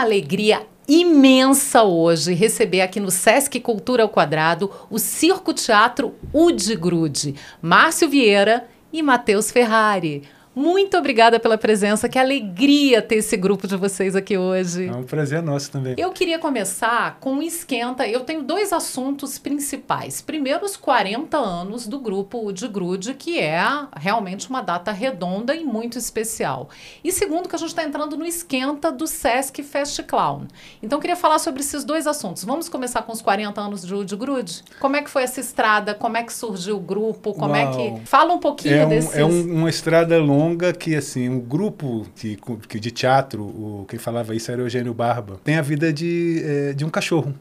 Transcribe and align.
uma 0.00 0.06
alegria 0.06 0.66
imensa 0.88 1.82
hoje 1.82 2.32
receber 2.32 2.80
aqui 2.80 2.98
no 2.98 3.10
Sesc 3.10 3.60
Cultura 3.60 4.02
ao 4.02 4.08
Quadrado 4.08 4.70
o 4.88 4.98
Circo 4.98 5.52
Teatro 5.52 6.14
Udi 6.32 6.74
Grude, 6.74 7.34
Márcio 7.60 8.08
Vieira 8.08 8.66
e 8.90 9.02
Matheus 9.02 9.50
Ferrari. 9.50 10.22
Muito 10.54 10.96
obrigada 10.98 11.38
pela 11.38 11.56
presença, 11.56 12.08
que 12.08 12.18
alegria 12.18 13.00
ter 13.00 13.16
esse 13.16 13.36
grupo 13.36 13.68
de 13.68 13.76
vocês 13.76 14.16
aqui 14.16 14.36
hoje. 14.36 14.88
É 14.88 14.92
um 14.92 15.04
prazer 15.04 15.40
nosso 15.40 15.70
também. 15.70 15.94
Eu 15.96 16.10
queria 16.10 16.40
começar 16.40 17.18
com 17.20 17.34
um 17.34 17.42
esquenta. 17.42 18.06
Eu 18.06 18.20
tenho 18.20 18.42
dois 18.42 18.72
assuntos 18.72 19.38
principais. 19.38 20.20
Primeiro, 20.20 20.64
os 20.64 20.76
40 20.76 21.36
anos 21.36 21.86
do 21.86 22.00
grupo 22.00 22.50
de 22.50 22.66
Grude, 22.66 23.14
que 23.14 23.38
é 23.38 23.62
realmente 23.96 24.50
uma 24.50 24.60
data 24.60 24.90
redonda 24.90 25.54
e 25.54 25.64
muito 25.64 25.96
especial. 25.96 26.68
E 27.04 27.12
segundo, 27.12 27.48
que 27.48 27.54
a 27.54 27.58
gente 27.58 27.68
está 27.68 27.84
entrando 27.84 28.16
no 28.16 28.26
esquenta 28.26 28.90
do 28.90 29.06
Sesc 29.06 29.62
Fest 29.62 30.02
Clown. 30.02 30.48
Então, 30.82 30.98
eu 30.98 31.00
queria 31.00 31.16
falar 31.16 31.38
sobre 31.38 31.60
esses 31.60 31.84
dois 31.84 32.08
assuntos. 32.08 32.42
Vamos 32.42 32.68
começar 32.68 33.02
com 33.02 33.12
os 33.12 33.22
40 33.22 33.60
anos 33.60 33.86
de 33.86 33.94
Ude 33.94 34.16
Grude? 34.16 34.64
Como 34.80 34.96
é 34.96 35.02
que 35.02 35.10
foi 35.10 35.22
essa 35.22 35.38
estrada? 35.38 35.94
Como 35.94 36.16
é 36.16 36.24
que 36.24 36.32
surgiu 36.32 36.76
o 36.76 36.80
grupo? 36.80 37.34
Como 37.34 37.54
Uau. 37.54 37.62
é 37.62 37.98
que... 38.00 38.06
Fala 38.06 38.34
um 38.34 38.40
pouquinho 38.40 38.74
é 38.74 38.86
um, 38.86 38.88
desses... 38.88 39.16
É 39.16 39.24
um, 39.24 39.58
uma 39.58 39.70
estrada 39.70 40.18
longa 40.18 40.39
longa 40.40 40.72
que, 40.72 40.96
assim, 40.96 41.28
um 41.28 41.38
grupo 41.38 42.06
que, 42.16 42.38
que 42.66 42.80
de 42.80 42.90
teatro, 42.90 43.42
o, 43.42 43.84
quem 43.88 43.98
falava 43.98 44.34
isso 44.34 44.50
era 44.50 44.62
Eugênio 44.62 44.94
Barba, 44.94 45.38
tem 45.44 45.56
a 45.56 45.62
vida 45.62 45.92
de, 45.92 46.42
é, 46.44 46.72
de 46.72 46.84
um 46.84 46.88
cachorro. 46.88 47.34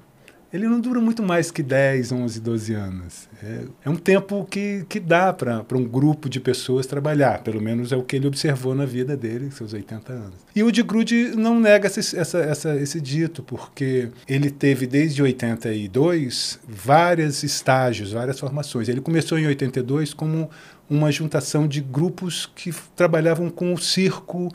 Ele 0.52 0.68
não 0.68 0.80
dura 0.80 1.00
muito 1.00 1.22
mais 1.22 1.52
que 1.52 1.62
10, 1.62 2.12
11, 2.12 2.42
12 2.42 2.74
anos. 2.74 3.30
É, 3.42 3.62
é 3.86 3.90
um 3.90 3.96
tempo 3.96 4.48
que, 4.50 4.84
que 4.90 5.00
dá 5.00 5.32
para 5.32 5.64
um 5.76 5.84
grupo 5.84 6.28
de 6.28 6.40
pessoas 6.40 6.88
trabalhar. 6.88 7.44
Pelo 7.44 7.62
menos 7.62 7.92
é 7.92 7.96
o 7.96 8.02
que 8.02 8.16
ele 8.16 8.26
observou 8.26 8.74
na 8.74 8.84
vida 8.84 9.16
dele, 9.16 9.52
seus 9.52 9.74
80 9.74 10.12
anos. 10.12 10.34
E 10.56 10.64
o 10.64 10.72
de 10.72 10.82
Grude 10.82 11.34
não 11.36 11.60
nega 11.60 11.86
esse, 11.86 12.18
essa, 12.18 12.40
essa, 12.40 12.76
esse 12.78 13.00
dito, 13.00 13.44
porque 13.44 14.10
ele 14.28 14.50
teve 14.50 14.88
desde 14.88 15.22
82 15.22 16.60
vários 16.68 17.44
estágios, 17.44 18.12
várias 18.12 18.40
formações. 18.40 18.90
Ele 18.90 19.02
começou 19.02 19.38
em 19.38 19.46
82 19.46 20.16
como 20.16 20.50
uma 20.90 21.12
juntação 21.12 21.68
de 21.68 21.82
grupos 21.82 22.50
que 22.56 22.74
trabalhavam 22.96 23.50
com 23.50 23.74
o 23.74 23.78
circo, 23.78 24.52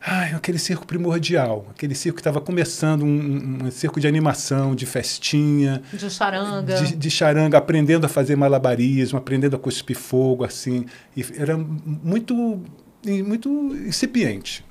ai, 0.00 0.34
aquele 0.34 0.58
circo 0.58 0.86
primordial, 0.86 1.66
aquele 1.70 1.94
circo 1.94 2.16
que 2.16 2.20
estava 2.20 2.40
começando, 2.40 3.04
um, 3.04 3.64
um, 3.64 3.70
circo 3.70 3.98
de 3.98 4.06
animação, 4.06 4.74
de 4.74 4.84
festinha. 4.84 5.82
De 5.92 6.10
charanga. 6.10 6.82
De, 6.82 6.96
de, 6.96 7.10
charanga, 7.10 7.56
aprendendo 7.56 8.04
a 8.04 8.08
fazer 8.08 8.36
malabarismo, 8.36 9.18
aprendendo 9.18 9.56
a 9.56 9.58
cuspir 9.58 9.96
fogo, 9.96 10.44
assim. 10.44 10.84
E 11.16 11.24
era 11.38 11.56
muito, 11.56 12.60
muito 13.24 13.48
incipiente. 13.86 14.64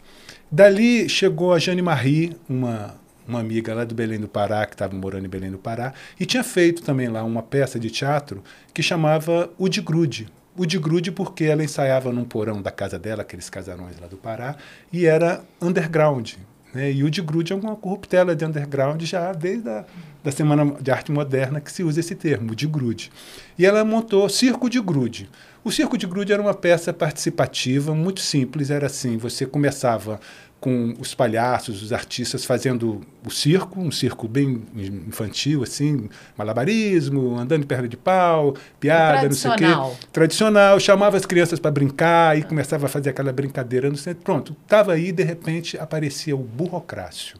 Dali 0.52 1.08
chegou 1.10 1.54
a 1.54 1.60
Jane 1.60 1.82
Marie, 1.82 2.36
uma, 2.48 2.94
uma 3.26 3.40
amiga 3.40 3.74
lá 3.74 3.86
do 3.86 3.96
Belém 3.96 4.20
do 4.20 4.28
Pará, 4.28 4.66
que 4.66 4.74
estava 4.74 4.94
morando 4.94 5.26
em 5.26 5.30
Belém 5.30 5.50
do 5.50 5.58
Pará, 5.58 5.94
e 6.20 6.26
tinha 6.26 6.44
feito 6.44 6.84
também 6.84 7.08
lá 7.08 7.24
uma 7.24 7.42
peça 7.42 7.80
de 7.80 7.90
teatro 7.90 8.44
que 8.74 8.84
chamava 8.84 9.50
O 9.58 9.70
de 9.70 9.82
Grude, 9.82 10.28
o 10.56 10.66
de 10.66 10.78
grude 10.78 11.12
porque 11.12 11.46
ela 11.46 11.64
ensaiava 11.64 12.12
num 12.12 12.24
porão 12.24 12.62
da 12.62 12.72
casa 12.72 13.00
dela, 13.00 13.22
aqueles 13.22 13.50
casarões 13.50 14.00
lá 14.00 14.08
do 14.08 14.18
Pará, 14.18 14.56
e 14.92 15.06
era 15.06 15.44
underground. 15.62 16.34
Né? 16.74 16.92
E 16.92 17.04
o 17.04 17.10
de 17.10 17.22
grude 17.22 17.54
é 17.54 17.56
uma 17.56 17.76
corruptela 17.76 18.36
de 18.36 18.46
underground 18.46 19.02
já 19.04 19.32
desde 19.34 19.70
a 19.70 19.86
da 20.24 20.32
Semana 20.32 20.76
de 20.80 20.92
Arte 20.92 21.12
Moderna 21.12 21.60
que 21.60 21.72
se 21.72 21.84
usa 21.84 22.00
esse 22.00 22.16
termo, 22.16 22.56
de 22.56 22.68
grude. 22.68 23.12
E 23.58 23.66
ela 23.66 23.84
montou 23.84 24.28
Circo 24.30 24.70
de 24.70 24.80
Grude. 24.80 25.30
O 25.64 25.72
Circo 25.72 25.96
de 25.96 26.08
Grude 26.08 26.34
era 26.34 26.42
uma 26.42 26.56
peça 26.56 26.92
participativa, 26.92 27.94
muito 27.94 28.20
simples, 28.20 28.72
era 28.72 28.88
assim, 28.88 29.18
você 29.18 29.46
começava 29.46 30.20
com 30.60 30.96
os 31.00 31.14
palhaços, 31.14 31.84
os 31.84 31.94
artistas 31.94 32.46
fazendo 32.46 33.02
o 33.26 33.30
circo, 33.32 33.80
um 33.80 33.92
circo 33.92 34.28
bem 34.28 34.64
infantil, 35.08 35.62
assim, 35.64 36.10
malabarismo, 36.38 37.38
andando 37.38 37.64
em 37.64 37.66
perna 37.68 37.88
de 37.88 37.98
pau, 37.98 38.56
piada, 38.80 39.28
não 39.28 39.36
sei 39.36 39.52
o 39.52 39.56
quê. 39.56 39.66
Tradicional. 40.12 40.80
Chamava 40.80 41.18
as 41.18 41.26
crianças 41.26 41.60
para 41.60 41.72
brincar 41.72 42.38
e 42.38 42.44
começava 42.44 42.86
a 42.86 42.90
fazer 42.90 43.10
aquela 43.10 43.34
brincadeira 43.34 43.90
no 43.90 43.98
centro. 43.98 44.24
Pronto, 44.24 44.56
estava 44.64 44.94
aí, 44.94 45.12
de 45.12 45.24
repente 45.24 45.78
aparecia 45.80 46.36
o 46.36 46.40
burocrácio. 46.40 47.38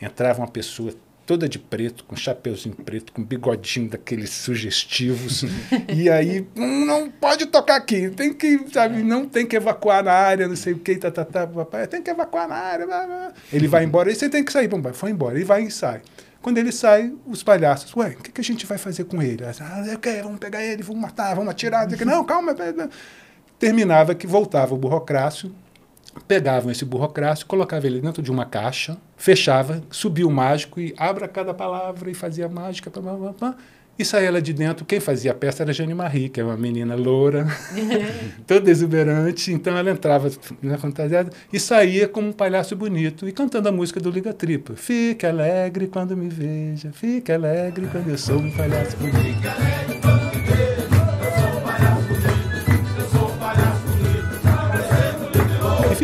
Entrava 0.00 0.40
uma 0.40 0.48
pessoa 0.48 0.92
toda 1.30 1.48
de 1.48 1.60
preto, 1.60 2.02
com 2.02 2.16
chapeuzinho 2.16 2.74
preto, 2.74 3.12
com 3.12 3.22
bigodinho 3.22 3.88
daqueles 3.88 4.30
sugestivos. 4.30 5.44
e 5.88 6.10
aí, 6.10 6.44
hum, 6.56 6.84
não 6.84 7.08
pode 7.08 7.46
tocar 7.46 7.76
aqui, 7.76 8.10
tem 8.10 8.34
que, 8.34 8.66
sabe, 8.72 9.00
não 9.04 9.28
tem 9.28 9.46
que 9.46 9.54
evacuar 9.54 10.02
na 10.02 10.10
área, 10.10 10.48
não 10.48 10.56
sei 10.56 10.72
o 10.72 10.78
que, 10.80 10.96
tá, 10.96 11.08
tá, 11.08 11.24
tá, 11.24 11.46
papai, 11.46 11.86
tem 11.86 12.02
que 12.02 12.10
evacuar 12.10 12.48
na 12.48 12.56
área. 12.56 12.84
Blá, 12.84 13.06
blá. 13.06 13.32
Ele 13.52 13.68
vai 13.68 13.84
embora, 13.84 14.10
e 14.10 14.14
você 14.16 14.28
tem 14.28 14.42
que 14.42 14.50
sair, 14.50 14.66
bom, 14.66 14.82
foi 14.92 15.12
embora, 15.12 15.36
ele 15.36 15.44
vai 15.44 15.62
e 15.62 15.70
sai. 15.70 16.02
Quando 16.42 16.58
ele 16.58 16.72
sai, 16.72 17.14
os 17.24 17.44
palhaços, 17.44 17.94
ué, 17.94 18.08
o 18.18 18.22
que, 18.24 18.32
que 18.32 18.40
a 18.40 18.44
gente 18.44 18.66
vai 18.66 18.76
fazer 18.76 19.04
com 19.04 19.22
ele? 19.22 19.44
Ah, 19.44 19.84
okay, 19.94 20.22
vamos 20.22 20.40
pegar 20.40 20.64
ele, 20.64 20.82
vamos 20.82 21.00
matar, 21.00 21.36
vamos 21.36 21.52
atirar. 21.52 21.86
Não, 22.04 22.24
calma. 22.24 22.56
Terminava 23.56 24.16
que 24.16 24.26
voltava 24.26 24.74
o 24.74 24.76
burocrácio, 24.76 25.54
pegavam 26.26 26.70
esse 26.70 26.84
burocrácio, 26.84 27.46
colocavam 27.46 27.88
ele 27.88 28.00
dentro 28.00 28.22
de 28.22 28.30
uma 28.30 28.44
caixa, 28.44 28.96
fechava, 29.16 29.82
subia 29.90 30.26
o 30.26 30.30
mágico 30.30 30.80
e 30.80 30.94
abra 30.96 31.28
cada 31.28 31.54
palavra 31.54 32.10
e 32.10 32.14
fazia 32.14 32.48
mágica, 32.48 32.90
pá, 32.90 33.00
pá, 33.00 33.34
pá, 33.38 33.56
e 34.00 34.04
saía 34.04 34.30
lá 34.30 34.40
de 34.40 34.52
dentro. 34.52 34.84
Quem 34.84 34.98
fazia 34.98 35.30
a 35.30 35.34
peça 35.34 35.62
era 35.62 35.70
a 35.70 35.74
Jane 35.74 35.94
Marie, 35.94 36.28
que 36.28 36.40
é 36.40 36.44
uma 36.44 36.56
menina 36.56 36.94
loura, 36.94 37.46
toda 38.46 38.70
exuberante. 38.70 39.52
Então 39.52 39.76
ela 39.76 39.90
entrava 39.90 40.30
na 40.62 40.78
fantasiada 40.78 41.30
e 41.52 41.60
saía 41.60 42.08
como 42.08 42.28
um 42.28 42.32
palhaço 42.32 42.74
bonito 42.74 43.28
e 43.28 43.32
cantando 43.32 43.68
a 43.68 43.72
música 43.72 44.00
do 44.00 44.10
Liga 44.10 44.32
Tripa. 44.32 44.74
Fique 44.74 45.26
alegre 45.26 45.86
quando 45.86 46.16
me 46.16 46.28
veja, 46.28 46.90
fique 46.92 47.30
alegre 47.30 47.86
quando 47.92 48.08
eu 48.08 48.18
sou 48.18 48.38
um 48.38 48.50
palhaço 48.50 48.96
bonito. 48.96 49.89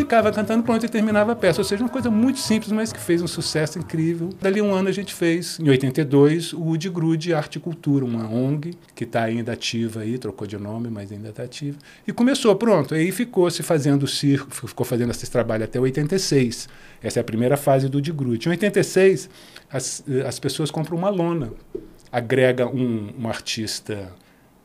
Ficava 0.07 0.31
cantando, 0.31 0.63
pronto, 0.63 0.85
e 0.85 0.89
terminava 0.89 1.33
a 1.33 1.35
peça. 1.35 1.59
Ou 1.59 1.65
seja, 1.65 1.83
uma 1.83 1.89
coisa 1.89 2.09
muito 2.09 2.39
simples, 2.39 2.71
mas 2.71 2.93
que 2.93 2.99
fez 2.99 3.21
um 3.21 3.27
sucesso 3.27 3.77
incrível. 3.77 4.29
Dali 4.41 4.61
um 4.61 4.73
ano 4.73 4.87
a 4.87 4.91
gente 4.91 5.13
fez, 5.13 5.59
em 5.59 5.69
82, 5.69 6.53
o 6.53 6.63
Udi 6.63 6.89
Grude 6.89 7.33
Arte 7.33 7.57
e 7.57 7.59
Cultura, 7.59 8.05
uma 8.05 8.25
ONG 8.27 8.73
que 8.95 9.03
está 9.03 9.23
ainda 9.23 9.51
ativa 9.51 9.99
aí, 9.99 10.17
trocou 10.17 10.47
de 10.47 10.57
nome, 10.57 10.89
mas 10.89 11.11
ainda 11.11 11.29
está 11.29 11.43
ativa. 11.43 11.77
E 12.07 12.13
começou, 12.13 12.55
pronto, 12.55 12.95
aí 12.95 13.11
ficou 13.11 13.51
se 13.51 13.61
fazendo 13.61 14.03
o 14.03 14.07
circo, 14.07 14.49
ficou 14.49 14.85
fazendo 14.85 15.11
esse 15.11 15.29
trabalho 15.29 15.65
até 15.65 15.77
86. 15.77 16.69
Essa 17.03 17.19
é 17.19 17.21
a 17.21 17.23
primeira 17.23 17.57
fase 17.57 17.89
do 17.89 17.97
Udi 17.97 18.13
Grude. 18.13 18.47
Em 18.47 18.51
86, 18.51 19.29
as, 19.69 20.03
as 20.25 20.39
pessoas 20.39 20.71
compram 20.71 20.97
uma 20.97 21.09
lona, 21.09 21.51
agrega 22.09 22.65
um, 22.65 23.13
um 23.19 23.27
artista 23.27 24.09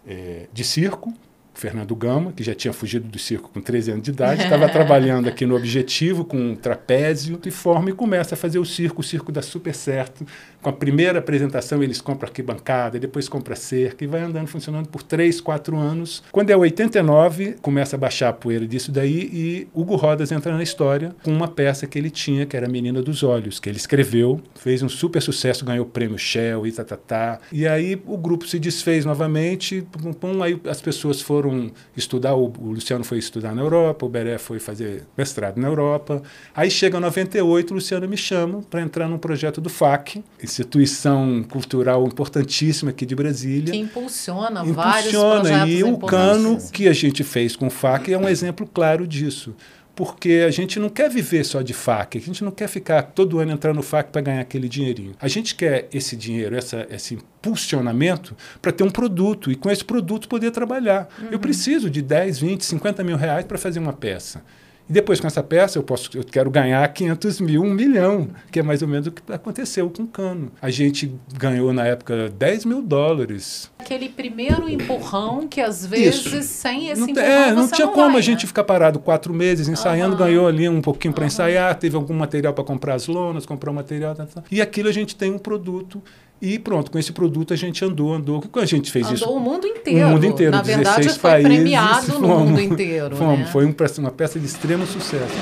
é, 0.06 0.46
de 0.52 0.62
circo, 0.62 1.12
Fernando 1.54 1.94
Gama, 1.94 2.32
que 2.32 2.42
já 2.42 2.54
tinha 2.54 2.72
fugido 2.72 3.08
do 3.08 3.18
circo 3.18 3.50
com 3.52 3.60
13 3.60 3.92
anos 3.92 4.02
de 4.02 4.10
idade, 4.10 4.42
estava 4.42 4.68
trabalhando 4.70 5.28
aqui 5.28 5.46
no 5.46 5.54
Objetivo 5.54 6.24
com 6.24 6.36
um 6.36 6.54
trapézio 6.54 7.38
e 7.44 7.50
forma 7.50 7.90
e 7.90 7.92
começa 7.92 8.34
a 8.34 8.38
fazer 8.38 8.58
o 8.58 8.64
circo. 8.64 9.00
O 9.00 9.04
circo 9.04 9.30
dá 9.30 9.42
super 9.42 9.74
certo. 9.74 10.26
Com 10.60 10.68
a 10.68 10.72
primeira 10.72 11.18
apresentação, 11.18 11.82
eles 11.82 12.00
compram 12.00 12.28
arquibancada, 12.28 12.98
depois 12.98 13.28
compram 13.28 13.56
cerca 13.56 14.04
e 14.04 14.06
vai 14.06 14.22
andando, 14.22 14.46
funcionando 14.46 14.88
por 14.88 15.02
3, 15.02 15.40
4 15.40 15.76
anos. 15.76 16.22
Quando 16.30 16.50
é 16.50 16.56
89, 16.56 17.56
começa 17.60 17.96
a 17.96 17.98
baixar 17.98 18.28
a 18.28 18.32
poeira 18.32 18.66
disso 18.66 18.90
daí 18.90 19.28
e 19.32 19.68
Hugo 19.74 19.96
Rodas 19.96 20.32
entra 20.32 20.56
na 20.56 20.62
história 20.62 21.14
com 21.22 21.32
uma 21.32 21.48
peça 21.48 21.86
que 21.86 21.98
ele 21.98 22.10
tinha, 22.10 22.46
que 22.46 22.56
era 22.56 22.68
Menina 22.68 23.02
dos 23.02 23.22
Olhos, 23.22 23.58
que 23.58 23.68
ele 23.68 23.76
escreveu, 23.76 24.40
fez 24.54 24.82
um 24.82 24.88
super 24.88 25.20
sucesso, 25.20 25.64
ganhou 25.64 25.84
o 25.84 25.88
prêmio 25.88 26.18
Shell 26.18 26.66
e 26.66 26.72
tá, 26.72 26.84
tá, 26.84 26.96
tá. 26.96 27.40
E 27.50 27.66
aí 27.66 28.00
o 28.06 28.16
grupo 28.16 28.46
se 28.46 28.58
desfez 28.58 29.04
novamente, 29.04 29.86
pum, 29.90 30.12
pum, 30.12 30.42
aí 30.42 30.60
as 30.66 30.80
pessoas 30.80 31.20
foram 31.20 31.41
foram 31.42 31.72
estudar, 31.96 32.34
o, 32.34 32.52
o, 32.58 32.72
Luciano 32.72 33.02
foi 33.02 33.18
estudar 33.18 33.54
na 33.54 33.62
Europa, 33.62 34.06
o 34.06 34.08
Beré 34.08 34.38
foi 34.38 34.60
fazer 34.60 35.04
mestrado 35.16 35.58
na 35.58 35.66
Europa. 35.66 36.22
Aí 36.54 36.70
chega 36.70 36.98
em 36.98 37.00
98, 37.00 37.70
o 37.70 37.74
Luciano 37.74 38.08
me 38.08 38.16
chama 38.16 38.62
para 38.70 38.80
entrar 38.80 39.08
num 39.08 39.18
projeto 39.18 39.60
do 39.60 39.68
FAC, 39.68 40.22
instituição 40.42 41.44
cultural 41.48 42.06
importantíssima 42.06 42.90
aqui 42.90 43.04
de 43.04 43.14
Brasília. 43.14 43.72
Que 43.72 43.78
impulsiona, 43.78 44.60
impulsiona 44.60 44.74
vários 44.74 45.12
projetos 45.12 45.72
E 45.72 45.84
o 45.84 45.98
cano 45.98 46.58
que 46.72 46.88
a 46.88 46.92
gente 46.92 47.24
fez 47.24 47.56
com 47.56 47.66
o 47.66 47.70
FAC 47.70 48.12
é 48.12 48.18
um 48.18 48.28
exemplo 48.28 48.66
claro 48.72 49.06
disso 49.06 49.54
porque 49.94 50.44
a 50.46 50.50
gente 50.50 50.78
não 50.78 50.88
quer 50.88 51.10
viver 51.10 51.44
só 51.44 51.60
de 51.60 51.74
FAC, 51.74 52.16
a 52.16 52.20
gente 52.20 52.42
não 52.42 52.50
quer 52.50 52.68
ficar 52.68 53.02
todo 53.02 53.38
ano 53.38 53.52
entrando 53.52 53.76
no 53.76 53.82
FAC 53.82 54.10
para 54.10 54.20
ganhar 54.20 54.40
aquele 54.40 54.68
dinheirinho. 54.68 55.14
A 55.20 55.28
gente 55.28 55.54
quer 55.54 55.88
esse 55.92 56.16
dinheiro, 56.16 56.56
essa, 56.56 56.86
esse 56.90 57.14
impulsionamento 57.14 58.36
para 58.60 58.72
ter 58.72 58.84
um 58.84 58.90
produto 58.90 59.50
e 59.52 59.56
com 59.56 59.70
esse 59.70 59.84
produto 59.84 60.28
poder 60.28 60.50
trabalhar. 60.50 61.08
Uhum. 61.20 61.28
Eu 61.30 61.38
preciso 61.38 61.90
de 61.90 62.00
10, 62.00 62.38
20, 62.38 62.64
50 62.64 63.04
mil 63.04 63.16
reais 63.16 63.44
para 63.44 63.58
fazer 63.58 63.78
uma 63.78 63.92
peça. 63.92 64.42
E 64.88 64.92
depois 64.92 65.20
com 65.20 65.26
essa 65.26 65.42
peça 65.42 65.78
eu 65.78 65.82
posso, 65.82 66.10
eu 66.16 66.24
quero 66.24 66.50
ganhar 66.50 66.86
500 66.88 67.40
mil, 67.40 67.62
um 67.62 67.72
milhão, 67.72 68.28
que 68.50 68.60
é 68.60 68.62
mais 68.62 68.82
ou 68.82 68.88
menos 68.88 69.06
o 69.06 69.12
que 69.12 69.32
aconteceu 69.32 69.88
com 69.88 70.02
o 70.02 70.06
Cano. 70.06 70.50
A 70.60 70.70
gente 70.70 71.14
ganhou 71.38 71.72
na 71.72 71.86
época 71.86 72.28
10 72.30 72.64
mil 72.64 72.82
dólares. 72.82 73.70
aquele 73.78 74.08
primeiro 74.08 74.68
empurrão 74.68 75.46
que 75.48 75.60
às 75.60 75.86
vezes 75.86 76.26
Isso. 76.26 76.42
sem 76.42 76.88
esse 76.88 77.00
Não, 77.00 77.08
empurrão 77.08 77.26
é, 77.26 77.52
não 77.52 77.68
tinha 77.68 77.86
não 77.86 77.94
como 77.94 78.10
vai, 78.10 78.18
a 78.18 78.22
gente 78.22 78.42
né? 78.42 78.46
ficar 78.46 78.64
parado 78.64 78.98
quatro 78.98 79.32
meses 79.32 79.68
ensaiando, 79.68 80.14
Aham. 80.16 80.26
ganhou 80.26 80.46
ali 80.46 80.68
um 80.68 80.80
pouquinho 80.80 81.14
para 81.14 81.26
ensaiar, 81.26 81.74
teve 81.76 81.96
algum 81.96 82.14
material 82.14 82.52
para 82.52 82.64
comprar 82.64 82.94
as 82.94 83.06
lonas, 83.06 83.46
comprar 83.46 83.70
o 83.70 83.74
material, 83.74 84.14
tá, 84.14 84.26
tá. 84.26 84.42
e 84.50 84.60
aquilo 84.60 84.88
a 84.88 84.92
gente 84.92 85.14
tem 85.16 85.30
um 85.30 85.38
produto 85.38 86.02
e 86.42 86.58
pronto, 86.58 86.90
com 86.90 86.98
esse 86.98 87.12
produto 87.12 87.52
a 87.54 87.56
gente 87.56 87.84
andou, 87.84 88.12
andou. 88.12 88.42
Quando 88.50 88.64
a 88.64 88.66
gente 88.66 88.90
fez 88.90 89.06
Andou 89.06 89.16
isso, 89.16 89.30
o 89.30 89.38
mundo 89.38 89.64
inteiro. 89.64 90.08
o 90.08 90.10
mundo 90.10 90.26
inteiro, 90.26 90.50
Na 90.50 90.60
verdade, 90.60 90.96
16 90.96 91.16
foi 91.18 91.30
países, 91.30 91.52
premiado 91.52 92.06
no 92.08 92.12
fomos, 92.14 92.50
mundo 92.50 92.60
inteiro. 92.60 93.14
fomos, 93.16 93.38
né? 93.38 93.46
Foi 93.46 93.64
um 93.64 93.74
uma 93.98 94.10
peça 94.10 94.40
de 94.40 94.46
extremo 94.46 94.84
sucesso. 94.84 95.36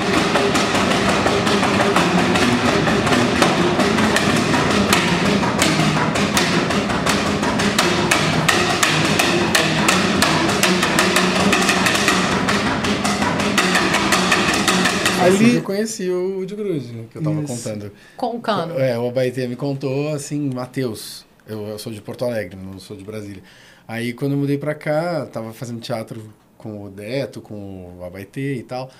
Ali, 15.20 15.54
eu 15.56 15.62
conheci 15.62 16.08
o 16.10 16.44
de 16.44 16.54
Grude, 16.54 16.92
né, 16.92 17.04
que 17.10 17.18
eu 17.18 17.22
tava 17.22 17.42
Isso. 17.42 17.46
contando. 17.54 17.92
Com 18.16 18.36
o 18.36 18.40
cano. 18.40 18.78
É, 18.78 18.98
o 18.98 19.08
Abaetê 19.08 19.46
me 19.46 19.56
contou 19.56 20.08
assim, 20.14 20.50
Matheus, 20.54 21.24
eu, 21.46 21.66
eu 21.68 21.78
sou 21.78 21.92
de 21.92 22.00
Porto 22.00 22.24
Alegre, 22.24 22.56
não 22.56 22.78
sou 22.78 22.96
de 22.96 23.04
Brasília. 23.04 23.42
Aí 23.86 24.12
quando 24.12 24.32
eu 24.32 24.38
mudei 24.38 24.56
pra 24.58 24.74
cá, 24.74 25.26
tava 25.26 25.52
fazendo 25.52 25.80
teatro 25.80 26.32
com 26.56 26.84
o 26.84 26.90
Deto, 26.90 27.40
com 27.40 27.96
o 27.98 28.04
Abaetê 28.04 28.54
e 28.56 28.62
tal. 28.62 28.90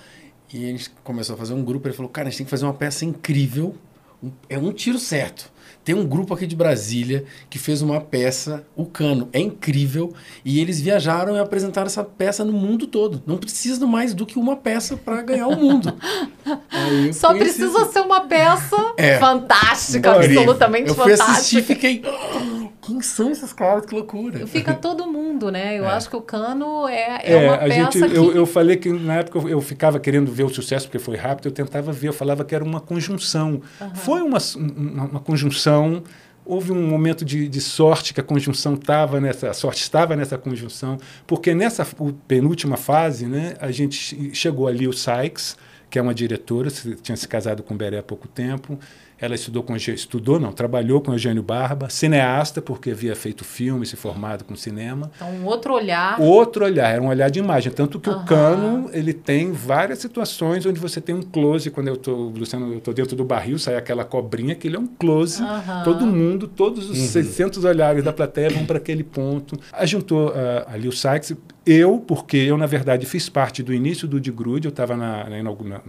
E 0.53 0.65
a 0.65 0.67
gente 0.67 0.89
começou 1.03 1.35
a 1.35 1.37
fazer 1.37 1.53
um 1.53 1.63
grupo, 1.63 1.87
ele 1.87 1.95
falou, 1.95 2.11
cara, 2.11 2.27
a 2.27 2.29
gente 2.31 2.39
tem 2.39 2.45
que 2.45 2.49
fazer 2.49 2.65
uma 2.65 2.73
peça 2.73 3.05
incrível. 3.05 3.75
um- 4.23 4.31
é 4.49 4.57
um 4.59 4.71
tiro 4.71 4.99
certo. 4.99 5.51
Tem 5.83 5.95
um 5.95 6.05
grupo 6.05 6.33
aqui 6.33 6.45
de 6.45 6.55
Brasília 6.55 7.25
que 7.49 7.57
fez 7.57 7.81
uma 7.81 7.99
peça, 7.99 8.63
o 8.75 8.85
Cano, 8.85 9.27
é 9.33 9.39
incrível, 9.39 10.13
e 10.45 10.59
eles 10.59 10.79
viajaram 10.79 11.35
e 11.35 11.39
apresentaram 11.39 11.87
essa 11.87 12.03
peça 12.03 12.45
no 12.45 12.53
mundo 12.53 12.85
todo. 12.85 13.21
Não 13.25 13.37
precisa 13.37 13.85
mais 13.87 14.13
do 14.13 14.25
que 14.25 14.37
uma 14.37 14.55
peça 14.55 14.95
para 14.95 15.21
ganhar 15.23 15.47
o 15.47 15.55
mundo. 15.59 15.91
Aí 16.69 17.07
eu 17.07 17.13
Só 17.13 17.29
conheci 17.29 17.55
precisa 17.59 17.81
esse- 17.81 17.93
ser 17.93 18.01
uma 18.01 18.21
peça 18.21 18.75
É. 18.95 19.17
fantástica, 19.17 20.11
Incrível. 20.17 20.39
absolutamente 20.41 20.89
Eu 20.89 20.95
fui 20.95 21.03
fantástica. 21.11 21.31
assistir 21.37 21.57
e 21.59 21.61
fiquei. 21.63 22.01
"Ah, 22.81 22.85
Quem 22.87 23.01
são 23.01 23.29
esses 23.31 23.53
caras? 23.53 23.85
Que 23.85 23.93
loucura. 23.93 24.45
Fica 24.47 24.73
todo 24.75 25.05
mundo, 25.07 25.51
né? 25.51 25.77
Eu 25.77 25.85
É. 25.85 25.89
acho 25.89 26.09
que 26.09 26.15
o 26.15 26.21
Cano 26.21 26.87
é, 26.87 27.19
é, 27.23 27.33
É, 27.33 27.47
uma 27.47 27.57
a 27.57 27.69
gente, 27.69 27.99
que... 27.99 28.15
eu, 28.17 28.31
eu 28.33 28.45
falei 28.45 28.75
que 28.77 28.89
na 28.91 29.15
época 29.17 29.39
eu, 29.39 29.49
eu 29.49 29.61
ficava 29.61 29.99
querendo 29.99 30.31
ver 30.31 30.43
o 30.43 30.49
sucesso 30.49 30.87
porque 30.87 30.99
foi 30.99 31.15
rápido, 31.17 31.47
eu 31.47 31.51
tentava 31.51 31.91
ver, 31.91 32.07
eu 32.09 32.13
falava 32.13 32.43
que 32.43 32.53
era 32.55 32.63
uma 32.63 32.79
conjunção. 32.81 33.61
Foi 33.95 34.21
uma, 34.21 34.39
uma, 34.57 35.03
uma 35.05 35.19
conjunção, 35.19 36.03
houve 36.43 36.71
um 36.71 36.87
momento 36.87 37.23
de, 37.23 37.47
de 37.47 37.61
sorte 37.61 38.13
que 38.13 38.19
a 38.19 38.23
conjunção 38.23 38.73
estava 38.73 39.21
nessa, 39.21 39.49
a 39.49 39.53
sorte 39.53 39.81
estava 39.83 40.15
nessa 40.15 40.37
conjunção, 40.37 40.97
porque 41.27 41.53
nessa 41.53 41.85
penúltima 42.27 42.77
fase, 42.77 43.25
né, 43.27 43.53
a 43.59 43.71
gente 43.71 43.95
che- 43.95 44.31
chegou 44.33 44.67
ali 44.67 44.87
o 44.87 44.91
Sykes, 44.93 45.55
que 45.89 45.99
é 45.99 46.01
uma 46.01 46.13
diretora, 46.15 46.69
tinha 47.01 47.15
se 47.15 47.27
casado 47.27 47.61
com 47.61 47.73
o 47.73 47.77
Beré 47.77 47.99
há 47.99 48.03
pouco 48.03 48.27
tempo. 48.27 48.79
Ela 49.21 49.35
estudou 49.35 49.61
com 49.61 49.75
estudou 49.75 50.39
não, 50.39 50.51
trabalhou 50.51 50.99
com 50.99 51.11
Eugênio 51.11 51.43
Barba, 51.43 51.89
cineasta 51.89 52.59
porque 52.59 52.89
havia 52.89 53.15
feito 53.15 53.45
filme, 53.45 53.85
se 53.85 53.95
formado 53.95 54.43
com 54.43 54.55
cinema. 54.55 55.11
Então, 55.15 55.29
um 55.29 55.45
outro 55.45 55.75
olhar. 55.75 56.19
Outro 56.19 56.65
olhar, 56.65 56.89
era 56.89 57.01
um 57.01 57.07
olhar 57.07 57.29
de 57.29 57.37
imagem. 57.37 57.71
Tanto 57.71 57.99
que 57.99 58.09
Aham. 58.09 58.21
o 58.21 58.25
cano, 58.25 58.89
ele 58.91 59.13
tem 59.13 59.51
várias 59.51 59.99
situações 59.99 60.65
onde 60.65 60.79
você 60.79 60.99
tem 60.99 61.13
um 61.13 61.21
close. 61.21 61.69
Quando 61.69 61.89
eu 61.89 61.97
tô, 61.97 62.15
Luciano, 62.29 62.73
eu 62.73 62.81
tô 62.81 62.91
dentro 62.91 63.15
do 63.15 63.23
barril, 63.23 63.59
sai 63.59 63.75
aquela 63.75 64.03
cobrinha, 64.03 64.55
que 64.55 64.67
ele 64.67 64.75
é 64.75 64.79
um 64.79 64.87
close. 64.87 65.43
Aham. 65.43 65.83
Todo 65.83 66.05
mundo, 66.07 66.47
todos 66.47 66.89
os 66.89 66.97
600 66.97 67.63
olhares 67.63 68.03
da 68.03 68.11
plateia 68.11 68.49
vão 68.49 68.65
para 68.65 68.77
aquele 68.77 69.03
ponto. 69.03 69.55
Ajuntou 69.71 70.29
uh, 70.29 70.33
ali 70.67 70.87
o 70.87 70.91
Sykes. 70.91 71.35
Eu, 71.63 71.99
porque 71.99 72.37
eu, 72.37 72.57
na 72.57 72.65
verdade, 72.65 73.05
fiz 73.05 73.29
parte 73.29 73.61
do 73.61 73.71
início 73.71 74.07
do 74.07 74.19
De 74.19 74.31
Grude, 74.31 74.67
eu 74.67 74.71
estava 74.71 74.97
na, 74.97 75.29
na, 75.29 75.43
na, 75.43 75.81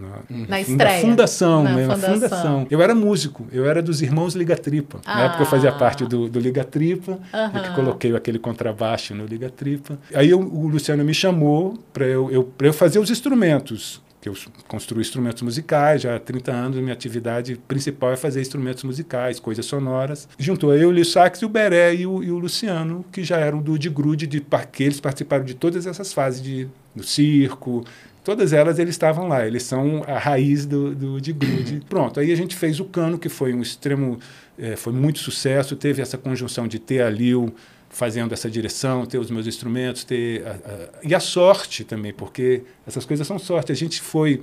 na, 0.49 0.61
estreia. 0.61 1.01
fundação, 1.01 1.63
Na 1.65 1.73
né, 1.73 1.83
fundação. 1.85 2.15
fundação. 2.15 2.67
Eu 2.71 2.83
era 2.83 2.95
músico, 2.95 3.47
eu 3.51 3.67
era 3.67 3.81
dos 3.83 4.03
irmãos 4.03 4.35
Liga 4.35 4.55
Tripa. 4.55 5.01
Na 5.07 5.25
época 5.25 5.43
eu 5.43 5.47
fazia 5.47 5.71
Ah. 5.71 5.73
parte 5.79 6.05
do, 6.05 6.29
do 6.29 6.39
Liga 6.39 6.63
Tripa, 6.63 7.19
eu 7.55 7.63
que 7.63 7.75
coloquei 7.75 8.15
aquele 8.15 8.39
contrabaixo 8.39 9.15
no 9.15 9.25
Liga 9.25 9.49
Tripa. 9.49 9.99
Aí 10.15 10.29
eu- 10.29 10.41
o 10.41 10.69
Luciano 10.69 11.03
me 11.05 11.15
chamou 11.15 11.79
para 11.93 12.05
eu, 12.07 12.31
eu, 12.31 12.45
pra 12.45 12.67
eu 12.67 12.73
fazer 12.75 12.99
os 12.99 13.11
instrumentos. 13.11 14.03
Que 14.23 14.29
eu 14.29 14.35
construo 14.69 15.01
instrumentos 15.01 15.43
musicais 15.43 16.01
já 16.01 16.17
há 16.17 16.19
30 16.19 16.53
anos, 16.53 16.79
minha 16.79 16.93
atividade 16.93 17.61
principal 17.69 18.13
é 18.13 18.17
fazer 18.17 18.41
instrumentos 18.41 18.85
musicais, 18.85 19.39
coisas 19.39 19.67
sonoras. 19.67 20.29
Juntou 20.39 20.75
eu, 20.75 20.89
o 20.89 20.93
Lio 20.93 21.05
Sax, 21.05 21.43
o 21.43 21.49
Beré 21.49 21.95
e 21.97 22.07
o, 22.07 22.23
e 22.23 22.31
o 22.31 22.39
Luciano, 22.39 23.05
que 23.13 23.25
já 23.25 23.39
eram 23.39 23.61
do 23.61 23.77
de 23.77 23.91
Grude, 23.91 24.27
de, 24.27 24.41
que 24.71 24.85
eles 24.85 25.01
participaram 25.01 25.45
de 25.45 25.55
todas 25.55 25.87
essas 25.87 26.13
fases 26.13 26.41
de, 26.41 26.69
do 26.95 27.03
circo, 27.03 27.85
Todas 28.25 28.53
elas 28.53 28.79
eles 28.79 28.95
estavam 28.95 29.27
lá, 29.27 29.45
eles 29.45 29.65
são 29.65 30.05
a 30.07 30.17
raiz 30.17 30.65
do, 30.65 30.95
do 30.95 31.21
de 31.21 31.33
Grude. 31.33 31.83
Pronto, 31.91 32.21
aí 32.21 32.31
a 32.31 32.37
gente 32.37 32.55
fez 32.55 32.79
o 32.79 32.85
Cano, 32.85 33.19
que 33.19 33.29
foi 33.29 33.53
um 33.53 33.61
extremo, 33.61 34.19
eh, 34.57 34.77
foi 34.77 34.93
muito 34.93 35.19
sucesso, 35.19 35.75
teve 35.75 36.01
essa 36.01 36.17
conjunção 36.17 36.69
de 36.69 36.79
ter 36.79 37.03
a 37.03 37.11
Lil 37.11 37.53
fazendo 37.93 38.33
essa 38.33 38.51
direção, 38.51 39.05
ter 39.05 39.19
os 39.19 39.31
meus 39.31 39.47
instrumentos, 39.47 40.03
ter 40.03 40.45
a, 40.47 40.51
a, 40.51 40.89
e 41.05 41.15
a 41.15 41.21
sorte 41.21 41.85
também, 41.85 42.13
porque 42.13 42.63
essas 42.87 43.05
coisas 43.05 43.27
são 43.27 43.39
sorte. 43.39 43.71
A 43.71 43.75
gente 43.75 44.01
foi 44.01 44.41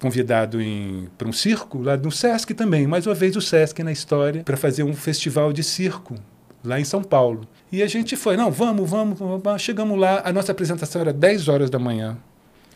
convidado 0.00 0.58
para 1.16 1.28
um 1.28 1.32
circo 1.32 1.80
lá 1.80 1.96
no 1.96 2.10
Sesc 2.10 2.52
também, 2.52 2.86
mais 2.86 3.06
uma 3.06 3.14
vez 3.14 3.36
o 3.36 3.40
Sesc 3.40 3.82
na 3.82 3.92
história, 3.92 4.42
para 4.42 4.56
fazer 4.56 4.82
um 4.82 4.94
festival 4.94 5.52
de 5.52 5.62
circo 5.62 6.14
lá 6.62 6.78
em 6.80 6.84
São 6.84 7.02
Paulo. 7.02 7.46
E 7.70 7.82
a 7.82 7.86
gente 7.86 8.16
foi, 8.16 8.36
não, 8.36 8.50
vamos, 8.50 8.88
vamos, 8.90 9.18
vamos. 9.18 9.62
chegamos 9.62 9.98
lá, 9.98 10.20
a 10.24 10.32
nossa 10.32 10.52
apresentação 10.52 11.00
era 11.00 11.12
10 11.12 11.48
horas 11.48 11.70
da 11.70 11.78
manhã. 11.78 12.18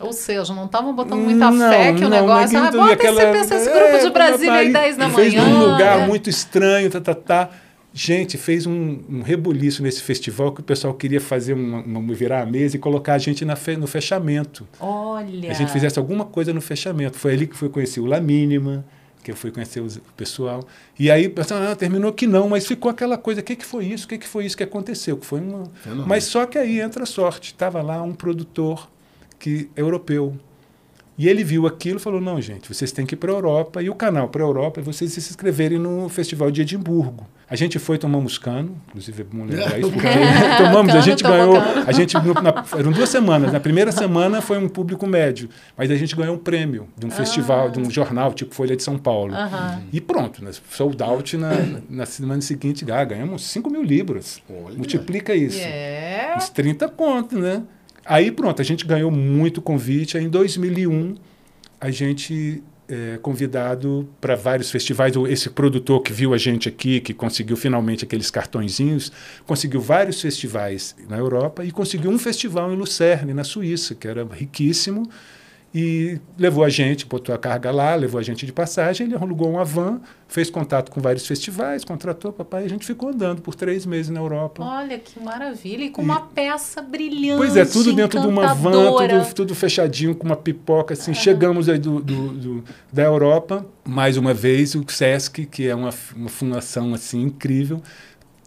Ou 0.01 0.13
seja, 0.13 0.55
não 0.55 0.67
estavam 0.67 0.95
botando 0.95 1.19
muita 1.19 1.51
Não, 1.51 1.71
fé 1.71 1.93
que 1.93 2.05
o 2.05 2.09
não, 2.09 2.11
negócio. 2.11 2.57
Ah, 2.57 2.71
bota 2.71 2.93
aquela- 2.93 3.37
esse, 3.39 3.55
esse 3.55 3.69
grupo 3.69 3.85
é, 3.97 3.99
de 3.99 4.11
Brasília 4.11 4.53
aí 4.53 4.73
10 4.73 4.97
da 4.97 5.11
fez 5.11 5.35
manhã. 5.35 5.49
num 5.49 5.73
lugar 5.73 5.99
né? 5.99 6.07
muito 6.07 6.31
estranho, 6.31 6.89
tá, 6.89 7.01
tá, 7.01 7.15
tá. 7.15 7.51
Gente, 8.01 8.39
fez 8.39 8.65
um, 8.65 9.01
um 9.11 9.23
rebuliço 9.23 9.83
nesse 9.83 10.01
festival 10.03 10.53
que 10.53 10.61
o 10.61 10.63
pessoal 10.63 10.95
queria 10.95 11.21
fazer 11.21 11.55
uma, 11.55 11.81
uma- 11.81 12.15
virar 12.15 12.43
a 12.43 12.47
mesa 12.47 12.77
e 12.77 12.79
colocar 12.79 13.15
a 13.15 13.19
gente 13.19 13.45
na 13.45 13.57
fe- 13.57 13.77
no 13.77 13.89
fechamento. 13.89 14.69
Olha. 14.79 15.51
A 15.51 15.53
gente 15.55 15.73
fizesse 15.73 15.99
alguma 15.99 16.25
coisa 16.25 16.53
no 16.53 16.61
fechamento. 16.61 17.19
Foi 17.19 17.33
ali 17.33 17.47
que 17.49 17.57
fui 17.57 17.69
conhecer 17.69 17.99
o 17.99 18.07
La 18.07 18.21
Mínima, 18.21 18.85
que 19.25 19.33
eu 19.33 19.37
fui 19.37 19.51
conhecer 19.51 19.81
o 19.81 19.89
pessoal. 20.17 20.65
E 20.97 21.11
aí, 21.11 21.27
o 21.27 21.31
pessoal, 21.33 21.61
ah, 21.63 21.75
terminou 21.75 22.13
que 22.13 22.25
não, 22.25 22.49
mas 22.49 22.69
ficou 22.69 22.89
aquela 22.89 23.19
coisa, 23.19 23.41
o 23.41 23.45
que, 23.45 23.57
que 23.57 23.67
foi 23.67 23.87
isso? 23.87 24.07
O 24.07 24.09
que, 24.09 24.19
que 24.19 24.29
foi 24.29 24.47
isso 24.47 24.57
que 24.57 24.63
aconteceu? 24.63 25.17
Que 25.17 25.27
foi 25.27 25.41
uma... 25.41 25.65
Mas 26.07 26.23
só 26.23 26.47
que 26.47 26.57
aí 26.57 26.79
entra 26.81 27.03
a 27.03 27.07
sorte. 27.07 27.47
Estava 27.53 27.83
lá 27.83 28.01
um 28.01 28.15
produtor 28.15 28.89
que 29.41 29.69
europeu. 29.77 30.37
E 31.19 31.29
ele 31.29 31.43
viu 31.43 31.67
aquilo 31.67 31.99
e 31.99 32.01
falou: 32.01 32.21
não, 32.21 32.41
gente, 32.41 32.73
vocês 32.73 32.93
têm 32.93 33.05
que 33.05 33.15
ir 33.15 33.19
para 33.19 33.33
a 33.33 33.35
Europa. 33.35 33.83
E 33.83 33.91
o 33.91 33.95
canal 33.95 34.29
para 34.29 34.43
a 34.43 34.47
Europa 34.47 34.79
é 34.81 34.83
vocês 34.83 35.13
se 35.13 35.19
inscreverem 35.19 35.77
no 35.79 36.09
Festival 36.09 36.49
de 36.51 36.63
Edimburgo. 36.63 37.27
A 37.51 37.57
gente 37.57 37.79
foi, 37.79 37.97
tomamos 37.97 38.37
cano, 38.37 38.77
inclusive 38.89 39.23
é 39.23 39.25
bom 39.25 39.43
lembrar 39.45 39.79
isso, 39.81 39.91
porque 39.91 40.07
tomamos, 40.59 40.91
a 40.91 40.93
Cano, 40.93 41.03
gente 41.03 41.23
tomou 41.23 41.37
ganhou. 41.39 41.55
cano. 41.63 41.85
A 41.89 41.93
gente, 41.93 42.15
na- 42.15 42.65
eram 42.79 42.93
duas 42.93 43.09
semanas. 43.09 43.51
Na 43.51 43.59
primeira 43.59 43.91
semana 43.91 44.43
foi 44.43 44.59
um 44.59 44.69
público 44.69 45.07
médio, 45.07 45.49
mas 45.77 45.91
a 45.91 45.97
gente 45.97 46.15
ganhou 46.15 46.35
um 46.35 46.39
prêmio 46.39 46.87
de 46.97 47.07
um 47.07 47.11
festival, 47.11 47.71
de 47.71 47.81
um 47.81 47.91
jornal, 47.91 48.35
tipo 48.35 48.55
Folha 48.55 48.77
de 48.77 48.83
São 48.83 48.99
Paulo. 48.99 49.33
E 49.91 49.99
pronto, 50.01 50.45
né, 50.45 50.51
sold 50.71 51.03
out 51.03 51.37
na, 51.39 51.51
na 51.89 52.05
semana 52.07 52.43
seguinte, 52.43 52.85
ah, 52.93 53.03
ganhamos 53.03 53.43
5 53.47 53.71
mil 53.71 53.83
libras. 53.83 54.43
Olha. 54.49 54.77
Multiplica 54.77 55.35
isso. 55.35 55.59
É. 55.61 56.35
Uns 56.37 56.51
30 56.51 56.87
conto, 56.91 57.39
né? 57.39 57.63
Aí 58.09 58.33
pronto, 58.33 58.63
a 58.63 58.65
gente 58.65 58.87
ganhou 58.87 59.11
muito 59.11 59.61
convite. 59.61 60.17
Aí 60.17 60.25
em 60.25 60.31
2001, 60.31 61.15
a 61.79 61.91
gente 61.91 62.63
é 62.89 63.19
convidado 63.19 64.09
para 64.19 64.35
vários 64.35 64.71
festivais. 64.71 65.15
Esse 65.29 65.51
produtor 65.51 66.01
que 66.01 66.11
viu 66.11 66.33
a 66.33 66.39
gente 66.39 66.71
aqui, 66.71 67.01
que 67.01 67.13
conseguiu 67.13 67.55
finalmente 67.55 68.07
aqueles 68.07 68.31
cartõezinhos, 68.31 69.13
conseguiu 69.47 69.83
vários 69.83 70.23
festivais 70.23 70.97
na 71.07 71.19
Europa 71.19 71.63
e 71.67 71.71
conseguiu 71.71 72.11
um 72.11 72.19
festival 72.19 72.73
em 72.73 72.77
Lucerne, 72.77 73.35
na 73.35 73.45
Suíça, 73.45 73.95
que 73.95 74.09
era 74.09 74.25
riquíssimo. 74.25 75.07
E 75.75 76.19
levou 76.39 76.65
a 76.65 76.71
gente, 76.71 77.05
botou 77.05 77.35
a 77.35 77.39
carga 77.39 77.71
lá, 77.71 77.95
levou 77.95 78.19
a 78.19 78.23
gente 78.23 78.47
de 78.47 78.53
passagem, 78.53 79.07
ele 79.07 79.15
alugou 79.15 79.51
uma 79.51 79.67
van, 79.67 80.01
fez 80.27 80.49
contato 80.49 80.91
com 80.91 80.99
vários 80.99 81.27
festivais, 81.27 81.85
contratou 81.85 82.33
papai, 82.33 82.63
e 82.63 82.67
a 82.67 82.69
gente 82.71 82.87
ficou 82.87 83.11
andando 83.11 83.43
por 83.43 83.55
três 83.55 83.85
meses 83.85 84.11
na 84.11 84.19
Europa. 84.19 84.65
Olha 84.65 84.99
que 84.99 85.21
maravilha. 85.21 85.85
E 85.85 85.91
com 85.91 86.01
uma 86.01 86.23
peça 86.23 86.81
brilhante. 86.81 87.37
Pois 87.37 87.55
é, 87.55 87.67
tudo 87.67 87.93
dentro 87.93 88.19
de 88.19 88.27
uma 88.27 88.55
van, 88.55 88.71
tudo, 89.21 89.35
tudo 89.35 89.55
fechadinho, 89.55 90.15
com 90.15 90.25
uma 90.25 90.37
pipoca, 90.37 90.95
assim. 90.95 91.13
Chegamos 91.13 91.69
aí 91.69 91.79
do, 91.79 92.01
do- 92.01 92.29
do- 92.33 92.65
da 92.91 93.03
Europa, 93.05 93.67
mais 93.87 94.17
uma 94.17 94.33
vez, 94.33 94.75
o 94.75 94.83
Sesc, 94.89 95.45
que 95.45 95.69
é 95.69 95.75
uma, 95.75 95.91
uma 96.17 96.31
fundação, 96.31 96.95
assim, 96.95 97.21
incrível, 97.25 97.83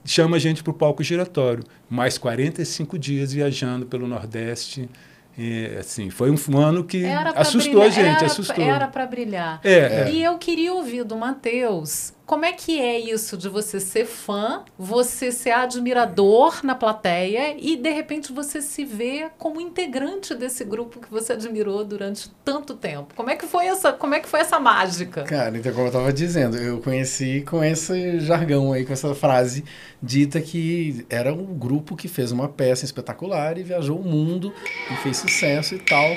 chama 0.04 0.38
a 0.38 0.40
gente 0.40 0.63
para 0.63 0.72
o 0.72 0.74
palco 0.74 1.04
giratório. 1.04 1.63
Mais 1.88 2.18
45 2.18 2.98
dias 2.98 3.32
viajando 3.32 3.86
pelo 3.86 4.08
Nordeste. 4.08 4.90
E, 5.38 5.77
assim, 5.79 6.09
foi 6.09 6.29
um, 6.29 6.57
ano 6.57 6.83
que 6.83 7.05
assustou 7.35 7.81
brilhar, 7.81 7.88
a 7.88 7.89
gente, 7.89 8.17
era, 8.17 8.25
assustou. 8.25 8.63
Era 8.63 8.88
para 8.88 9.05
brilhar. 9.05 9.61
É, 9.63 9.71
é. 9.71 10.11
E 10.11 10.23
eu 10.23 10.38
queria 10.38 10.73
ouvir 10.73 11.03
do 11.03 11.15
Matheus 11.15 12.13
Como 12.25 12.46
é 12.46 12.54
que 12.54 12.80
é 12.80 13.00
isso 13.00 13.38
de 13.38 13.50
você 13.50 13.80
ser 13.80 14.06
fã, 14.06 14.63
você 14.78 15.32
ser 15.32 15.51
admirador 15.51 16.62
na 16.63 16.75
plateia 16.75 17.56
e 17.60 17.75
de 17.75 17.90
repente 17.90 18.32
você 18.32 18.62
se 18.62 18.86
vê 18.86 19.30
como 19.38 19.60
integrante 19.60 20.34
desse 20.34 20.63
grupo 20.63 21.00
que 21.00 21.12
você 21.12 21.34
admirou 21.34 21.84
durante 21.84 22.30
tanto 22.46 22.74
tempo? 22.75 23.13
Como 23.16 23.30
é 23.30 23.36
que 23.36 23.46
foi 23.46 23.66
essa, 23.66 23.92
como 23.92 24.16
é 24.16 24.20
que 24.20 24.30
foi 24.30 24.40
essa 24.40 24.60
mágica? 24.60 25.24
Cara, 25.24 25.58
então 25.58 25.72
como 25.72 25.86
eu 25.86 25.88
estava 25.88 26.13
dizendo, 26.13 26.58
eu 26.58 26.80
conheci 26.80 27.44
com 27.48 27.63
esse 27.63 28.20
jargão 28.22 28.72
aí, 28.72 28.86
com 28.86 28.94
essa 28.94 29.13
frase 29.13 29.63
dita 30.01 30.40
que 30.40 31.06
era 31.10 31.34
um 31.34 31.46
grupo 31.46 31.96
que 31.96 32.08
fez 32.08 32.32
uma 32.32 32.48
peça 32.48 32.86
espetacular 32.86 33.58
e 33.58 33.63
viajou 33.63 34.00
o 34.00 34.04
mundo 34.04 34.54
e 34.90 34.96
fez 34.98 35.18
sucesso 35.18 35.75
e 35.75 35.80
tal. 35.80 36.16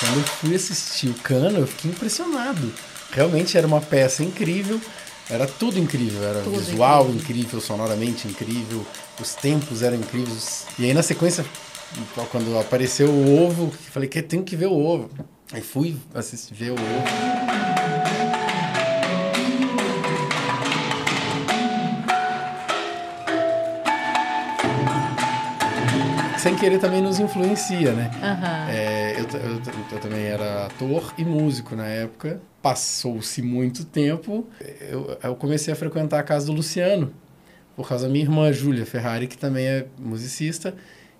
Quando 0.00 0.16
eu 0.16 0.24
fui 0.24 0.54
assistir 0.54 1.08
o 1.08 1.14
Cano, 1.14 1.58
eu 1.58 1.66
fiquei 1.66 1.90
impressionado. 1.90 2.72
Realmente 3.12 3.58
era 3.58 3.66
uma 3.66 3.82
peça 3.82 4.24
incrível, 4.24 4.80
era 5.28 5.46
tudo 5.46 5.78
incrível, 5.78 6.22
era 6.24 6.40
tudo 6.40 6.58
visual 6.58 7.02
incrível. 7.02 7.22
incrível, 7.22 7.60
sonoramente 7.60 8.26
incrível, 8.26 8.86
os 9.20 9.34
tempos 9.34 9.82
eram 9.82 9.96
incríveis. 9.96 10.64
E 10.78 10.86
aí 10.86 10.94
na 10.94 11.02
sequência, 11.02 11.44
quando 12.30 12.58
apareceu 12.58 13.10
o 13.10 13.46
ovo, 13.46 13.64
eu 13.64 13.92
falei 13.92 14.08
que 14.08 14.22
tem 14.22 14.42
que 14.42 14.56
ver 14.56 14.66
o 14.66 14.76
ovo. 14.76 15.10
Aí 15.52 15.60
fui 15.60 15.96
assistir 16.14 16.54
ver 16.54 16.70
o 16.70 16.74
ovo. 16.74 17.69
Sem 26.40 26.56
querer 26.56 26.78
também 26.78 27.02
nos 27.02 27.20
influencia, 27.20 27.92
né? 27.92 28.10
Uhum. 28.14 28.70
É, 28.70 29.12
eu, 29.20 29.24
eu, 29.38 29.62
eu, 29.92 30.00
também 30.00 30.24
era 30.24 30.66
ator 30.66 31.12
e 31.18 31.24
músico 31.24 31.76
na 31.76 31.86
época. 31.86 32.40
Passou-se 32.62 33.42
muito 33.42 33.84
tempo, 33.84 34.46
eu, 34.80 35.18
eu, 35.22 35.36
comecei 35.36 35.72
a 35.72 35.76
frequentar 35.76 36.18
a 36.18 36.22
casa 36.22 36.46
do 36.46 36.52
Luciano, 36.52 37.12
por 37.76 37.86
causa 37.86 38.06
da 38.06 38.12
minha 38.12 38.24
irmã 38.24 38.50
Júlia 38.52 38.86
Ferrari, 38.86 39.26
que 39.26 39.36
também 39.36 39.66
é 39.66 39.86
musicista, 39.98 40.74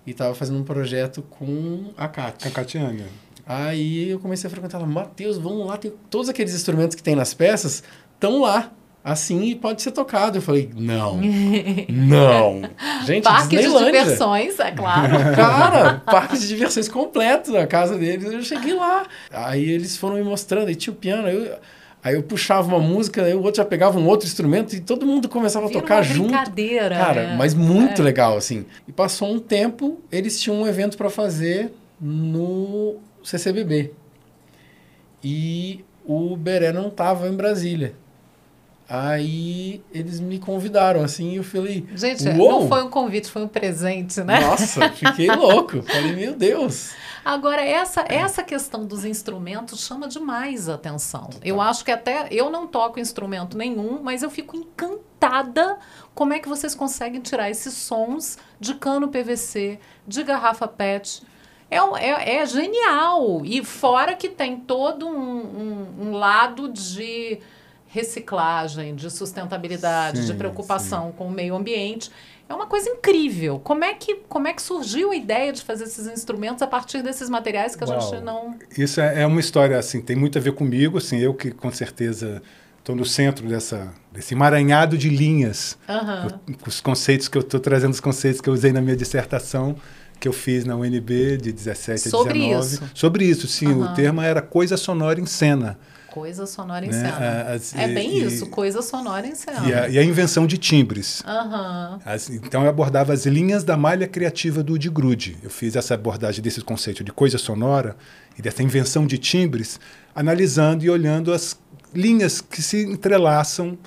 e 0.07 0.11
estava 0.11 0.33
fazendo 0.33 0.59
um 0.59 0.63
projeto 0.63 1.21
com 1.21 1.91
a 1.95 2.07
Kátia. 2.07 2.49
A 2.49 2.51
Catianga. 2.51 3.05
Aí 3.45 4.09
eu 4.09 4.19
comecei 4.19 4.47
a 4.47 4.51
frequentar 4.51 4.79
ela, 4.79 4.87
Matheus, 4.87 5.37
vamos 5.37 5.67
lá, 5.67 5.77
tem 5.77 5.93
todos 6.09 6.29
aqueles 6.29 6.53
instrumentos 6.55 6.95
que 6.95 7.03
tem 7.03 7.15
nas 7.15 7.33
peças 7.33 7.83
estão 8.15 8.41
lá 8.41 8.71
assim 9.03 9.45
e 9.45 9.55
pode 9.55 9.81
ser 9.81 9.91
tocado. 9.91 10.37
Eu 10.37 10.41
falei, 10.41 10.69
não, 10.75 11.19
não. 11.89 12.61
Gente, 13.05 13.23
Parque 13.23 13.57
de 13.57 13.67
diversões, 13.67 14.59
é 14.59 14.71
claro. 14.71 15.11
Cara, 15.35 16.01
parque 16.05 16.37
de 16.37 16.47
diversões 16.47 16.87
completo 16.87 17.51
na 17.51 17.65
casa 17.65 17.97
deles. 17.97 18.31
Eu 18.31 18.41
cheguei 18.43 18.73
lá. 18.73 19.05
Aí 19.31 19.69
eles 19.69 19.97
foram 19.97 20.15
me 20.15 20.23
mostrando, 20.23 20.67
aí 20.67 20.75
tinha 20.75 20.93
o 20.93 20.95
piano, 20.95 21.27
aí 21.27 21.35
eu, 21.35 21.57
aí 22.03 22.15
eu 22.15 22.23
puxava 22.23 22.67
uma 22.67 22.79
música, 22.79 23.23
aí 23.23 23.33
o 23.33 23.41
outro 23.41 23.57
já 23.57 23.65
pegava 23.65 23.99
um 23.99 24.07
outro 24.07 24.27
instrumento 24.27 24.73
e 24.73 24.79
todo 24.79 25.05
mundo 25.05 25.27
começava 25.27 25.67
Vira 25.67 25.79
a 25.79 25.81
tocar 25.81 26.01
junto. 26.03 26.29
brincadeira. 26.29 26.95
Cara, 26.95 27.21
é. 27.21 27.35
mas 27.35 27.53
muito 27.53 28.01
é. 28.01 28.05
legal, 28.05 28.37
assim. 28.37 28.65
E 28.87 28.91
passou 28.91 29.31
um 29.31 29.39
tempo, 29.39 29.99
eles 30.11 30.39
tinham 30.39 30.61
um 30.61 30.67
evento 30.67 30.97
para 30.97 31.09
fazer 31.09 31.73
no 31.99 32.95
CCBB. 33.23 33.91
E 35.23 35.85
o 36.05 36.35
Beré 36.35 36.71
não 36.71 36.87
estava 36.87 37.27
em 37.27 37.33
Brasília. 37.33 37.93
Aí 38.93 39.81
eles 39.93 40.19
me 40.19 40.37
convidaram, 40.37 41.01
assim, 41.01 41.31
e 41.31 41.35
eu 41.37 41.45
falei. 41.45 41.87
Gente, 41.95 42.27
Uou! 42.27 42.63
não 42.63 42.67
foi 42.67 42.83
um 42.83 42.89
convite, 42.89 43.31
foi 43.31 43.43
um 43.43 43.47
presente, 43.47 44.19
né? 44.21 44.41
Nossa, 44.41 44.89
fiquei 44.89 45.27
louco. 45.33 45.81
Falei, 45.81 46.13
meu 46.13 46.35
Deus. 46.35 46.91
Agora, 47.23 47.63
essa, 47.63 48.03
essa 48.09 48.43
questão 48.43 48.85
dos 48.85 49.05
instrumentos 49.05 49.85
chama 49.85 50.09
demais 50.09 50.67
a 50.67 50.73
atenção. 50.73 51.29
Eu 51.41 51.61
acho 51.61 51.85
que 51.85 51.91
até 51.91 52.27
eu 52.31 52.49
não 52.49 52.67
toco 52.67 52.99
instrumento 52.99 53.57
nenhum, 53.57 54.01
mas 54.03 54.23
eu 54.23 54.29
fico 54.29 54.57
encantada 54.57 55.77
como 56.13 56.33
é 56.33 56.39
que 56.39 56.49
vocês 56.49 56.75
conseguem 56.75 57.21
tirar 57.21 57.49
esses 57.49 57.73
sons 57.73 58.37
de 58.59 58.75
cano 58.75 59.07
PVC, 59.07 59.79
de 60.05 60.21
garrafa 60.21 60.67
PET. 60.67 61.23
É, 61.69 61.77
é, 61.77 62.35
é 62.39 62.45
genial. 62.45 63.45
E 63.45 63.63
fora 63.63 64.15
que 64.15 64.27
tem 64.27 64.57
todo 64.57 65.07
um, 65.07 65.13
um, 65.13 66.07
um 66.07 66.11
lado 66.11 66.67
de 66.67 67.39
reciclagem, 67.91 68.95
de 68.95 69.11
sustentabilidade, 69.11 70.21
sim, 70.21 70.25
de 70.27 70.33
preocupação 70.33 71.07
sim. 71.07 71.13
com 71.17 71.27
o 71.27 71.31
meio 71.31 71.55
ambiente. 71.55 72.09
É 72.47 72.53
uma 72.53 72.65
coisa 72.65 72.89
incrível. 72.89 73.59
Como 73.59 73.83
é, 73.83 73.93
que, 73.93 74.15
como 74.27 74.47
é 74.47 74.53
que 74.53 74.61
surgiu 74.61 75.11
a 75.11 75.15
ideia 75.15 75.51
de 75.51 75.61
fazer 75.61 75.83
esses 75.83 76.07
instrumentos 76.07 76.61
a 76.61 76.67
partir 76.67 77.03
desses 77.03 77.29
materiais 77.29 77.75
que 77.75 77.83
a 77.83 77.87
Uau. 77.87 78.01
gente 78.01 78.23
não. 78.23 78.55
Isso 78.77 78.99
é, 78.99 79.21
é, 79.21 79.25
uma 79.25 79.39
história, 79.39 79.77
assim, 79.77 80.01
tem 80.01 80.15
muito 80.15 80.37
a 80.37 80.41
ver 80.41 80.53
comigo, 80.53 80.97
assim, 80.97 81.19
eu 81.19 81.33
que 81.33 81.51
com 81.51 81.71
certeza 81.71 82.41
estou 82.79 82.95
no 82.95 83.05
centro 83.05 83.47
dessa, 83.47 83.93
desse 84.11 84.33
emaranhado 84.33 84.97
de 84.97 85.09
linhas. 85.09 85.77
Uhum. 85.87 86.55
os 86.65 86.81
conceitos 86.81 87.27
que 87.27 87.37
eu 87.37 87.41
estou 87.41 87.59
trazendo, 87.59 87.91
os 87.91 87.99
conceitos 87.99 88.41
que 88.41 88.49
eu 88.49 88.53
usei 88.53 88.71
na 88.71 88.81
minha 88.81 88.95
dissertação 88.95 89.75
que 90.19 90.27
eu 90.27 90.33
fiz 90.33 90.63
na 90.65 90.75
UNB 90.75 91.37
de 91.37 91.51
17 91.51 92.09
Sobre 92.09 92.29
a 92.29 92.33
19. 92.33 92.67
Isso. 92.67 92.91
Sobre 92.93 93.25
isso, 93.25 93.47
sim. 93.47 93.67
Uhum. 93.67 93.85
O 93.85 93.93
termo 93.95 94.21
era 94.21 94.39
coisa 94.39 94.77
sonora 94.77 95.19
em 95.19 95.25
cena. 95.25 95.79
Coisa 96.11 96.45
sonora 96.45 96.85
em 96.85 96.89
né? 96.89 96.93
cena. 96.93 97.41
As, 97.53 97.73
é 97.73 97.87
bem 97.87 98.17
e, 98.17 98.25
isso, 98.25 98.45
coisa 98.47 98.81
sonora 98.81 99.25
em 99.25 99.33
cena. 99.33 99.65
E 99.65 99.73
a, 99.73 99.87
e 99.87 99.97
a 99.97 100.03
invenção 100.03 100.45
de 100.45 100.57
timbres. 100.57 101.21
Uhum. 101.21 101.99
As, 102.03 102.29
então 102.29 102.63
eu 102.63 102.69
abordava 102.69 103.13
as 103.13 103.25
linhas 103.25 103.63
da 103.63 103.77
malha 103.77 104.05
criativa 104.05 104.61
do 104.61 104.77
de 104.77 104.89
Grude. 104.89 105.37
Eu 105.41 105.49
fiz 105.49 105.73
essa 105.77 105.93
abordagem 105.93 106.41
desse 106.41 106.59
conceito 106.59 107.01
de 107.01 107.13
coisa 107.13 107.37
sonora 107.37 107.95
e 108.37 108.41
dessa 108.41 108.61
invenção 108.61 109.07
de 109.07 109.17
timbres, 109.17 109.79
analisando 110.13 110.83
e 110.83 110.89
olhando 110.89 111.31
as 111.31 111.57
linhas 111.95 112.41
que 112.41 112.61
se 112.61 112.83
entrelaçam, 112.83 113.77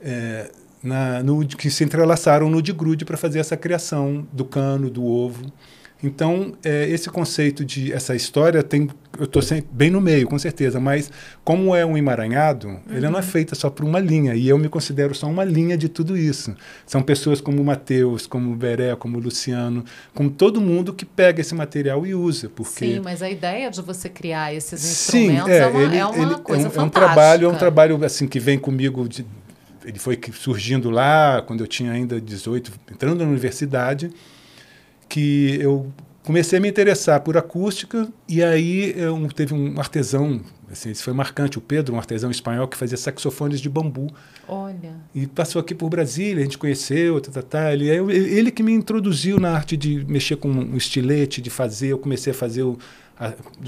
é, 0.00 0.48
na, 0.80 1.20
no, 1.24 1.44
que 1.44 1.68
se 1.68 1.82
entrelaçaram 1.82 2.48
no 2.48 2.62
de 2.62 2.72
Grude 2.72 3.04
para 3.04 3.16
fazer 3.16 3.40
essa 3.40 3.56
criação 3.56 4.24
do 4.32 4.44
cano, 4.44 4.88
do 4.88 5.04
ovo. 5.04 5.52
Então, 6.02 6.52
é, 6.62 6.88
esse 6.90 7.08
conceito 7.08 7.64
de 7.64 7.90
essa 7.90 8.14
história 8.14 8.62
tem, 8.62 8.88
eu 9.18 9.24
estou 9.24 9.42
bem 9.72 9.90
no 9.90 9.98
meio, 9.98 10.26
com 10.26 10.38
certeza, 10.38 10.78
mas 10.78 11.10
como 11.42 11.74
é 11.74 11.86
um 11.86 11.96
emaranhado, 11.96 12.68
uhum. 12.68 12.80
ele 12.90 13.08
não 13.08 13.18
é 13.18 13.22
uhum. 13.22 13.22
feita 13.22 13.54
só 13.54 13.70
por 13.70 13.84
uma 13.84 13.98
linha, 13.98 14.34
e 14.34 14.46
eu 14.46 14.58
me 14.58 14.68
considero 14.68 15.14
só 15.14 15.26
uma 15.26 15.42
linha 15.42 15.76
de 15.76 15.88
tudo 15.88 16.16
isso. 16.16 16.54
São 16.86 17.00
pessoas 17.00 17.40
como 17.40 17.62
o 17.62 17.64
Matheus, 17.64 18.26
como 18.26 18.52
o 18.52 18.54
Beré, 18.56 18.94
como 18.94 19.16
o 19.16 19.20
Luciano, 19.20 19.84
como 20.14 20.28
todo 20.28 20.60
mundo 20.60 20.92
que 20.92 21.06
pega 21.06 21.40
esse 21.40 21.54
material 21.54 22.06
e 22.06 22.14
usa. 22.14 22.50
Porque... 22.50 22.86
Sim, 22.86 23.00
mas 23.02 23.22
a 23.22 23.30
ideia 23.30 23.70
de 23.70 23.80
você 23.80 24.10
criar 24.10 24.52
esses 24.52 24.84
instrumentos 24.84 25.46
Sim, 25.46 25.50
é, 25.50 25.58
é, 25.58 25.66
uma, 25.66 25.82
ele, 25.82 25.96
é 25.96 26.06
uma 26.06 26.32
ele, 26.32 26.42
coisa 26.42 26.64
é 26.64 26.68
um, 26.68 26.70
fantástica. 26.70 26.80
É 26.80 26.84
um 26.84 26.90
trabalho, 26.90 27.46
é 27.46 27.48
um 27.48 27.58
trabalho 27.58 28.04
assim, 28.04 28.28
que 28.28 28.38
vem 28.38 28.58
comigo 28.58 29.08
de, 29.08 29.24
ele 29.82 29.98
foi 29.98 30.20
surgindo 30.34 30.90
lá 30.90 31.40
quando 31.40 31.62
eu 31.62 31.66
tinha 31.66 31.90
ainda 31.90 32.20
18, 32.20 32.70
entrando 32.92 33.24
na 33.24 33.30
universidade 33.30 34.10
que 35.08 35.58
eu 35.60 35.92
comecei 36.26 36.58
a 36.58 36.60
me 36.60 36.68
interessar 36.68 37.20
por 37.20 37.36
acústica 37.36 38.08
e 38.28 38.42
aí 38.42 38.92
eu, 38.96 39.28
teve 39.28 39.54
um 39.54 39.78
artesão, 39.78 40.40
assim, 40.70 40.90
isso 40.90 41.04
foi 41.04 41.12
marcante, 41.12 41.56
o 41.56 41.60
Pedro, 41.60 41.94
um 41.94 41.98
artesão 41.98 42.30
espanhol 42.30 42.66
que 42.66 42.76
fazia 42.76 42.96
saxofones 42.96 43.60
de 43.60 43.68
bambu. 43.68 44.08
Olha. 44.48 44.94
E 45.14 45.26
passou 45.28 45.60
aqui 45.60 45.74
por 45.74 45.88
Brasília, 45.88 46.40
a 46.40 46.44
gente 46.44 46.58
conheceu, 46.58 47.20
tá, 47.20 47.30
tá, 47.30 47.42
tá. 47.42 47.72
Ele, 47.72 47.88
ele 47.88 48.50
que 48.50 48.62
me 48.62 48.72
introduziu 48.72 49.38
na 49.38 49.52
arte 49.52 49.76
de 49.76 50.04
mexer 50.04 50.36
com 50.36 50.48
um 50.48 50.76
estilete, 50.76 51.40
de 51.40 51.48
fazer, 51.48 51.88
eu 51.88 51.98
comecei 51.98 52.32
a 52.32 52.34
fazer 52.34 52.64
o 52.64 52.76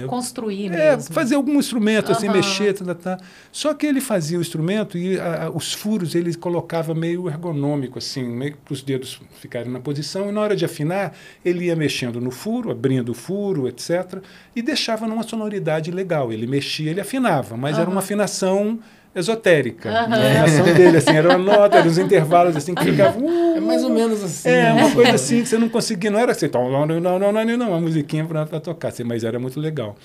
construir 0.06 0.66
é, 0.66 0.96
mesmo. 0.96 1.14
fazer 1.14 1.34
algum 1.34 1.58
instrumento, 1.58 2.12
assim, 2.12 2.28
mexer, 2.28 2.74
tá, 2.74 2.84
tá, 2.84 2.94
tá. 2.94 3.24
Só 3.50 3.72
que 3.72 3.86
ele 3.86 4.00
fazia 4.00 4.38
o 4.38 4.40
instrumento 4.40 4.98
e 4.98 5.18
a, 5.18 5.50
os 5.50 5.72
furos 5.72 6.14
ele 6.14 6.34
colocava 6.34 6.94
meio 6.94 7.28
ergonômico, 7.28 7.98
assim, 7.98 8.24
meio 8.24 8.56
para 8.58 8.74
os 8.74 8.82
dedos 8.82 9.20
ficarem 9.40 9.72
na 9.72 9.80
posição. 9.80 10.28
E 10.28 10.32
na 10.32 10.40
hora 10.40 10.54
de 10.54 10.64
afinar, 10.64 11.14
ele 11.44 11.66
ia 11.66 11.76
mexendo 11.76 12.20
no 12.20 12.30
furo, 12.30 12.70
abrindo 12.70 13.10
o 13.10 13.14
furo, 13.14 13.66
etc. 13.66 14.22
E 14.54 14.60
deixava 14.60 15.06
numa 15.06 15.22
sonoridade 15.22 15.90
legal. 15.90 16.32
Ele 16.32 16.46
mexia, 16.46 16.90
ele 16.90 17.00
afinava, 17.00 17.56
mas 17.56 17.78
era 17.78 17.88
uma 17.88 18.00
afinação 18.00 18.78
esotérica. 19.14 19.88
Uhum. 19.88 19.96
A 19.96 20.00
afinação 20.02 20.74
dele, 20.74 20.96
assim, 20.98 21.10
era 21.10 21.28
uma 21.28 21.38
nota, 21.38 21.78
eram 21.78 21.88
os 21.88 21.98
intervalos 21.98 22.56
assim 22.56 22.74
que 22.74 22.84
ficavam. 22.84 23.24
Uh, 23.24 23.56
é 23.56 23.60
mais 23.60 23.82
ou 23.82 23.90
menos 23.90 24.22
assim. 24.22 24.48
É, 24.48 24.62
né? 24.64 24.72
uma 24.72 24.90
coisa 24.90 25.14
assim 25.14 25.42
que 25.42 25.48
você 25.48 25.58
não 25.58 25.68
conseguia, 25.68 26.10
não 26.10 26.18
era 26.18 26.32
assim, 26.32 26.48
não, 26.52 26.70
não, 26.70 27.00
não, 27.00 27.18
não, 27.18 27.32
não, 27.32 27.56
não 27.56 27.68
uma 27.68 27.80
musiquinha 27.80 28.24
para 28.24 28.60
tocar, 28.60 28.88
assim, 28.88 29.04
mas 29.04 29.24
era 29.24 29.38
muito 29.38 29.58
legal. 29.58 29.96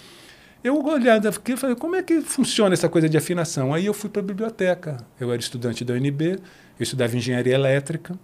Eu 0.63 0.81
olhando 0.85 1.27
aqui 1.27 1.57
falei, 1.57 1.75
como 1.75 1.95
é 1.95 2.01
que 2.01 2.21
funciona 2.21 2.73
essa 2.73 2.87
coisa 2.87 3.09
de 3.09 3.17
afinação? 3.17 3.73
Aí 3.73 3.85
eu 3.85 3.93
fui 3.93 4.09
para 4.09 4.21
a 4.21 4.25
biblioteca. 4.25 4.95
Eu 5.19 5.29
era 5.31 5.41
estudante 5.41 5.83
da 5.83 5.93
UNB, 5.93 6.39
eu 6.79 6.83
estudava 6.83 7.17
engenharia 7.17 7.53
elétrica, 7.53 8.17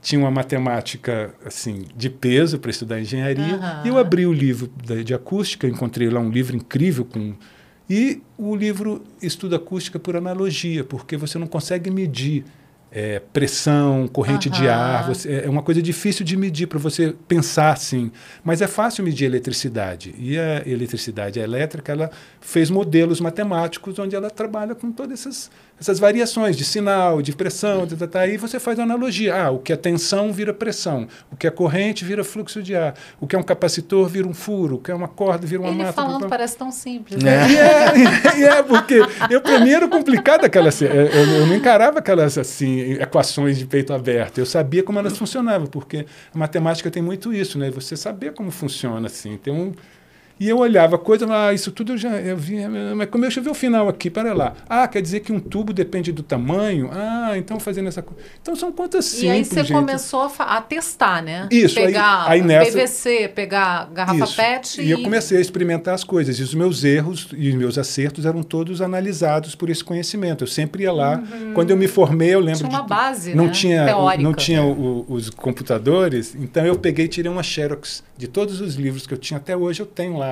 tinha 0.00 0.18
uma 0.18 0.30
matemática 0.30 1.34
assim 1.44 1.84
de 1.94 2.08
peso 2.08 2.58
para 2.58 2.70
estudar 2.70 2.98
engenharia, 2.98 3.56
uhum. 3.56 3.84
e 3.84 3.88
eu 3.88 3.98
abri 3.98 4.26
o 4.26 4.32
livro 4.32 4.70
de 5.04 5.12
acústica, 5.12 5.66
encontrei 5.66 6.08
lá 6.08 6.20
um 6.20 6.30
livro 6.30 6.56
incrível 6.56 7.04
com 7.04 7.34
e 7.88 8.20
o 8.36 8.54
livro 8.56 9.04
estuda 9.22 9.56
acústica 9.56 9.98
por 9.98 10.16
analogia, 10.16 10.82
porque 10.82 11.16
você 11.16 11.38
não 11.38 11.46
consegue 11.46 11.90
medir 11.90 12.44
é, 12.90 13.20
pressão, 13.32 14.08
corrente 14.08 14.48
de 14.48 14.68
ar. 14.68 15.06
Você, 15.06 15.42
é 15.44 15.50
uma 15.50 15.62
coisa 15.62 15.82
difícil 15.82 16.24
de 16.24 16.36
medir 16.36 16.66
para 16.66 16.78
você 16.78 17.14
pensar 17.28 17.72
assim. 17.72 18.10
Mas 18.42 18.62
é 18.62 18.66
fácil 18.66 19.04
medir 19.04 19.26
eletricidade. 19.26 20.14
E 20.18 20.38
a 20.38 20.62
eletricidade 20.66 21.38
elétrica, 21.38 21.92
ela 21.92 22.10
fez 22.40 22.70
modelos 22.70 23.20
matemáticos 23.20 23.98
onde 23.98 24.16
ela 24.16 24.30
trabalha 24.30 24.74
com 24.74 24.90
todas 24.90 25.20
essas, 25.20 25.50
essas 25.78 25.98
variações 25.98 26.56
de 26.56 26.64
sinal, 26.64 27.20
de 27.20 27.32
pressão. 27.32 27.86
Tá, 27.86 27.96
tá, 27.96 28.06
tá. 28.06 28.20
Aí 28.20 28.36
você 28.36 28.58
faz 28.58 28.78
uma 28.78 28.84
analogia. 28.84 29.34
Ah, 29.34 29.50
o 29.50 29.58
que 29.58 29.72
é 29.72 29.76
tensão 29.76 30.32
vira 30.32 30.54
pressão. 30.54 31.06
O 31.30 31.36
que 31.36 31.46
é 31.46 31.50
corrente 31.50 32.04
vira 32.04 32.24
fluxo 32.24 32.62
de 32.62 32.74
ar. 32.74 32.94
O 33.20 33.26
que 33.26 33.36
é 33.36 33.38
um 33.38 33.42
capacitor 33.42 34.08
vira 34.08 34.26
um 34.26 34.32
furo. 34.32 34.76
O 34.76 34.78
que 34.78 34.90
é 34.90 34.94
uma 34.94 35.08
corda 35.08 35.46
vira 35.46 35.60
uma 35.60 35.68
Ele 35.68 35.78
mata. 35.78 35.92
falando 35.92 36.16
Então- 36.16 36.28
parece 36.30 36.56
tão 36.56 36.72
simples. 36.72 37.22
É. 37.22 37.24
né? 37.26 37.46
e 37.50 37.56
é, 38.26 38.38
e 38.40 38.44
é, 38.44 38.62
porque 38.62 38.94
eu, 39.30 39.42
era 39.68 39.86
complicado 39.88 40.44
aquelas. 40.44 40.80
Eu, 40.80 40.88
eu 40.88 41.46
não 41.46 41.54
encarava 41.54 41.98
aquelas 41.98 42.38
assim, 42.38 42.92
equações 42.94 43.58
de 43.58 43.66
peito 43.66 43.92
aberto. 43.92 44.38
Eu 44.38 44.46
sabia 44.46 44.82
como 44.82 44.98
elas 44.98 45.16
funcionavam, 45.16 45.66
porque 45.66 46.06
a 46.34 46.38
matemática 46.38 46.90
tem 46.90 47.02
muito 47.02 47.32
isso, 47.32 47.58
né? 47.58 47.70
Você 47.70 47.96
saber 47.96 48.32
como 48.32 48.50
funciona, 48.50 49.06
assim. 49.06 49.36
Tem 49.36 49.52
um. 49.52 49.72
E 50.38 50.48
eu 50.48 50.58
olhava 50.58 50.96
a 50.96 50.98
coisa, 50.98 51.26
ah, 51.30 51.54
isso 51.54 51.72
tudo 51.72 51.94
eu 51.94 51.96
já 51.96 52.10
eu 52.20 52.36
vi, 52.36 52.56
mas 52.94 53.08
como 53.08 53.22
deixa 53.22 53.40
eu 53.40 53.44
ver 53.44 53.48
o 53.50 53.54
final 53.54 53.88
aqui, 53.88 54.10
para 54.10 54.34
lá. 54.34 54.52
Ah, 54.68 54.86
quer 54.86 55.00
dizer 55.00 55.20
que 55.20 55.32
um 55.32 55.40
tubo 55.40 55.72
depende 55.72 56.12
do 56.12 56.22
tamanho? 56.22 56.90
Ah, 56.92 57.32
então 57.38 57.58
fazendo 57.58 57.88
essa 57.88 58.02
coisa. 58.02 58.22
Então 58.42 58.54
são 58.54 58.70
contas 58.70 59.06
simples, 59.06 59.22
E 59.22 59.30
aí 59.30 59.44
você 59.46 59.64
gente. 59.64 59.72
começou 59.72 60.30
a, 60.38 60.56
a 60.56 60.60
testar, 60.60 61.22
né? 61.22 61.48
Isso, 61.50 61.78
aí- 61.78 61.86
Pegar 61.86 62.28
aí 62.28 62.42
nessa- 62.42 62.72
PVC, 62.72 63.28
pegar 63.34 63.88
garrafa 63.94 64.24
Isso. 64.24 64.36
PET 64.36 64.82
E 64.82 64.90
eu 64.90 65.02
comecei 65.02 65.38
a 65.38 65.40
experimentar 65.40 65.94
as 65.94 66.04
coisas. 66.04 66.38
E 66.38 66.42
os 66.42 66.54
meus 66.54 66.84
erros 66.84 67.28
e 67.34 67.48
os 67.48 67.54
meus 67.54 67.78
acertos 67.78 68.26
eram 68.26 68.42
todos 68.42 68.82
analisados 68.82 69.54
por 69.54 69.70
esse 69.70 69.82
conhecimento. 69.82 70.44
Eu 70.44 70.48
sempre 70.48 70.82
ia 70.82 70.92
lá. 70.92 71.22
Quando 71.54 71.70
eu 71.70 71.76
me 71.78 71.88
formei, 71.88 72.34
eu 72.34 72.40
lembro 72.40 72.64
Uhum. 72.64 72.68
Tinha 72.68 72.80
uma 72.80 72.82
de, 72.82 72.88
base, 72.88 73.34
não 73.34 73.46
né? 73.46 73.50
tinha 73.52 73.84
Teórica. 73.86 74.22
não 74.22 74.34
tinha 74.34 74.62
o- 74.62 75.06
os 75.08 75.30
computadores. 75.30 76.34
Então 76.34 76.64
eu 76.66 76.78
peguei 76.78 77.06
e 77.06 77.08
tirei 77.08 77.30
uma 77.32 77.42
xerox 77.42 78.02
de 78.18 78.26
todos 78.28 78.60
os 78.60 78.74
livros 78.74 79.06
que 79.06 79.14
eu 79.14 79.18
tinha 79.18 79.38
até 79.38 79.56
hoje. 79.56 79.80
Eu 79.80 79.86
tenho 79.86 80.16
lá. 80.18 80.25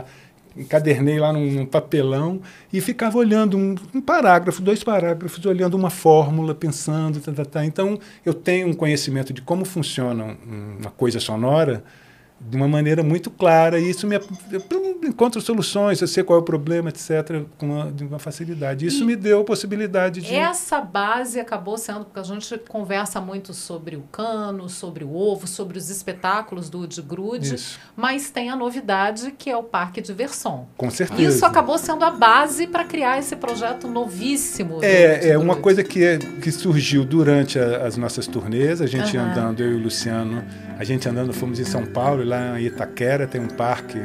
Encadernei 0.57 1.19
lá 1.19 1.33
num, 1.33 1.67
papelão 1.67 2.41
e 2.73 2.81
ficava 2.81 3.19
olhando 3.19 3.59
um, 3.59 3.75
um 3.93 4.01
parágrafo, 4.01 4.63
dois 4.63 4.85
parágrafos, 4.85 5.45
olhando 5.47 5.75
uma 5.75 5.91
fórmula, 5.91 6.55
pensando. 6.55 7.19
Tá, 7.21 7.33
tá, 7.33 7.45
tá. 7.45 7.65
Então 7.65 7.99
eu 8.25 8.33
tenho 8.33 8.69
um 8.69 8.73
conhecimento 8.73 9.33
de 9.33 9.43
como 9.43 9.65
funciona 9.65 10.25
um- 10.25 10.77
uma 10.81 10.91
coisa 10.93 11.19
sonora 11.19 11.83
de 12.47 12.57
uma 12.57 12.69
maneira 12.69 13.03
muito 13.03 13.31
clara 13.31 13.79
e 13.81 13.89
isso 13.91 14.07
me 14.07 14.17
encontro 15.09 15.41
soluções, 15.41 16.01
eu 16.01 16.07
sei 16.09 16.23
qual 16.23 16.39
é 16.39 16.43
o 16.43 16.45
problema, 16.45 16.89
etc, 16.91 17.43
com 17.59 17.67
uma, 17.67 17.91
de 17.93 18.05
uma 18.05 18.19
facilidade. 18.19 18.87
Isso 18.87 19.03
E 19.03 19.07
me 19.07 19.17
deu 19.17 19.41
a 19.41 19.45
possibilidade 19.45 20.21
de 20.21 20.35
Essa 20.35 20.81
base 20.81 21.41
acabou 21.41 21.77
sendo, 21.79 22.05
porque 22.05 22.21
a 22.21 22.23
gente 22.23 22.57
conversa 22.69 23.21
muito 23.21 23.53
sobre 23.55 23.97
o 23.97 24.03
cano, 24.13 24.69
sobre 24.69 25.05
o 25.05 25.15
ovo, 25.15 25.47
sobre 25.47 25.79
os 25.79 25.89
espetáculos 25.91 26.69
do 26.69 26.87
de 26.87 27.01
grude, 27.01 27.55
Isso, 27.55 27.79
mas 27.97 28.31
tem 28.31 28.51
a 28.51 28.57
novidade 28.57 29.33
que 29.39 29.49
é 29.49 29.57
o 29.57 29.63
Parque 29.63 30.01
Diversão. 30.01 30.67
com 30.77 30.91
certeza. 30.91 31.23
Isso 31.23 31.47
acabou 31.47 31.79
sendo 31.79 32.05
a 32.05 32.11
base 32.11 32.67
para 32.67 32.85
criar 32.85 33.19
esse 33.19 33.37
projeto 33.37 33.89
novíssimo. 33.89 34.81
de 34.81 34.87
É, 34.87 35.29
é 35.31 35.39
uma 35.39 35.57
coisa 35.57 35.83
que, 35.83 36.03
é- 36.05 36.19
que 36.19 36.51
surgiu 36.53 37.05
durante 37.05 37.59
a- 37.59 37.87
as 37.87 37.97
nossas 37.97 38.27
turnês, 38.27 38.81
a 38.81 38.87
gente 38.87 39.17
Aham. 39.17 39.31
andando, 39.31 39.63
eu 39.63 39.73
e 39.73 39.75
o 39.75 39.83
Luciano, 39.83 40.45
a 40.79 40.85
gente 40.85 41.09
andando, 41.09 41.33
fomos 41.33 41.59
em 41.59 41.65
São 41.65 41.85
Paulo, 41.87 42.23
e 42.23 42.25
lá 42.35 42.61
em 42.61 42.65
Itaquera 42.67 43.27
tem 43.27 43.41
um 43.41 43.49
parque. 43.49 43.99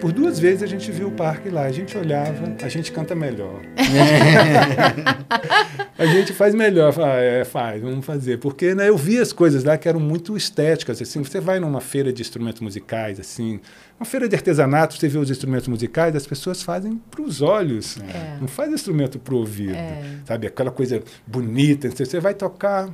Por 0.00 0.12
duas 0.12 0.38
vezes 0.38 0.62
a 0.62 0.66
gente 0.66 0.90
viu 0.90 1.08
o 1.08 1.12
parque 1.12 1.48
lá, 1.50 1.62
a 1.64 1.72
gente 1.72 1.96
olhava, 1.96 2.54
a 2.62 2.68
gente 2.68 2.92
canta 2.92 3.14
melhor. 3.14 3.60
a 5.98 6.06
gente 6.06 6.32
faz 6.32 6.54
melhor, 6.54 6.92
fala, 6.92 7.14
"Ah, 7.14 7.20
é, 7.20 7.44
faz, 7.44 7.82
vamos 7.82 8.04
fazer. 8.04 8.38
Porque 8.38 8.74
né, 8.74 8.88
eu 8.88 8.96
vi 8.96 9.18
as 9.18 9.32
coisas 9.32 9.64
lá 9.64 9.76
que 9.76 9.88
eram 9.88 10.00
muito 10.00 10.36
estéticas, 10.36 11.00
assim, 11.02 11.22
você 11.22 11.40
vai 11.40 11.60
numa 11.60 11.80
feira 11.80 12.12
de 12.12 12.22
instrumentos 12.22 12.60
musicais, 12.60 13.20
assim, 13.20 13.60
uma 13.98 14.06
feira 14.06 14.28
de 14.28 14.34
artesanato, 14.34 14.96
você 14.96 15.08
vê 15.08 15.18
os 15.18 15.30
instrumentos 15.30 15.68
musicais, 15.68 16.14
as 16.16 16.26
pessoas 16.26 16.62
fazem 16.62 17.00
para 17.10 17.22
os 17.22 17.42
olhos, 17.42 17.98
É. 17.98 18.38
não 18.40 18.48
faz 18.48 18.72
instrumento 18.72 19.18
para 19.18 19.34
o 19.34 19.38
ouvido, 19.38 19.74
É. 19.74 20.02
sabe? 20.24 20.46
Aquela 20.46 20.70
coisa 20.70 21.02
bonita, 21.26 21.90
você 21.90 22.04
você 22.04 22.20
vai 22.20 22.34
tocar... 22.34 22.88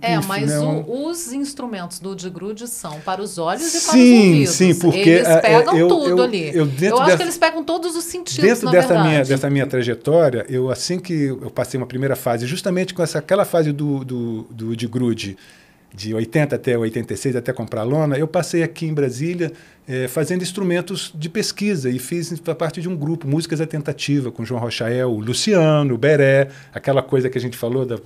É, 0.00 0.18
mas 0.20 0.50
né, 0.50 0.58
o- 0.58 1.08
os 1.08 1.32
instrumentos 1.32 1.98
do 1.98 2.14
de 2.14 2.28
grude 2.30 2.66
são 2.68 3.00
para 3.00 3.20
os 3.22 3.38
olhos 3.38 3.68
e 3.74 3.80
para 3.80 3.88
os 3.88 3.92
Sim, 3.92 4.28
ouvidos. 4.28 4.54
sim, 4.54 4.74
porque 4.74 4.98
eles 5.10 5.28
é, 5.28 5.40
pegam 5.40 5.76
eu- 5.76 5.88
tudo 5.88 6.08
eu- 6.08 6.22
ali. 6.22 6.50
eu 6.56 6.66
dentro 6.66 6.96
acho 6.98 7.04
dessa- 7.06 7.16
que 7.18 7.22
eles 7.22 7.38
pegam 7.38 7.64
todos 7.64 7.96
os 7.96 8.04
sentidos, 8.04 8.42
Dentro 8.44 8.70
dessa 8.70 8.88
verdade. 8.88 9.08
minha, 9.08 9.24
dessa 9.24 9.50
minha 9.50 9.66
trajetória, 9.66 10.44
eu 10.48 10.70
assim 10.70 10.98
que 10.98 11.12
eu 11.26 11.50
passei 11.50 11.78
uma 11.78 11.86
primeira 11.86 12.16
fase, 12.16 12.46
justamente 12.46 12.92
com 12.94 13.02
essa, 13.02 13.18
aquela 13.18 13.44
fase 13.44 13.72
do, 13.72 14.04
do, 14.04 14.42
do 14.50 14.76
de 14.76 14.86
grude, 14.86 15.36
de 15.94 16.12
80 16.14 16.56
até 16.56 16.76
86, 16.76 17.36
até 17.36 17.52
comprar 17.52 17.82
lona, 17.82 18.18
eu 18.18 18.28
passei 18.28 18.62
aqui 18.62 18.86
em 18.86 18.92
Brasília 18.92 19.50
eh, 19.88 20.08
fazendo 20.08 20.42
instrumentos 20.42 21.12
de 21.14 21.28
pesquisa 21.28 21.88
e 21.88 21.98
fiz 21.98 22.32
a 22.46 22.54
parte 22.54 22.80
de 22.80 22.88
um 22.88 22.96
grupo, 22.96 23.26
Músicas 23.28 23.60
à 23.60 23.66
Tentativa, 23.66 24.30
com 24.32 24.44
João 24.44 24.60
Rochael, 24.60 25.10
o 25.10 25.20
Luciano, 25.20 25.94
o 25.94 25.98
Beré, 25.98 26.48
aquela 26.74 27.02
coisa 27.02 27.30
que 27.30 27.38
a 27.38 27.40
gente 27.40 27.56
falou 27.56 27.86
da 27.86 27.98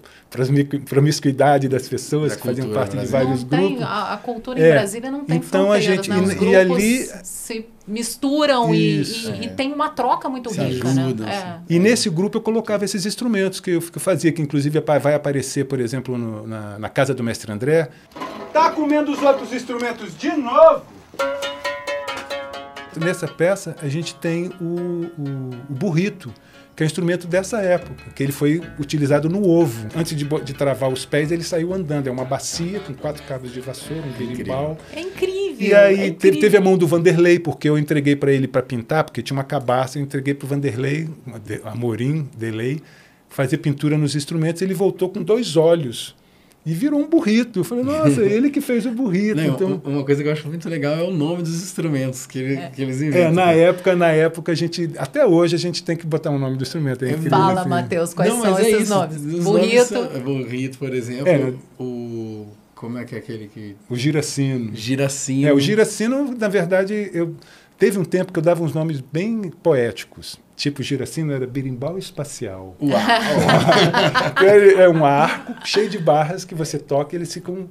promiscuidade 0.88 1.68
das 1.68 1.88
pessoas 1.88 2.32
Da 2.32 2.36
que 2.38 2.46
faziam 2.46 2.70
parte 2.70 2.90
de 2.90 2.96
brasileira. 2.96 3.24
vários 3.26 3.42
não 3.42 3.48
tem, 3.50 3.68
grupos. 3.76 3.84
a, 3.86 4.12
a 4.14 4.16
cultura 4.18 4.60
É. 4.60 4.68
em 4.68 4.72
Brasília 4.72 5.10
não 5.10 5.24
tem 5.24 5.36
Então, 5.36 5.72
a 5.72 5.80
gente- 5.80 6.10
né? 6.10 6.16
Os 6.18 6.32
e- 6.32 6.44
e 6.44 6.56
ali- 6.56 7.08
se 7.22 7.66
misturam 7.86 8.74
e, 8.74 9.00
Isso. 9.00 9.30
e- 9.32 9.40
e 9.42 9.44
É. 9.46 9.48
tem 9.48 9.72
uma 9.72 9.88
troca 9.90 10.28
muito 10.28 10.50
Se 10.52 10.60
rica, 10.60 10.88
ajudam, 10.88 11.26
né? 11.26 11.36
assim. 11.36 11.74
E 11.74 11.78
nesse 11.78 12.08
grupo 12.10 12.36
eu 12.38 12.42
colocava 12.42 12.84
esses 12.84 13.04
instrumentos 13.06 13.58
que 13.60 13.70
eu, 13.72 13.80
que 13.80 13.96
eu 13.96 14.00
fazia, 14.00 14.30
que 14.32 14.42
inclusive 14.42 14.78
vai 14.80 15.14
aparecer, 15.14 15.64
por 15.64 15.80
exemplo, 15.80 16.16
no- 16.16 16.46
na, 16.46 16.78
na 16.78 16.88
casa 16.88 17.14
do 17.14 17.22
mestre 17.24 17.50
André. 17.50 17.88
Tá 18.52 18.70
comendo 18.70 19.10
os 19.12 19.22
outros 19.22 19.52
instrumentos 19.52 20.16
de 20.16 20.30
novo? 20.36 20.82
Nessa 22.98 23.28
peça 23.28 23.76
a 23.80 23.88
gente 23.88 24.14
tem 24.14 24.50
o, 24.60 24.64
o, 24.64 25.50
o 25.68 25.74
burrito, 25.74 26.32
que 26.74 26.82
é 26.82 26.84
um 26.84 26.86
instrumento 26.86 27.26
dessa 27.26 27.60
época, 27.60 28.10
que 28.14 28.22
ele 28.22 28.32
foi 28.32 28.62
utilizado 28.78 29.28
no 29.28 29.46
ovo. 29.46 29.88
Antes 29.94 30.16
de, 30.16 30.24
de 30.24 30.54
travar 30.54 30.90
os 30.90 31.04
pés, 31.04 31.30
ele 31.30 31.42
saiu 31.42 31.74
andando. 31.74 32.06
É 32.06 32.10
uma 32.10 32.24
bacia 32.24 32.80
com 32.80 32.94
quatro 32.94 33.22
cabos 33.24 33.52
de 33.52 33.60
vassoura, 33.60 34.02
um 34.02 34.12
berimbau. 34.12 34.78
É 34.94 35.00
incrível. 35.00 35.68
E 35.68 35.74
aí 35.74 35.94
é 35.94 35.96
teve, 35.96 36.08
incrível. 36.08 36.40
teve 36.40 36.56
a 36.56 36.60
mão 36.60 36.78
do 36.78 36.86
Vanderlei, 36.86 37.38
porque 37.38 37.68
eu 37.68 37.76
entreguei 37.76 38.16
para 38.16 38.32
ele 38.32 38.48
para 38.48 38.62
pintar, 38.62 39.04
porque 39.04 39.22
tinha 39.22 39.36
uma 39.36 39.44
cabaça, 39.44 39.98
eu 39.98 40.02
entreguei 40.02 40.32
para 40.32 40.46
o 40.46 40.48
Vanderlei, 40.48 41.08
Amorim, 41.64 42.28
Delay, 42.36 42.80
fazer 43.28 43.58
pintura 43.58 43.98
nos 43.98 44.16
instrumentos. 44.16 44.62
Ele 44.62 44.74
voltou 44.74 45.10
com 45.10 45.22
dois 45.22 45.56
olhos 45.56 46.16
e 46.70 46.74
virou 46.74 47.00
um 47.00 47.08
burrito. 47.08 47.60
Eu 47.60 47.64
falei, 47.64 47.82
nossa, 47.84 48.22
ele 48.22 48.48
que 48.50 48.60
fez 48.60 48.86
o 48.86 48.90
burrito. 48.92 49.36
Não, 49.36 49.44
então, 49.46 49.82
um- 49.84 49.90
uma 49.90 50.04
coisa 50.04 50.22
que 50.22 50.28
eu 50.28 50.32
acho 50.32 50.46
muito 50.48 50.68
legal 50.68 50.94
é 50.94 51.02
o 51.02 51.10
nome 51.10 51.42
dos 51.42 51.62
instrumentos 51.62 52.26
que, 52.26 52.38
ele- 52.38 52.56
que 52.74 52.80
eles 52.82 53.02
inventam. 53.02 53.28
é, 53.28 53.30
na 53.32 53.50
época, 53.52 53.96
na 53.96 54.08
época, 54.08 54.52
a 54.52 54.54
gente, 54.54 54.90
até 54.96 55.26
hoje, 55.26 55.56
a 55.56 55.58
gente 55.58 55.82
tem 55.82 55.96
que 55.96 56.06
botar 56.06 56.30
um 56.30 56.38
nome 56.38 56.56
do 56.56 56.62
instrumento. 56.62 57.04
É 57.04 57.12
Fala, 57.16 57.60
assim. 57.62 57.68
Matheus, 57.70 58.14
quais 58.14 58.32
Não, 58.32 58.40
são 58.42 58.58
é 58.58 58.62
esses 58.62 58.82
isso, 58.82 58.94
nomes? 58.94 59.16
Burrito. 59.42 59.84
são- 59.86 60.04
é, 60.14 60.18
burrito, 60.20 60.78
por 60.78 60.94
exemplo. 60.94 61.28
É. 61.28 61.52
O. 61.82 62.46
Como 62.74 62.96
é 62.96 63.04
que 63.04 63.14
é 63.14 63.18
aquele 63.18 63.46
que. 63.52 63.76
O 63.90 63.96
giracino. 63.96 64.70
Giracino. 64.74 65.46
É, 65.48 65.52
o 65.52 65.60
giracino, 65.60 66.34
na 66.38 66.48
verdade, 66.48 67.10
eu 67.12 67.34
teve 67.80 67.98
um 67.98 68.04
tempo 68.04 68.32
que 68.32 68.38
eu 68.38 68.42
dava 68.42 68.62
uns 68.62 68.72
nomes 68.72 69.00
bem 69.00 69.50
poéticos. 69.62 70.38
Tipo, 70.54 70.82
giracino 70.82 71.32
era 71.32 71.46
berimbau 71.46 71.98
espacial. 71.98 72.76
Uau! 72.80 72.92
É 74.46 74.82
é 74.84 74.88
um 74.88 75.04
arco 75.04 75.54
cheio 75.66 75.88
de 75.88 75.98
barras 75.98 76.44
que 76.44 76.54
você 76.54 76.78
toca 76.78 77.14
e 77.14 77.18
eles 77.18 77.32
ficam 77.32 77.68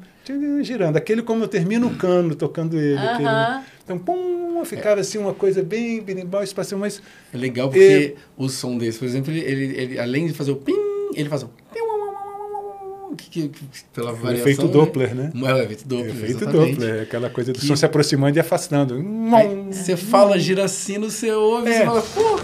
girando. 0.61 0.97
Aquele 0.97 1.21
como 1.21 1.43
eu 1.43 1.47
termino 1.47 1.87
o 1.87 1.95
cano 1.95 2.33
tocando 2.35 2.77
ele. 2.79 2.97
aquele- 2.97 3.27
Aham. 3.27 3.63
Então, 3.83 3.97
pum, 3.97 4.63
ficava 4.65 5.01
assim 5.01 5.17
uma 5.17 5.33
coisa 5.33 5.63
bem 5.63 6.01
berimbau 6.01 6.43
espacial, 6.43 6.79
mas 6.79 7.01
É 7.33 7.37
legal 7.37 7.69
porque 7.69 8.15
o 8.37 8.47
som 8.49 8.77
desse, 8.77 8.99
por 8.99 9.05
exemplo, 9.05 9.31
ele, 9.31 9.39
ele, 9.41 9.77
ele, 9.81 9.99
além 9.99 10.27
de 10.27 10.33
fazer 10.33 10.51
o 10.51 10.55
pim, 10.57 10.75
ele 11.15 11.27
faz 11.29 11.41
o 11.43 11.47
pim, 11.47 11.79
que, 13.15 13.29
que, 13.29 13.49
que, 13.49 13.67
pela 13.93 14.11
variação. 14.13 14.33
efeito 14.51 14.67
Doppler, 14.67 15.15
né? 15.15 15.31
É, 15.35 15.53
o 15.53 15.57
efeito 15.61 15.85
Doppler. 15.87 16.09
efeito 16.15 16.43
exatamente. 16.43 16.71
Doppler, 16.75 17.01
aquela 17.03 17.29
coisa 17.29 17.53
do 17.53 17.59
som 17.59 17.75
se 17.75 17.85
aproximando 17.85 18.37
e 18.37 18.39
afastando. 18.39 19.03
Você 19.71 19.95
fala 19.97 20.37
giracino, 20.39 21.09
você 21.09 21.31
ouve, 21.31 21.69
É. 21.69 21.79
você 21.79 21.85
fala, 21.85 22.01
pô, 22.01 22.39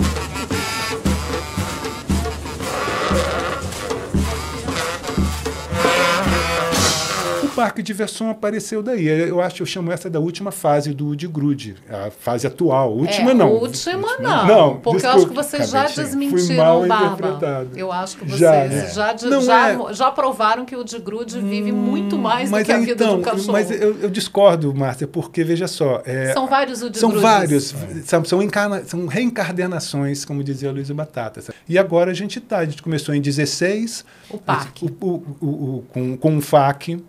parque 7.56 7.82
de 7.82 7.88
diversão 7.88 8.30
apareceu 8.30 8.84
daí. 8.84 9.06
Eu 9.08 9.41
acho, 9.41 9.62
eu 9.62 9.65
chamo 9.65 9.91
essa 9.91 10.10
da 10.10 10.20
última 10.20 10.52
fase 10.52 10.94
do 10.94 11.15
de 11.15 11.28
Grude, 11.28 11.76
a 11.89 12.12
fase 12.12 12.46
atual. 12.46 12.94
Última 12.94 13.32
é, 13.32 13.34
não. 13.34 13.52
Última 13.54 14.18
não. 14.20 14.46
Não, 14.48 14.76
porque 14.80 15.02
desculpa, 15.02 15.08
eu 15.08 15.12
acho 15.18 15.28
que 15.28 15.34
vocês 15.34 15.70
já 15.70 15.86
desmentiram 15.86 16.82
o 16.82 16.86
interpretado. 16.86 17.70
Eu 17.76 17.91
acho 17.91 18.18
que 18.18 18.26
vocês 18.26 18.39
Já, 18.39 18.68
já, 18.68 18.74
é. 18.76 18.88
já, 18.91 19.13
de- 19.13 19.26
Não 19.28 19.41
já, 19.41 19.70
é- 19.72 19.94
já 19.94 20.12
provaram 20.12 20.65
que 20.65 20.76
o 20.76 20.84
de 20.84 21.00
Grude 21.00 21.39
vive 21.39 21.72
muito 21.72 22.18
mais 22.18 22.52
do 22.52 22.63
que 22.63 22.72
a 22.72 22.78
vida 22.80 22.91
então, 23.04 23.18
do 23.18 23.22
cachorro. 23.24 23.52
Mas 23.54 23.72
eu, 23.72 23.98
eu 24.00 24.10
discordo, 24.10 24.74
Márcia, 24.76 25.08
porque 25.08 25.44
veja 25.44 25.68
só. 25.68 26.02
é, 26.06 26.34
São 26.34 26.48
vários 26.48 26.82
o 26.82 26.89
de 26.89 26.98
São 27.00 27.10
Grudes. 27.10 27.24
vários, 27.30 27.76
são, 28.06 28.26
são, 28.26 28.41
encarna, 28.41 28.84
são 28.86 29.06
reencarnações, 29.08 30.26
como 30.26 30.44
dizia 30.44 30.72
Luiz 30.72 30.89
Batata. 30.91 31.41
sabe? 31.41 31.58
E 31.68 31.78
agora 31.78 32.12
a 32.12 32.13
gente 32.13 32.39
está, 32.39 32.60
a 32.60 32.65
gente 32.65 32.82
começou 32.82 33.13
em 33.15 33.22
16, 33.22 34.06
O 34.30 34.38
parque. 34.38 34.86
o, 35.02 35.06
o, 35.06 35.48
o, 35.48 35.84
com, 35.94 36.18
com 36.18 36.38
o 36.38 36.41
FAC, 36.41 37.04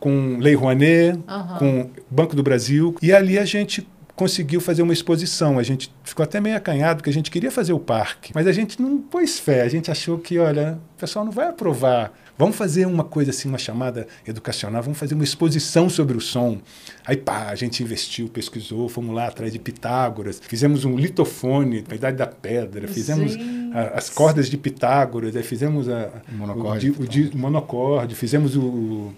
Com 0.00 0.38
Lei 0.38 0.54
Rouanet, 0.54 1.18
Aham. 1.26 1.58
com 1.58 1.90
Banco 2.10 2.34
do 2.36 2.42
Brasil, 2.42 2.94
e 3.02 3.12
ali 3.12 3.38
a 3.38 3.44
gente 3.44 3.86
conseguiu 4.18 4.60
fazer 4.60 4.82
uma 4.82 4.92
exposição. 4.92 5.60
A 5.60 5.62
gente 5.62 5.92
ficou 6.02 6.24
até 6.24 6.40
meio 6.40 6.56
acanhado, 6.56 6.96
porque 6.96 7.08
a 7.08 7.12
gente 7.12 7.30
queria 7.30 7.52
fazer 7.52 7.72
o 7.72 7.78
parque, 7.78 8.32
mas 8.34 8.48
a 8.48 8.52
gente 8.52 8.82
não 8.82 8.98
pôs 8.98 9.38
fé, 9.38 9.62
a 9.62 9.68
gente 9.68 9.92
achou 9.92 10.18
que, 10.18 10.38
olha, 10.38 10.76
o 10.96 11.00
pessoal 11.00 11.24
não 11.24 11.30
vai 11.30 11.46
aprovar. 11.46 12.12
Vamos 12.36 12.56
fazer 12.56 12.86
uma 12.86 13.04
coisa 13.04 13.30
assim, 13.30 13.48
uma 13.48 13.58
chamada 13.58 14.06
educacional, 14.26 14.82
vamos 14.82 14.98
fazer 14.98 15.14
uma 15.14 15.24
exposição 15.24 15.88
sobre 15.88 16.16
o 16.16 16.20
som. 16.20 16.58
Aí, 17.04 17.16
pá, 17.16 17.48
a 17.48 17.54
gente 17.54 17.82
investiu, 17.82 18.28
pesquisou, 18.28 18.88
fomos 18.88 19.14
lá 19.14 19.26
atrás 19.26 19.52
de 19.52 19.58
Pitágoras, 19.58 20.40
fizemos 20.42 20.84
um 20.84 20.96
litofone 20.96 21.82
da 21.82 21.94
Idade 21.96 22.16
da 22.16 22.26
Pedra, 22.26 22.86
fizemos 22.86 23.32
Gente. 23.32 23.57
A- 23.72 23.98
as 23.98 24.08
cordas 24.10 24.48
de 24.48 24.56
Pitágoras, 24.56 25.34
aí 25.36 25.42
fizemos 25.42 25.88
a, 25.88 26.10
Monocorde. 26.32 26.90
o, 26.90 26.94
di- 26.94 27.02
o 27.02 27.08
di- 27.30 27.36
monocorde, 27.36 28.14
fizemos 28.14 28.56
o, 28.56 28.60
o- 28.62 29.14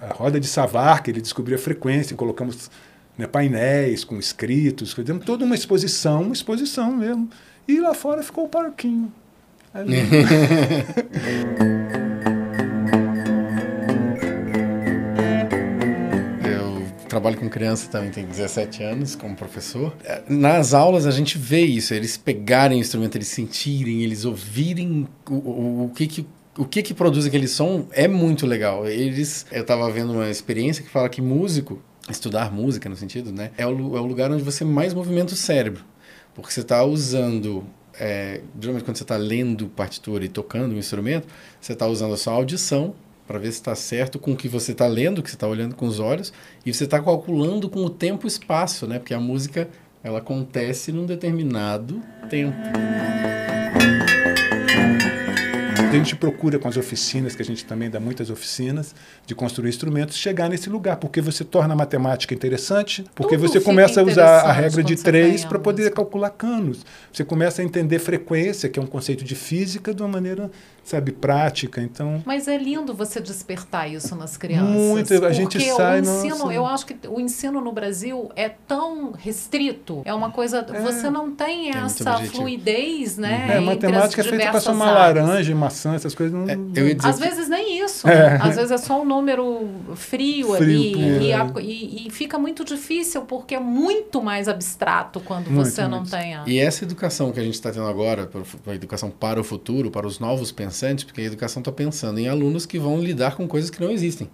a 0.00 0.12
roda 0.12 0.40
de 0.40 0.46
Savar, 0.46 1.02
que 1.02 1.10
ele 1.10 1.20
descobriu 1.20 1.56
a 1.56 1.60
frequência, 1.60 2.16
colocamos 2.16 2.70
né, 3.18 3.26
painéis 3.26 4.04
com 4.04 4.16
escritos, 4.18 4.92
fizemos 4.92 5.24
toda 5.24 5.44
uma 5.44 5.54
exposição, 5.54 6.22
uma 6.22 6.32
exposição 6.32 6.96
mesmo. 6.96 7.28
E 7.68 7.78
lá 7.80 7.94
fora 7.94 8.22
ficou 8.22 8.44
o 8.44 8.48
parquinho. 8.48 9.12
Ali. 9.74 9.96
trabalho 17.12 17.36
com 17.36 17.46
criança 17.46 17.90
também, 17.90 18.10
tenho 18.10 18.26
17 18.26 18.82
anos 18.82 19.14
como 19.14 19.36
professor. 19.36 19.94
É, 20.02 20.22
Nas 20.30 20.72
aulas 20.72 21.06
a 21.06 21.10
gente 21.10 21.36
vê 21.36 21.60
isso, 21.60 21.92
eles 21.92 22.16
pegarem 22.16 22.78
o 22.78 22.80
instrumento, 22.80 23.16
eles 23.16 23.28
sentirem, 23.28 24.02
eles 24.02 24.24
ouvirem 24.24 25.06
o, 25.28 25.34
o, 25.34 25.84
o 25.84 25.88
que 25.90 26.06
que 26.06 26.26
o 26.56 26.66
que 26.66 26.82
que 26.82 26.92
produz 26.92 27.24
aquele 27.24 27.48
som 27.48 27.86
é 27.92 28.06
muito 28.06 28.46
legal. 28.46 28.86
Eles, 28.86 29.46
eu 29.50 29.62
estava 29.62 29.90
vendo 29.90 30.12
uma 30.12 30.28
experiência 30.28 30.84
que 30.84 30.90
fala 30.90 31.08
que 31.08 31.22
músico, 31.22 31.82
estudar 32.10 32.52
música 32.52 32.88
no 32.88 32.96
sentido, 32.96 33.32
né, 33.32 33.50
é 33.56 33.66
o, 33.66 33.96
é 33.96 34.00
o 34.00 34.06
lugar 34.06 34.30
onde 34.30 34.42
você 34.42 34.64
mais 34.64 34.92
movimenta 34.92 35.34
o 35.34 35.36
cérebro, 35.36 35.84
porque 36.34 36.50
você 36.50 36.60
está 36.60 36.82
usando 36.82 37.64
é, 37.98 38.40
geralmente 38.58 38.84
quando 38.84 38.96
você 38.96 39.04
está 39.04 39.16
lendo 39.16 39.66
partitura 39.68 40.24
e 40.24 40.28
tocando 40.28 40.74
um 40.74 40.78
instrumento, 40.78 41.26
você 41.60 41.74
está 41.74 41.86
usando 41.86 42.14
a 42.14 42.16
sua 42.16 42.32
audição 42.32 42.94
para 43.26 43.38
ver 43.38 43.52
se 43.52 43.58
está 43.58 43.74
certo 43.74 44.18
com 44.18 44.32
o 44.32 44.36
que 44.36 44.48
você 44.48 44.72
está 44.72 44.86
lendo, 44.86 45.22
que 45.22 45.30
você 45.30 45.36
está 45.36 45.46
olhando 45.46 45.74
com 45.74 45.86
os 45.86 46.00
olhos, 46.00 46.32
e 46.64 46.72
você 46.72 46.84
está 46.84 47.00
calculando 47.00 47.68
com 47.68 47.84
o 47.84 47.90
tempo 47.90 48.26
e 48.26 48.28
espaço, 48.28 48.86
né? 48.86 48.98
Porque 48.98 49.14
a 49.14 49.20
música 49.20 49.68
ela 50.02 50.18
acontece 50.18 50.90
num 50.92 51.06
determinado 51.06 52.00
tempo. 52.28 52.56
A 55.92 55.94
gente 55.94 56.16
procura 56.16 56.58
com 56.58 56.66
as 56.66 56.78
oficinas, 56.78 57.36
que 57.36 57.42
a 57.42 57.44
gente 57.44 57.66
também 57.66 57.90
dá 57.90 58.00
muitas 58.00 58.30
oficinas 58.30 58.94
de 59.26 59.34
construir 59.34 59.68
instrumentos, 59.68 60.16
chegar 60.16 60.48
nesse 60.48 60.70
lugar, 60.70 60.96
porque 60.96 61.20
você 61.20 61.44
torna 61.44 61.74
a 61.74 61.76
matemática 61.76 62.32
interessante, 62.32 63.04
porque 63.14 63.36
Tudo 63.36 63.46
você 63.46 63.60
começa 63.60 64.00
a 64.00 64.02
usar 64.02 64.40
a 64.40 64.52
regra 64.52 64.82
de 64.82 64.96
três 64.96 65.44
para 65.44 65.58
poder 65.58 65.92
calcular 65.92 66.30
canos. 66.30 66.86
Você 67.12 67.22
começa 67.24 67.60
a 67.60 67.64
entender 67.64 67.98
frequência, 67.98 68.70
que 68.70 68.78
é 68.78 68.82
um 68.82 68.86
conceito 68.86 69.22
de 69.22 69.34
física, 69.34 69.92
de 69.92 70.00
uma 70.00 70.08
maneira, 70.08 70.50
sabe, 70.84 71.12
prática. 71.12 71.80
Então, 71.80 72.22
Mas 72.26 72.48
é 72.48 72.56
lindo 72.56 72.94
você 72.94 73.20
despertar 73.20 73.90
isso 73.90 74.14
nas 74.16 74.36
crianças. 74.36 74.68
Muito, 74.74 75.24
a 75.24 75.32
gente 75.32 75.58
porque 75.58 75.72
sai, 75.72 76.00
o 76.00 76.02
ensino, 76.02 76.38
nossa. 76.38 76.52
eu 76.52 76.66
acho 76.66 76.86
que 76.86 76.96
o 77.08 77.20
ensino 77.20 77.60
no 77.60 77.72
Brasil 77.72 78.30
é 78.36 78.48
tão 78.48 79.12
restrito. 79.12 80.02
É 80.04 80.12
uma 80.14 80.30
coisa, 80.30 80.64
você 80.82 81.08
não 81.10 81.30
tem 81.30 81.70
É 81.70 81.78
essa 81.78 82.18
fluidez, 82.18 83.16
né? 83.18 83.56
é, 83.56 83.60
matemática 83.60 84.20
é 84.20 84.24
feita 84.24 84.50
para 84.50 84.60
somar 84.60 84.88
áreas. 84.96 85.26
laranja 85.26 85.52
e 85.52 85.54
maçã, 85.54 85.94
essas 85.94 86.14
coisas 86.14 86.32
não. 86.34 86.48
É, 86.48 86.54
eu 86.78 86.88
ia 86.88 86.94
dizer 86.94 87.08
Às 87.08 87.18
que- 87.18 87.28
vezes 87.28 87.48
nem 87.48 87.78
isso. 87.84 88.08
É. 88.08 88.30
né? 88.30 88.38
Às 88.42 88.56
vezes 88.56 88.70
é 88.70 88.78
só 88.78 89.00
um 89.00 89.04
número 89.04 89.68
frio, 89.94 90.54
Frio, 90.54 90.54
ali. 90.54 90.94
E, 91.26 91.30
é. 91.30 91.34
a- 91.36 91.52
e- 91.60 92.06
e 92.06 92.10
fica 92.10 92.38
muito 92.38 92.64
difícil 92.64 93.22
porque 93.22 93.54
é 93.54 93.60
muito 93.60 94.22
mais 94.22 94.48
abstrato 94.48 95.20
quando 95.20 95.50
Muito, 95.50 95.68
você 95.70 95.82
não 95.86 95.98
muito. 96.00 96.10
tem 96.10 96.34
a. 96.34 96.44
E 96.46 96.58
essa 96.58 96.84
educação 96.84 97.30
que 97.32 97.40
a 97.40 97.42
gente 97.42 97.54
está 97.54 97.70
tendo 97.70 97.86
agora, 97.86 98.28
a 98.66 98.74
educação 98.74 99.10
para 99.10 99.40
o 99.40 99.44
futuro, 99.44 99.90
para 99.90 100.06
os 100.06 100.18
novos 100.18 100.50
porque 101.04 101.20
a 101.20 101.24
educação 101.24 101.60
está 101.60 101.70
pensando 101.72 102.18
em 102.18 102.28
alunos 102.28 102.66
que 102.66 102.78
vão 102.78 103.00
lidar 103.00 103.36
com 103.36 103.46
coisas 103.46 103.70
que 103.70 103.80
não 103.80 103.90
existem. 103.90 104.28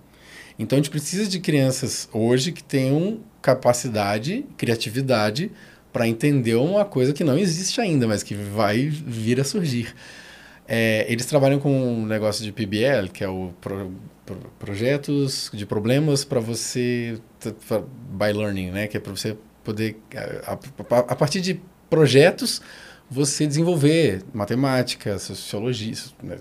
Então 0.58 0.76
a 0.76 0.80
gente 0.80 0.90
precisa 0.90 1.26
de 1.28 1.38
crianças 1.40 2.08
hoje 2.12 2.52
que 2.52 2.62
tenham 2.64 3.20
capacidade, 3.40 4.44
criatividade 4.56 5.50
para 5.92 6.06
entender 6.08 6.54
uma 6.56 6.84
coisa 6.84 7.12
que 7.12 7.22
não 7.24 7.38
existe 7.38 7.80
ainda, 7.80 8.06
mas 8.06 8.22
que 8.22 8.34
vai 8.34 8.88
vir 8.88 9.40
a 9.40 9.44
surgir. 9.44 9.94
É, 10.66 11.06
eles 11.08 11.24
trabalham 11.26 11.58
com 11.58 11.70
um 11.72 12.04
negócio 12.04 12.44
de 12.44 12.52
PBL, 12.52 13.08
que 13.12 13.24
é 13.24 13.28
o 13.28 13.52
pro- 13.60 13.92
pro- 14.26 14.52
projetos 14.58 15.50
de 15.54 15.64
problemas 15.64 16.24
para 16.24 16.40
você 16.40 17.18
by 18.10 18.32
learning, 18.34 18.70
né? 18.70 18.86
Que 18.86 18.98
é 18.98 19.00
para 19.00 19.12
você 19.12 19.36
poder 19.64 19.96
a, 20.46 20.52
a- 20.52 20.98
a 21.12 21.16
partir 21.16 21.40
de 21.40 21.58
projetos 21.88 22.60
você 23.10 23.46
desenvolver 23.46 24.22
matemática, 24.32 25.18
sociologia, 25.18 25.94
né, 26.22 26.38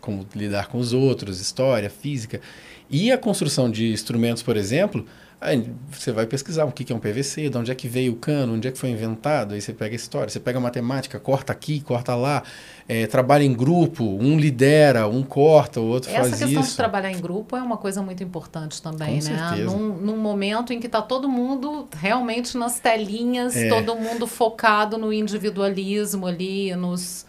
como 0.00 0.26
lidar 0.34 0.68
com 0.68 0.78
os 0.78 0.92
outros, 0.92 1.40
história, 1.40 1.88
física 1.90 2.40
e 2.88 3.12
a 3.12 3.18
construção 3.18 3.70
de 3.70 3.92
instrumentos, 3.92 4.42
por 4.42 4.56
exemplo. 4.56 5.06
Aí 5.42 5.72
você 5.90 6.12
vai 6.12 6.26
pesquisar 6.26 6.66
o 6.66 6.72
que 6.72 6.92
é 6.92 6.94
um 6.94 6.98
PVC, 6.98 7.48
de 7.48 7.56
onde 7.56 7.70
é 7.70 7.74
que 7.74 7.88
veio 7.88 8.12
o 8.12 8.16
cano, 8.16 8.52
onde 8.54 8.68
é 8.68 8.70
que 8.70 8.76
foi 8.78 8.90
inventado, 8.90 9.54
aí 9.54 9.60
você 9.62 9.72
pega 9.72 9.94
a 9.94 9.96
história, 9.96 10.28
você 10.28 10.38
pega 10.38 10.58
a 10.58 10.60
matemática, 10.60 11.18
corta 11.18 11.50
aqui, 11.50 11.80
corta 11.80 12.14
lá, 12.14 12.42
é, 12.86 13.06
trabalha 13.06 13.42
em 13.42 13.54
grupo, 13.54 14.04
um 14.04 14.38
lidera, 14.38 15.08
um 15.08 15.22
corta, 15.22 15.80
o 15.80 15.86
outro 15.86 16.10
Essa 16.10 16.20
faz 16.28 16.38
questão 16.42 16.60
isso. 16.60 16.70
de 16.72 16.76
trabalhar 16.76 17.10
em 17.10 17.18
grupo 17.18 17.56
é 17.56 17.62
uma 17.62 17.78
coisa 17.78 18.02
muito 18.02 18.22
importante 18.22 18.82
também, 18.82 19.18
Com 19.22 19.28
né? 19.30 19.38
certeza. 19.48 19.70
Num, 19.74 19.96
num 19.96 20.16
momento 20.18 20.74
em 20.74 20.78
que 20.78 20.86
está 20.86 21.00
todo 21.00 21.26
mundo 21.26 21.88
realmente 21.96 22.58
nas 22.58 22.78
telinhas, 22.78 23.56
É. 23.56 23.70
todo 23.70 23.96
mundo 23.96 24.26
focado 24.26 24.98
no 24.98 25.10
individualismo 25.10 26.26
ali, 26.26 26.74
nos, 26.76 27.24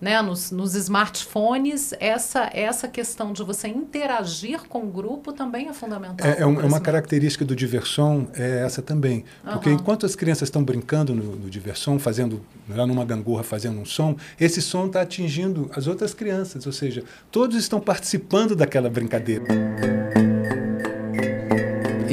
né, 0.00 0.20
nos, 0.20 0.50
nos 0.50 0.74
smartphones, 0.74 1.94
essa, 1.98 2.50
essa 2.52 2.86
questão 2.86 3.32
de 3.32 3.42
você 3.42 3.68
interagir 3.68 4.62
com 4.68 4.80
o 4.80 4.86
grupo 4.86 5.32
também 5.32 5.68
é 5.68 5.72
fundamental. 5.72 6.26
É, 6.26 6.38
é 6.38 6.42
é 6.42 6.46
uma 6.46 6.80
característica 6.80 7.44
do 7.44 7.56
diversão 7.56 8.28
é 8.34 8.62
essa 8.64 8.82
também. 8.82 9.24
Porque 9.42 9.68
Aham. 9.68 9.78
enquanto 9.78 10.06
as 10.06 10.14
crianças 10.14 10.48
estão 10.48 10.62
brincando 10.62 11.14
no, 11.14 11.36
no 11.36 11.50
diversão, 11.50 11.98
fazendo 11.98 12.42
lá 12.68 12.86
numa 12.86 13.04
gangorra 13.04 13.42
fazendo 13.42 13.80
um 13.80 13.84
som, 13.84 14.16
esse 14.38 14.60
som 14.60 14.86
está 14.86 15.02
atingindo 15.02 15.70
as 15.74 15.86
outras 15.86 16.12
crianças, 16.12 16.66
ou 16.66 16.72
seja, 16.72 17.02
todos 17.30 17.56
estão 17.56 17.80
participando 17.80 18.54
daquela 18.54 18.90
brincadeira. 18.90 19.44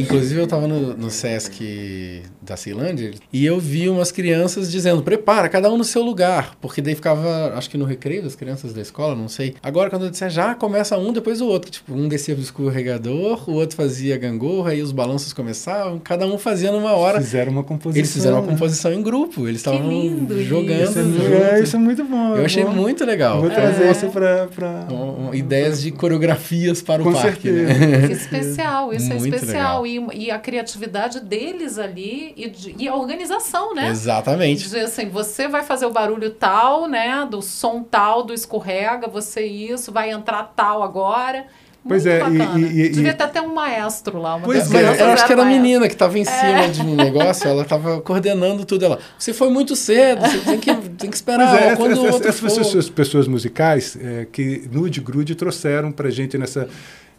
Inclusive, 0.04 0.40
eu 0.40 0.44
estava 0.46 0.68
no, 0.68 0.96
no 0.96 1.10
Sesc 1.10 2.22
da 2.42 2.56
Ceilândia 2.58 3.12
e 3.32 3.46
eu 3.46 3.60
vi 3.60 3.90
umas 3.90 4.12
crianças 4.12 4.72
dizendo: 4.72 5.02
prepara, 5.02 5.50
cada 5.50 5.72
um 5.72 5.78
no 5.78 5.84
seu 5.84 6.02
lugar. 6.02 6.56
Porque 6.62 6.82
daí 6.82 6.96
ficava, 6.96 7.54
acho 7.56 7.70
que 7.70 7.78
no 7.78 7.86
recreio 7.86 8.24
das 8.24 8.36
crianças 8.36 8.74
da 8.74 8.82
escola, 8.82 9.16
não 9.16 9.28
sei. 9.28 9.56
Agora, 9.62 9.90
quando 9.90 10.06
eu 10.06 10.10
disser 10.10 10.30
já, 10.30 10.54
começa 10.56 10.98
um, 10.98 11.12
depois 11.14 11.42
o 11.42 11.48
outro. 11.48 11.72
Tipo, 11.72 11.94
um 11.94 12.08
descia 12.08 12.36
do 12.36 12.42
escorregador, 12.42 13.50
o 13.50 13.54
outro 13.54 13.76
fazia 13.76 14.18
gangorra, 14.18 14.72
aí 14.72 14.82
os 14.82 14.92
balanços 14.92 15.34
começavam, 15.34 16.00
cada 16.00 16.26
um 16.28 16.38
fazia 16.38 16.72
numa 16.72 16.94
hora. 16.94 17.20
Fizeram 17.22 17.52
uma 17.52 17.64
composição. 17.64 18.00
Eles 18.00 18.14
fizeram 18.14 18.38
uma 18.38 18.46
né? 18.46 18.52
composição 18.52 18.94
em 18.94 19.02
grupo, 19.02 19.48
eles 19.48 19.58
estavam 19.62 19.82
jogando. 20.44 20.84
Isso 20.90 21.00
é, 21.00 21.04
junto. 21.04 21.34
é, 21.34 21.62
isso 21.64 21.76
é 21.76 21.80
muito 21.80 22.04
bom. 22.04 22.36
Eu 22.36 22.46
achei 22.46 22.64
vou, 22.64 22.74
muito 22.74 23.06
legal. 23.06 23.40
Vou 23.42 23.50
trazer 23.50 23.84
É. 23.86 23.92
isso 23.92 24.08
para. 24.08 24.48
Pra... 24.48 24.88
Um- 24.92 25.30
um- 25.30 25.34
ideias 25.34 25.82
de 25.82 25.92
coreografias 25.92 26.82
para 26.82 27.02
o 27.02 27.06
Com 27.06 27.14
parque. 27.14 27.50
certeza. 27.50 27.74
Né? 27.74 28.08
Que 28.08 28.14
especial, 28.14 28.94
isso 28.94 29.12
é 29.12 29.16
Muito 29.16 29.36
especial. 29.36 29.86
E, 29.88 29.93
e 30.14 30.30
a 30.32 30.38
criatividade 30.40 31.20
deles 31.20 31.78
ali 31.80 32.34
e, 32.38 32.50
de- 32.50 32.76
e 32.78 32.88
a 32.88 32.96
organização, 32.96 33.74
né? 33.74 33.90
Exatamente. 33.90 34.64
Dizer 34.64 34.82
assim, 34.82 35.08
você 35.10 35.48
vai 35.48 35.64
fazer 35.64 35.86
o 35.86 35.92
barulho 35.92 36.30
tal, 36.32 36.88
né? 36.88 37.28
Do 37.30 37.42
som 37.42 37.84
tal, 37.84 38.24
do 38.24 38.34
escorrega, 38.34 39.08
você 39.08 39.46
isso, 39.46 39.92
vai 39.92 40.12
entrar 40.12 40.54
tal 40.56 40.84
agora. 40.84 41.46
Pois 41.86 42.06
Muito 42.06 42.16
é, 42.16 42.18
e- 42.18 42.38
bacana. 42.38 42.60
e- 42.60 42.64
e- 42.86 42.90
Devia 42.92 43.12
e- 43.12 43.14
ter 43.14 43.24
até 43.26 43.42
um 43.42 43.54
maestro 43.54 44.18
lá. 44.18 44.36
Uma 44.36 44.46
Pois 44.46 44.74
é, 44.74 45.02
eu 45.02 45.08
acho 45.08 45.26
que 45.28 45.34
era 45.34 45.42
a 45.42 45.46
menina 45.46 45.86
que 45.88 45.94
estava 45.94 46.18
em 46.18 46.24
cima 46.24 46.70
de 46.70 46.82
um 46.82 46.96
negócio, 46.96 47.46
ela 47.46 47.64
estava 47.64 48.00
coordenando 48.00 48.64
tudo. 48.64 48.86
Ela, 48.86 49.00
você 49.20 49.34
foi 49.34 49.50
muito 49.50 49.76
cedo, 49.76 50.22
você 50.22 50.40
tem 50.40 50.60
que, 50.62 50.74
tem 50.92 51.10
que 51.10 51.16
esperar 51.18 51.50
Pois 51.50 51.62
é, 51.62 51.68
essa- 51.68 51.76
quando 51.76 51.90
o 51.98 52.06
essa- 52.06 52.14
outro 52.14 52.30
essas 52.30 52.40
for. 52.40 52.58
pessoas, 52.64 52.90
pessoas 52.90 53.28
musicais 53.28 53.98
é, 54.02 54.26
que 54.32 54.66
no 54.72 54.90
de 54.90 55.02
Grude 55.02 55.36
trouxeram 55.36 55.92
para 55.92 56.10
gente 56.10 56.38
nessa. 56.38 56.70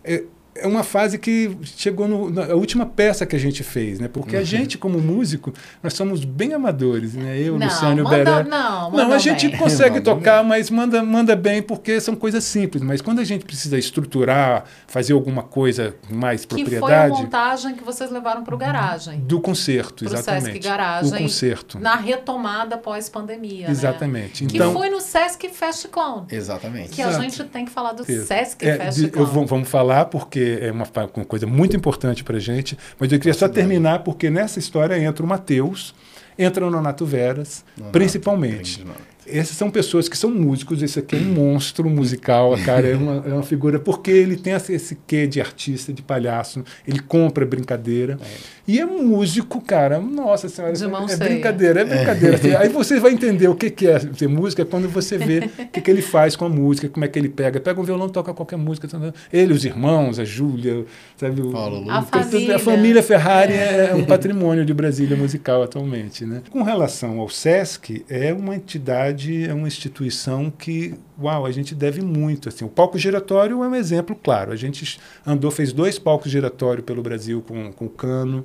é, 0.03 0.23
é 0.57 0.67
uma 0.67 0.83
fase 0.85 1.19
que 1.19 1.57
chegou 1.65 2.07
no, 2.07 2.31
na 2.31 2.55
última 2.55 2.87
peça 2.87 3.27
que 3.27 3.35
a 3.35 3.39
gente 3.39 3.63
fez, 3.63 3.99
né? 3.99 4.09
Porque 4.09 4.37
a 4.37 4.41
Uhum. 4.41 4.45
gente, 4.45 4.79
como 4.79 4.99
músico, 5.01 5.53
nós 5.83 5.95
somos 5.95 6.25
bem 6.25 6.53
amadores, 6.55 7.15
né? 7.15 7.39
Eu, 7.41 7.59
Não, 7.59 7.67
Luciano 7.67 7.99
e 7.99 8.01
o 8.01 8.05
manda- 8.05 8.17
Beré. 8.17 8.45
não, 8.49 8.91
não, 8.93 9.13
a 9.13 9.19
gente 9.19 9.49
bem. 9.49 9.59
consegue 9.59 9.97
Manda 9.99 10.15
tocar, 10.15 10.45
mas 10.45 10.71
manda, 10.71 11.03
manda 11.03 11.35
bem 11.35 11.61
porque 11.63 12.01
são 12.01 12.15
coisas 12.15 12.45
simples. 12.45 12.83
Mas 12.83 13.01
quando 13.01 13.19
a 13.21 13.25
gente 13.25 13.45
precisa 13.45 13.77
estruturar, 13.79 14.65
fazer 14.87 15.13
alguma 15.13 15.43
coisa 15.43 15.95
mais 16.11 16.45
Que 16.45 16.55
foi 16.55 16.63
a 16.63 16.79
propriedade, 16.81 17.23
montagem 17.23 17.75
que 17.75 17.83
vocês 17.85 18.11
levaram 18.11 18.45
para 18.45 18.55
o 18.55 18.59
garagem. 18.59 19.21
do 19.21 19.41
concerto, 19.41 20.05
Pro 20.05 20.15
exatamente. 20.15 20.45
Sesc 20.55 20.59
Garagem. 20.69 21.13
O 21.15 21.23
concerto. 21.23 21.79
Na 21.81 21.97
retomada 21.97 22.79
pós-pandemia. 22.79 23.69
Exatamente. 23.71 24.45
Né? 24.45 24.51
Que 24.51 24.57
Então, 24.57 24.73
foi 24.73 24.89
no 24.89 25.01
Sesc 25.01 25.49
Fest 25.49 25.89
Clown. 25.89 26.27
Exatamente. 26.31 26.91
Que 26.91 27.03
a 27.03 27.09
Exato. 27.09 27.23
gente 27.23 27.45
tem 27.45 27.65
que 27.65 27.71
falar 27.71 27.93
do. 27.93 28.05
Sesc 28.05 28.65
É, 28.65 28.77
Fest 28.77 29.11
Clown. 29.11 29.27
vou- 29.27 29.47
vamos 29.47 29.69
falar 29.69 30.05
porque 30.07 30.44
é 30.61 30.73
uma, 30.73 30.87
uma 31.17 31.25
coisa 31.25 31.47
muito 31.47 31.77
importante 31.77 32.25
para 32.25 32.39
gente, 32.39 32.77
mas 32.99 33.13
eu 33.13 33.19
queria 33.19 33.35
só 33.35 33.49
terminar 33.49 34.01
porque 34.01 34.31
nessa 34.31 34.59
história 34.59 34.99
entra 34.99 35.25
o 35.25 35.29
Matheus, 35.29 35.95
entra 36.39 36.67
o 36.67 36.71
Nonato 36.71 37.05
Veras, 37.05 37.65
Nonato, 37.77 37.93
principalmente. 37.93 38.81
Nonato. 38.81 39.14
Essas 39.27 39.57
são 39.57 39.71
pessoas 39.71 40.09
que 40.09 40.17
são 40.17 40.31
músicos, 40.31 40.83
esse 40.83 40.99
aqui 40.99 41.17
é 41.17 41.19
um 41.19 41.33
monstro 41.33 41.89
musical, 41.89 42.57
cara, 42.65 42.89
é 42.89 42.95
uma, 42.95 43.25
é 43.27 43.33
uma 43.33 43.43
figura, 43.43 43.79
porque 43.79 44.11
ele 44.11 44.37
tem 44.37 44.53
esse, 44.53 44.99
quê 45.07 45.27
de 45.27 45.41
artista, 45.41 45.93
de 45.93 46.03
palhaço, 46.03 46.65
ele 46.87 47.01
compra 47.01 47.47
brincadeira, 47.47 48.19
e 48.67 48.81
é 48.81 48.87
músico, 48.87 49.61
cara, 49.61 50.01
nossa 50.01 50.49
senhora, 50.49 50.75
é, 50.77 50.87
mão 50.87 51.05
é 51.05 51.09
cheia. 51.09 51.19
brincadeira, 51.19 51.81
é 51.81 51.85
brincadeira. 51.85 52.37
assim. 52.37 52.55
Aí 52.55 52.69
você 52.69 52.99
vai 52.99 53.13
entender 53.13 53.49
o 53.49 53.55
que, 53.55 53.71
que 53.71 53.87
é 53.87 53.99
ser 53.99 54.29
música 54.29 54.65
quando 54.65 54.89
você 54.89 55.19
vê 55.19 55.51
o 55.59 55.69
que, 55.69 55.81
que 55.81 55.91
ele 55.91 56.03
faz 56.03 56.35
com 56.35 56.45
a 56.45 56.49
música, 56.49 56.89
como 56.89 57.05
é 57.05 57.09
que 57.09 57.19
ele 57.19 57.29
pega, 57.29 57.61
pega 57.61 57.81
um 57.81 57.85
violão, 57.85 58.09
toca 58.09 58.33
qualquer 58.33 58.57
música, 58.57 58.89
tá, 58.89 58.99
ele, 59.33 59.53
os 59.53 59.65
irmãos, 59.65 60.19
a 60.19 60.25
Júlia, 60.25 60.85
sabe, 61.17 61.41
o, 61.41 61.51
Paulo 61.51 61.81
Lu. 61.81 61.91
A 61.91 62.03
família. 62.03 62.57
a 62.57 62.59
família 62.59 63.03
Ferrari 63.03 63.53
é 63.53 63.95
um 63.95 64.05
patrimônio 64.05 64.65
de 64.65 64.73
Brasília 64.73 65.17
musical 65.17 65.63
atualmente. 65.63 66.25
Né? 66.25 66.43
Com 66.51 66.63
relação 66.63 67.21
ao 67.21 67.29
SESC, 67.29 68.05
é 68.09 68.33
uma 68.33 68.57
entidade, 68.57 69.14
é 69.47 69.53
uma 69.55 69.67
instituição 69.69 70.51
que, 70.51 70.95
uau, 71.21 71.47
a 71.47 71.51
gente 71.53 71.75
deve 71.75 72.01
muito. 72.03 72.49
Assim. 72.49 72.65
O 72.65 72.69
palco 72.69 72.99
giratório 72.99 73.63
é 73.63 73.69
um 73.69 73.75
exemplo 73.75 74.15
claro. 74.17 74.53
A 74.53 74.57
gente 74.57 74.99
andou, 75.27 75.51
fez 75.51 75.73
dois 75.73 75.99
palcos 75.99 76.31
giratórios 76.31 76.85
pelo 76.85 77.03
Brasil 77.03 77.43
com, 77.47 77.73
com 77.73 77.87
o 77.87 77.91
Cano 77.91 78.45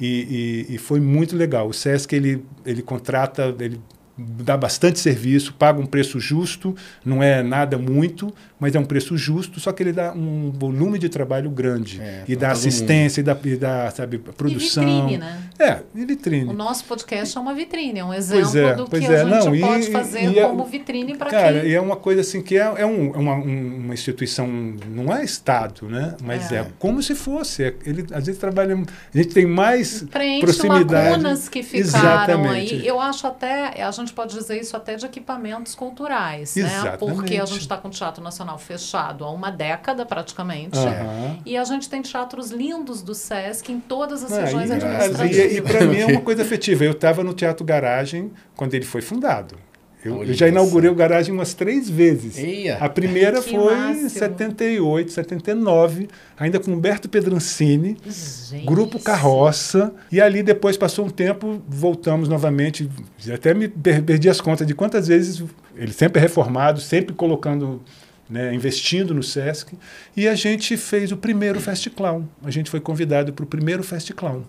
e, 0.00 0.66
e- 0.68 0.74
e 0.74 0.78
foi 0.78 1.00
muito 1.00 1.36
legal. 1.36 1.68
O 1.68 1.72
SESC, 1.72 2.12
ele, 2.14 2.44
ele 2.64 2.82
contrata, 2.82 3.54
ele 3.60 3.80
dá 4.18 4.56
bastante 4.56 4.98
serviço, 4.98 5.54
paga 5.54 5.80
um 5.80 5.86
preço 5.86 6.18
justo, 6.18 6.74
não 7.04 7.22
é 7.22 7.42
nada 7.42 7.78
muito, 7.78 8.34
mas 8.58 8.74
é 8.74 8.78
um 8.80 8.84
preço 8.84 9.16
justo, 9.16 9.60
só 9.60 9.70
que 9.70 9.82
ele 9.82 9.92
dá 9.92 10.12
um 10.12 10.50
volume 10.50 10.98
de 10.98 11.08
trabalho 11.08 11.48
grande 11.50 12.00
É, 12.00 12.24
e 12.26 12.34
dá 12.34 12.50
assistência 12.50 13.20
e 13.20 13.22
dá, 13.24 13.36
e 13.44 13.56
dá 13.56 13.90
sabe, 13.90 14.16
E 14.16 14.18
produção. 14.18 14.84
vitrine, 14.84 15.18
né? 15.18 15.38
É, 15.58 15.78
e 15.94 16.04
vitrine. 16.04 16.50
O 16.50 16.52
nosso 16.52 16.84
podcast 16.84 17.36
é 17.36 17.40
uma 17.40 17.54
vitrine, 17.54 18.00
é 18.00 18.04
um 18.04 18.12
exemplo 18.12 18.58
é, 18.58 18.74
do 18.74 18.84
que 18.84 18.90
pois 18.90 19.04
a 19.08 19.12
é. 19.12 19.18
gente 19.24 19.30
Não, 19.46 19.54
e- 19.54 19.60
pode 19.60 19.90
fazer 19.90 20.30
e 20.32 20.38
é- 20.38 20.42
como 20.46 20.64
vitrine 20.64 21.16
para 21.16 21.30
Cara, 21.30 21.60
quem... 21.60 21.70
e 21.70 21.74
é 21.74 21.80
uma 21.80 21.96
coisa 21.96 22.20
assim 22.22 22.42
que 22.42 22.56
é, 22.56 22.60
é 22.76 22.84
um- 22.86 23.14
é 23.14 23.18
uma, 23.18 23.34
um- 23.36 23.76
uma 23.84 23.94
instituição, 23.94 24.46
não 24.48 25.14
é 25.14 25.22
Estado, 25.24 25.86
né? 25.88 26.16
Mas 26.22 26.50
é, 26.50 26.56
É. 26.58 26.66
como 26.78 27.02
se 27.02 27.14
fosse. 27.14 27.62
É- 27.64 27.74
Ele, 27.84 28.04
às 28.12 28.26
vezes 28.26 28.40
trabalha. 28.40 28.74
A 28.74 29.16
gente 29.16 29.28
tem 29.32 29.46
mais 29.46 30.02
preenche 30.10 30.40
proximidade. 30.40 31.10
lacunas 31.10 31.48
que 31.48 31.62
ficaram 31.62 31.88
Exatamente. 31.88 32.74
aí. 32.74 32.86
Eu 32.86 33.00
acho 33.00 33.26
até, 33.26 33.82
a 33.82 33.90
gente 33.90 34.07
pode 34.12 34.34
dizer 34.34 34.60
isso 34.60 34.76
até 34.76 34.96
de 34.96 35.06
equipamentos 35.06 35.74
culturais, 35.74 36.54
né? 36.56 36.62
Exatamente. 36.62 36.98
Porque 36.98 37.36
a 37.36 37.44
gente 37.44 37.60
está 37.60 37.76
com 37.76 37.88
o 37.88 37.90
Teatro 37.90 38.22
Nacional 38.22 38.58
fechado 38.58 39.24
há 39.24 39.30
uma 39.30 39.50
década 39.50 40.04
praticamente. 40.06 40.78
Aham. 40.78 41.38
E 41.44 41.56
a 41.56 41.64
gente 41.64 41.88
tem 41.88 42.02
teatros 42.02 42.50
lindos 42.50 43.02
do 43.02 43.14
SESC 43.14 43.70
em 43.72 43.80
todas 43.80 44.22
as 44.24 44.30
Não, 44.30 44.38
regiões 44.40 44.70
e- 44.70 44.72
administrativas. 44.74 45.52
e, 45.52 45.56
e 45.56 45.62
para 45.62 45.80
mim 45.86 45.98
é 46.00 46.06
uma 46.06 46.20
coisa 46.20 46.42
afetiva. 46.42 46.84
Eu 46.84 46.92
estava 46.92 47.22
no 47.22 47.32
Teatro 47.34 47.64
Garagem 47.64 48.32
quando 48.56 48.74
ele 48.74 48.84
foi 48.84 49.00
fundado. 49.00 49.56
Eu, 50.04 50.22
eu 50.22 50.32
já 50.32 50.46
inaugurei 50.46 50.88
o 50.88 50.94
Garagem 50.94 51.34
umas 51.34 51.54
três 51.54 51.90
vezes. 51.90 52.38
Eia. 52.38 52.76
A 52.78 52.88
primeira 52.88 53.42
Que 53.42 53.50
foi 53.50 53.74
em 53.74 53.76
máximo. 53.76 54.10
78, 54.10 55.10
79, 55.12 56.08
ainda 56.38 56.60
com 56.60 56.70
Humberto 56.72 57.08
Pedrancini. 57.08 57.96
Gente. 58.06 58.64
Grupo 58.64 59.00
Carroça. 59.00 59.92
E 60.12 60.20
ali 60.20 60.42
depois 60.42 60.76
passou 60.76 61.04
um 61.06 61.10
tempo, 61.10 61.60
voltamos 61.68 62.28
novamente. 62.28 62.88
Até 63.32 63.52
me 63.54 63.66
per- 63.68 64.02
perdi 64.02 64.28
as 64.28 64.40
contas 64.40 64.66
de 64.66 64.74
quantas 64.74 65.08
vezes 65.08 65.42
ele 65.76 65.92
sempre 65.92 66.20
é 66.20 66.22
reformado, 66.22 66.80
sempre 66.80 67.12
colocando, 67.14 67.82
né, 68.30 68.54
investindo 68.54 69.12
no 69.12 69.22
Sesc. 69.22 69.76
E 70.16 70.28
a 70.28 70.34
gente 70.36 70.76
fez 70.76 71.10
o 71.10 71.16
primeiro 71.16 71.58
Fest 71.60 71.88
Clown. 71.90 72.24
A 72.44 72.50
gente 72.52 72.70
foi 72.70 72.78
convidado 72.80 73.32
para 73.32 73.44
o 73.44 73.46
primeiro 73.46 73.82
Fest 73.82 74.12
Clown. 74.12 74.42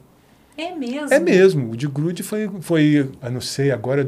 É 0.55 0.75
mesmo? 0.75 1.11
É 1.13 1.19
mesmo. 1.19 1.71
O 1.71 1.75
de 1.77 1.87
Grude 1.87 2.21
foi, 2.21 2.47
foi, 2.61 3.09
eu 3.23 3.31
não 3.31 3.41
sei, 3.41 3.71
agora 3.71 4.03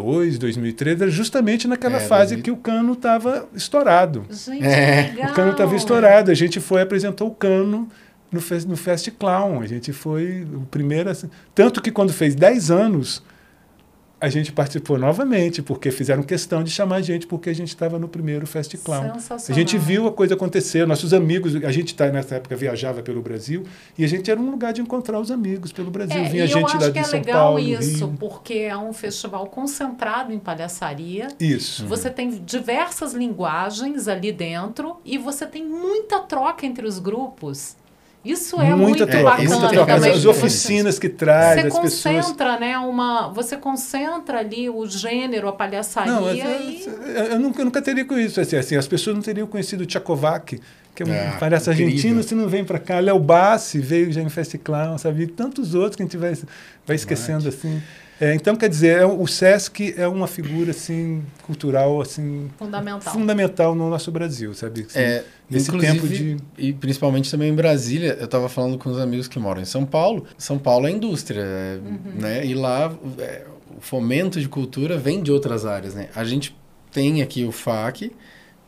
2002, 0.00 0.38
2003, 0.38 1.00
era 1.02 1.10
justamente 1.10 1.66
naquela 1.66 1.96
É, 1.96 2.00
fase 2.00 2.36
2000. 2.36 2.44
que 2.44 2.50
o 2.50 2.56
cano 2.56 2.92
estava 2.92 3.48
estourado. 3.54 4.26
Gente, 4.30 4.64
É. 4.64 5.28
O 5.30 5.34
cano 5.34 5.52
estava 5.52 5.74
estourado. 5.76 6.30
A 6.30 6.34
gente 6.34 6.60
foi 6.60 6.80
e 6.80 6.82
apresentou 6.82 7.28
o 7.28 7.34
cano 7.34 7.88
no, 8.30 8.40
Fest- 8.40 8.66
no 8.68 8.76
Fest 8.76 9.10
Clown. 9.18 9.60
A 9.60 9.66
gente 9.66 9.92
foi 9.92 10.46
o 10.52 10.60
primeiro. 10.70 11.08
assim- 11.10 11.30
Tanto 11.54 11.80
que 11.80 11.90
quando 11.90 12.12
fez 12.12 12.34
10 12.34 12.70
anos, 12.70 13.22
a 14.18 14.28
gente 14.30 14.50
participou 14.50 14.98
novamente, 14.98 15.60
porque 15.60 15.90
fizeram 15.90 16.22
questão 16.22 16.64
de 16.64 16.70
chamar 16.70 16.96
a 16.96 17.00
gente, 17.02 17.26
porque 17.26 17.50
a 17.50 17.54
gente 17.54 17.68
estava 17.68 17.98
no 17.98 18.08
primeiro 18.08 18.46
Fest 18.46 18.74
Clown. 18.82 19.12
A 19.48 19.52
gente 19.52 19.76
viu 19.76 20.06
a 20.06 20.12
coisa 20.12 20.34
acontecer. 20.34 20.86
Nossos 20.86 21.12
amigos, 21.12 21.54
a 21.56 21.70
gente 21.70 21.94
tá, 21.94 22.08
nessa 22.10 22.36
época 22.36 22.56
viajava 22.56 23.02
pelo 23.02 23.20
Brasil 23.20 23.64
e 23.98 24.04
a 24.04 24.08
gente 24.08 24.30
era 24.30 24.40
um 24.40 24.50
lugar 24.50 24.72
de 24.72 24.80
encontrar 24.80 25.20
os 25.20 25.30
amigos 25.30 25.70
pelo 25.70 25.90
Brasil. 25.90 26.16
É, 26.16 26.28
Vinha 26.28 26.44
e 26.44 26.48
gente 26.48 26.60
eu 26.60 26.66
acho 26.66 26.78
lá 26.78 26.86
que 26.86 26.92
de 26.92 26.98
é 26.98 27.02
São 27.02 27.18
legal 27.18 27.42
Paulo, 27.42 27.58
isso, 27.58 28.06
Rio. 28.06 28.16
porque 28.18 28.54
é 28.54 28.76
um 28.76 28.92
festival 28.92 29.46
concentrado 29.48 30.32
em 30.32 30.38
palhaçaria. 30.38 31.28
Isso. 31.38 31.86
Você 31.86 32.08
tem 32.08 32.30
diversas 32.30 33.12
linguagens 33.12 34.08
ali 34.08 34.32
dentro 34.32 34.96
e 35.04 35.18
você 35.18 35.44
tem 35.44 35.62
muita 35.62 36.20
troca 36.20 36.64
entre 36.64 36.86
os 36.86 36.98
grupos. 36.98 37.76
Isso 38.32 38.56
é 38.60 38.64
muita 38.74 38.76
muito 38.76 39.06
troca, 39.06 39.22
bacana 39.24 39.48
muita 39.48 39.58
muita 39.60 39.74
troca. 39.74 39.94
também. 39.94 40.10
As, 40.12 40.24
oficinas 40.24 40.98
que 40.98 41.08
traz, 41.08 41.60
Você 41.60 41.66
as 41.68 41.78
pessoas. 41.78 42.14
concentra, 42.24 42.58
né, 42.58 42.78
uma, 42.78 43.28
você 43.28 43.56
concentra 43.56 44.38
ali 44.40 44.68
o 44.68 44.86
gênero, 44.86 45.48
a 45.48 45.52
palhaçaria 45.52 46.12
Não, 46.12 46.34
e 46.34 46.40
eu, 46.84 47.24
eu 47.24 47.38
nunca, 47.40 47.60
eu 47.60 47.64
nunca 47.64 47.80
teria 47.82 48.04
com 48.04 48.18
isso. 48.18 48.40
Assim, 48.40 48.56
assim, 48.56 48.76
as 48.76 48.88
pessoas 48.88 49.14
não 49.16 49.22
teriam 49.22 49.46
conhecido 49.46 49.82
o 49.82 49.86
Tchakovac, 49.86 50.60
que 50.94 51.02
é 51.02 51.06
um 51.06 51.12
Ah, 51.12 51.36
palhaço 51.38 51.70
incrível. 51.70 51.86
argentino, 51.92 52.22
se 52.22 52.34
não 52.34 52.48
vem 52.48 52.64
para 52.64 52.78
cá. 52.78 52.98
Léo 53.00 53.18
Bassi 53.18 53.78
veio 53.78 54.10
já 54.12 54.20
em 54.22 54.28
Fest 54.28 54.56
Clown, 54.64 54.96
sabe? 54.98 55.24
E 55.24 55.26
tantos 55.26 55.74
outros 55.74 55.96
que 55.96 56.02
a 56.02 56.06
gente 56.06 56.16
vai, 56.16 56.32
vai 56.86 56.96
esquecendo 56.96 57.48
assim. 57.48 57.82
É, 58.20 58.34
então, 58.34 58.56
quer 58.56 58.68
dizer, 58.68 58.98
é, 59.02 59.04
o 59.06 59.26
Sesc 59.26 59.94
é 59.96 60.08
uma 60.08 60.26
figura 60.26 60.70
assim 60.70 61.22
cultural 61.42 62.00
assim 62.00 62.48
fundamental. 62.58 63.12
fundamental 63.12 63.74
no 63.74 63.90
nosso 63.90 64.10
Brasil, 64.10 64.54
sabe? 64.54 64.86
Assim, 64.88 64.98
É, 64.98 65.24
nesse 65.50 65.70
tempo 65.78 66.08
de 66.08 66.38
e 66.56 66.72
principalmente 66.72 67.30
também 67.30 67.50
em 67.50 67.54
Brasília, 67.54 68.16
eu 68.18 68.24
estava 68.24 68.48
falando 68.48 68.78
com 68.78 68.88
os 68.90 68.98
amigos 68.98 69.28
que 69.28 69.38
moram 69.38 69.60
em 69.60 69.66
São 69.66 69.84
Paulo. 69.84 70.24
São 70.38 70.58
Paulo 70.58 70.86
é 70.86 70.90
indústria, 70.90 71.42
é, 71.42 71.78
Uhum. 71.84 71.98
né? 72.20 72.46
E 72.46 72.54
lá 72.54 72.90
é, 73.18 73.44
o 73.76 73.80
fomento 73.82 74.40
de 74.40 74.48
cultura 74.48 74.96
vem 74.96 75.22
de 75.22 75.30
outras 75.30 75.66
áreas, 75.66 75.94
né? 75.94 76.08
A 76.14 76.24
gente 76.24 76.56
tem 76.90 77.20
aqui 77.20 77.44
o 77.44 77.52
FAC, 77.52 78.10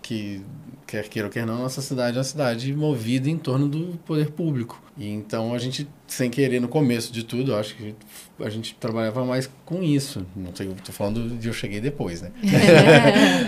que 0.03 0.43
quer 0.89 1.07
queira 1.09 1.29
ou 1.29 1.33
quer 1.33 1.47
não, 1.47 1.59
nossa 1.59 1.83
cidade 1.83 2.17
é 2.17 2.19
uma 2.19 2.25
cidade 2.25 2.73
movida 2.75 3.29
em 3.29 3.37
torno 3.37 3.69
do 3.69 3.99
poder 4.07 4.31
público. 4.31 4.83
E 4.97 5.07
então 5.09 5.53
a 5.55 5.59
gente, 5.59 5.87
sem 6.07 6.29
querer, 6.31 6.61
no 6.61 6.67
começo 6.67 7.13
de 7.13 7.23
tudo, 7.23 7.55
acho 7.55 7.77
que 7.77 7.95
a 8.41 8.49
gente 8.49 8.75
trabalhava 8.75 9.25
mais 9.25 9.49
com 9.67 9.83
isso. 9.83 10.27
Não 10.35 10.53
sei, 10.57 10.67
tô 10.85 10.91
falando 10.91 11.37
de 11.39 11.47
eu 11.47 11.53
cheguei 11.53 11.81
depois, 11.81 12.23
né? 12.23 12.33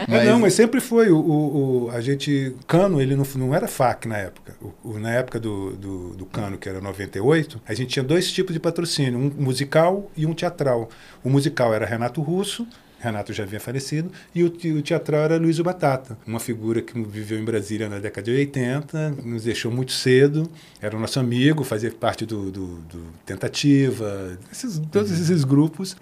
É, 0.09 0.25
não, 0.25 0.39
mas 0.41 0.55
sempre 0.55 0.81
foi. 0.81 1.11
O, 1.11 1.19
o, 1.19 1.85
o- 1.87 1.91
a 1.91 2.01
gente. 2.01 2.55
Cano, 2.67 3.01
ele 3.01 3.17
não, 3.17 3.25
não 3.37 3.55
era 3.55 3.67
FAC 3.67 4.07
na 4.07 4.19
época. 4.19 4.55
O, 4.61 4.91
o- 4.93 4.99
na 4.99 5.11
época 5.13 5.39
do, 5.41 5.73
do, 5.77 6.11
do 6.17 6.27
Cano, 6.27 6.59
que 6.59 6.69
era 6.69 6.81
98, 6.81 7.61
a 7.67 7.75
gente 7.75 7.89
tinha 7.91 8.03
dois 8.05 8.31
tipos 8.31 8.53
de 8.53 8.61
patrocínio: 8.61 9.19
um 9.19 9.43
musical 9.43 10.11
e 10.17 10.27
um 10.27 10.35
teatral. 10.35 10.89
O 11.25 11.31
musical 11.31 11.73
era 11.75 11.87
Renato 11.87 12.21
Russo. 12.21 12.67
Renato 13.01 13.33
já 13.33 13.43
havia 13.45 13.59
falecido, 13.59 14.11
e 14.35 14.45
o, 14.45 14.51
te- 14.51 14.71
o 14.73 14.83
teatral 14.83 15.23
era 15.23 15.37
Luiz 15.39 15.59
Batata, 15.61 16.19
uma 16.27 16.39
figura 16.39 16.83
que 16.83 17.01
viveu 17.03 17.39
em 17.39 17.45
Brasília 17.45 17.89
na 17.89 17.99
década 17.99 18.31
de 18.31 18.37
80, 18.39 19.11
nos 19.25 19.45
deixou 19.45 19.73
muito 19.73 19.93
cedo, 19.93 20.49
era 20.81 20.99
nosso 20.99 21.19
amigo, 21.19 21.65
fazia 21.65 21.91
parte 21.91 22.27
do, 22.27 22.51
do, 22.51 22.67
do 22.83 23.03
Tentativa, 23.27 24.39
esses- 24.53 24.81
todos 24.93 25.11
esses 25.11 25.45
grupos, 25.45 25.97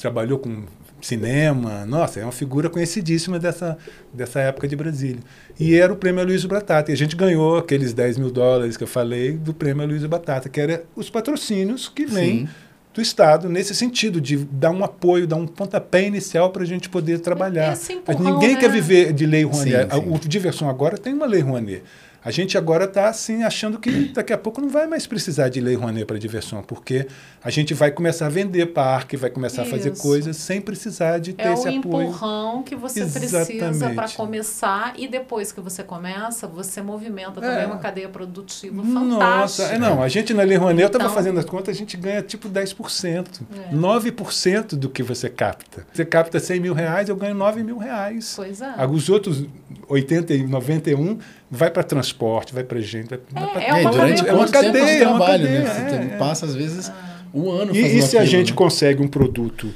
trabalhou 0.00 0.38
com 0.38 0.64
cinema, 1.00 1.84
nossa, 1.86 2.20
é 2.20 2.22
uma 2.22 2.32
figura 2.32 2.70
conhecidíssima 2.70 3.38
dessa, 3.38 3.76
dessa 4.12 4.40
época 4.40 4.66
de 4.66 4.74
Brasília. 4.74 5.20
E 5.60 5.74
era 5.74 5.92
o 5.92 5.96
prêmio 5.96 6.24
Luiz 6.24 6.44
Batata. 6.44 6.90
E 6.90 6.94
a 6.94 6.96
gente 6.96 7.14
ganhou 7.14 7.56
aqueles 7.58 7.92
10 7.92 8.18
mil 8.18 8.30
dólares 8.30 8.76
que 8.76 8.82
eu 8.82 8.88
falei 8.88 9.32
do 9.32 9.52
prêmio 9.52 9.86
Luiz 9.86 10.04
Batata, 10.06 10.48
que 10.48 10.58
era 10.60 10.84
os 10.96 11.08
patrocínios 11.10 11.88
que 11.88 12.06
vêm. 12.06 12.48
Do 12.96 13.02
Estado 13.02 13.48
nesse 13.48 13.74
sentido, 13.74 14.20
de 14.20 14.36
dar 14.36 14.70
um 14.70 14.82
apoio, 14.82 15.26
dar 15.26 15.36
um 15.36 15.46
pontapé 15.46 16.06
inicial 16.06 16.50
para 16.50 16.62
a 16.62 16.66
gente 16.66 16.88
poder 16.88 17.20
trabalhar. 17.20 17.74
Esse 17.74 18.00
Mas 18.06 18.16
empurrão, 18.16 18.34
ninguém 18.34 18.54
né? 18.54 18.60
quer 18.60 18.70
viver 18.70 19.12
de 19.12 19.26
lei 19.26 19.44
Rouanet. 19.44 19.94
Sim, 19.94 20.00
sim. 20.00 20.10
O 20.14 20.18
Diversão 20.18 20.68
agora 20.68 20.96
tem 20.96 21.12
uma 21.12 21.26
lei 21.26 21.40
Rouanet. 21.40 21.82
A 22.26 22.32
gente 22.32 22.58
agora 22.58 22.86
está 22.86 23.08
assim 23.08 23.44
achando 23.44 23.78
que 23.78 24.08
daqui 24.12 24.32
a 24.32 24.36
pouco 24.36 24.60
não 24.60 24.68
vai 24.68 24.84
mais 24.88 25.06
precisar 25.06 25.48
de 25.48 25.60
lei 25.60 25.76
Rouanet 25.76 26.04
para 26.06 26.18
diversão, 26.18 26.60
porque 26.60 27.06
a 27.40 27.50
gente 27.50 27.72
vai 27.72 27.92
começar 27.92 28.26
a 28.26 28.28
vender 28.28 28.66
parque, 28.66 29.16
vai 29.16 29.30
começar 29.30 29.62
Isso. 29.62 29.72
a 29.72 29.78
fazer 29.78 29.96
coisas 29.96 30.36
sem 30.36 30.60
precisar 30.60 31.18
de 31.18 31.34
ter 31.34 31.46
é 31.46 31.52
esse 31.52 31.68
apoio. 31.68 31.76
É 31.76 31.78
o 31.78 32.08
empurrão 32.08 32.64
que 32.64 32.74
você 32.74 33.02
Exatamente. 33.02 33.58
precisa 33.58 33.90
para 33.90 34.08
começar 34.08 34.94
e 34.98 35.06
depois 35.06 35.52
que 35.52 35.60
você 35.60 35.84
começa, 35.84 36.48
você 36.48 36.82
movimenta 36.82 37.40
também 37.40 37.62
é. 37.62 37.66
uma 37.66 37.78
cadeia 37.78 38.08
produtiva 38.08 38.82
Nossa, 38.82 39.62
é, 39.62 39.78
não, 39.78 40.02
a 40.02 40.08
gente 40.08 40.34
na 40.34 40.42
lei 40.42 40.56
Rouanet, 40.56 40.82
então, 40.84 41.00
eu 41.00 41.04
estava 41.04 41.14
fazendo 41.14 41.38
as 41.38 41.44
contas, 41.44 41.76
a 41.76 41.78
gente 41.78 41.96
ganha 41.96 42.22
tipo 42.22 42.48
10%. 42.48 43.42
É. 43.70 43.72
9% 43.72 44.74
do 44.74 44.88
que 44.88 45.00
você 45.00 45.30
capta. 45.30 45.86
Você 45.92 46.04
capta 46.04 46.40
100 46.40 46.58
mil 46.58 46.74
reais, 46.74 47.08
eu 47.08 47.14
ganho 47.14 47.36
9 47.36 47.62
mil 47.62 47.78
reais. 47.78 48.32
Pois 48.34 48.60
é. 48.60 48.84
Os 48.84 49.08
outros 49.08 49.46
80 49.88 50.34
e 50.34 50.44
91 50.44 51.18
vai 51.50 51.70
para 51.70 51.82
transporte, 51.82 52.54
vai 52.54 52.64
para 52.64 52.80
gente. 52.80 53.08
Vai, 53.08 53.18
é, 53.18 53.46
pra... 53.46 53.62
é, 53.62 53.80
uma 53.82 53.90
durante 53.90 54.28
é 54.28 54.32
uma 54.32 54.48
cadeia, 54.48 55.04
é 55.04 55.08
uma 55.08 55.26
cadeia. 55.26 55.60
Né? 55.60 56.08
Você 56.08 56.16
passa, 56.16 56.46
às 56.46 56.54
vezes, 56.54 56.92
um 57.32 57.50
ano 57.50 57.74
E, 57.74 57.80
e 57.80 58.02
se 58.02 58.16
aquilo, 58.16 58.22
a 58.22 58.24
gente 58.24 58.50
né? 58.50 58.56
consegue 58.56 59.02
um 59.02 59.08
produto 59.08 59.72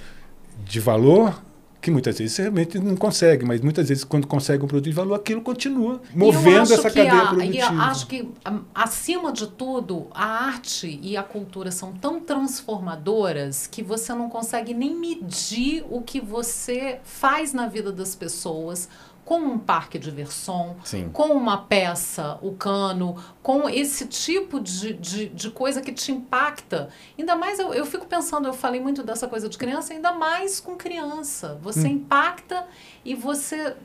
de 0.65 0.81
valor, 0.81 1.43
que 1.81 1.91
muitas 1.91 2.19
vezes 2.19 2.35
você 2.35 2.43
realmente 2.43 2.79
não 2.79 2.95
consegue, 2.95 3.45
mas 3.45 3.61
muitas 3.61 3.89
vezes 3.89 4.05
quando 4.05 4.27
consegue 4.27 4.65
um 4.65 4.69
produto 4.69 4.85
de 4.85 4.93
valor, 4.95 5.15
aquilo 5.15 5.41
continua 5.41 6.01
movendo 6.15 6.75
essa 6.75 6.91
cadeia 6.91 7.23
a, 7.23 7.27
produtiva. 7.29 7.55
E 7.55 7.59
eu 7.59 7.81
acho 7.81 8.07
que, 8.07 8.29
acima 8.75 9.33
de 9.33 9.47
tudo, 9.47 10.07
a 10.11 10.25
arte 10.25 11.01
e 11.03 11.17
a 11.17 11.23
cultura 11.23 11.71
são 11.71 11.93
tão 11.93 12.21
transformadoras 12.21 13.67
que 13.67 13.83
você 13.83 14.13
não 14.13 14.29
consegue 14.29 14.75
nem 14.75 14.95
medir 14.95 15.85
o 15.89 16.03
que 16.03 16.21
você 16.21 16.99
faz 17.03 17.53
na 17.55 17.67
vida 17.67 17.91
das 17.91 18.15
pessoas, 18.15 18.89
com 19.31 19.39
um 19.39 19.59
parque 19.61 19.97
de 19.97 20.11
diversão, 20.11 20.75
Sim. 20.83 21.09
com 21.13 21.29
uma 21.29 21.57
peça, 21.57 22.37
o 22.43 22.51
cano, 22.51 23.15
com 23.41 23.69
esse 23.69 24.05
tipo 24.07 24.59
de, 24.59 24.93
de, 24.95 25.29
de 25.29 25.51
coisa 25.53 25.81
que 25.81 25.93
te 25.93 26.11
impacta. 26.11 26.89
Ainda 27.17 27.37
mais, 27.37 27.61
eu, 27.61 27.73
eu 27.73 27.87
fico 27.87 28.07
pensando, 28.07 28.49
eu 28.49 28.53
falei 28.53 28.81
muito 28.81 29.05
dessa 29.05 29.29
coisa 29.29 29.49
de 29.49 29.57
criança, 29.57 29.95
ainda 29.95 30.11
mais 30.11 30.59
com 30.59 30.75
criança. 30.75 31.57
Você 31.63 31.87
hum. 31.87 31.93
impacta 31.93 32.67
e 33.05 33.15
você 33.15 33.77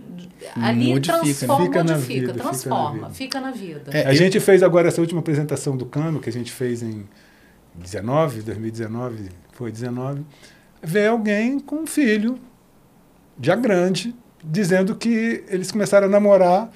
ali 0.56 0.88
modifica, 0.88 1.14
transforma, 1.14 1.66
fica 1.66 1.84
modifica, 1.84 2.22
vida, 2.22 2.34
transforma, 2.34 3.10
fica 3.12 3.40
na 3.40 3.52
vida. 3.52 3.80
Fica 3.80 3.92
na 3.92 3.92
vida. 3.92 3.98
É, 4.00 4.08
a 4.08 4.16
gente 4.16 4.40
fez 4.40 4.64
agora 4.64 4.88
essa 4.88 5.00
última 5.00 5.20
apresentação 5.20 5.78
do 5.78 5.86
cano, 5.86 6.20
que 6.20 6.28
a 6.28 6.34
gente 6.34 6.52
fez 6.52 6.82
em 6.82 7.08
19, 7.76 8.42
2019, 8.42 9.30
foi 9.52 9.72
19, 9.72 10.26
ver 10.82 11.06
alguém 11.06 11.60
com 11.60 11.84
um 11.84 11.86
filho, 11.86 12.40
já 13.40 13.56
grande, 13.56 14.16
dizendo 14.48 14.96
que 14.96 15.44
eles 15.48 15.72
começaram 15.72 16.08
a 16.08 16.10
namorar 16.10 16.70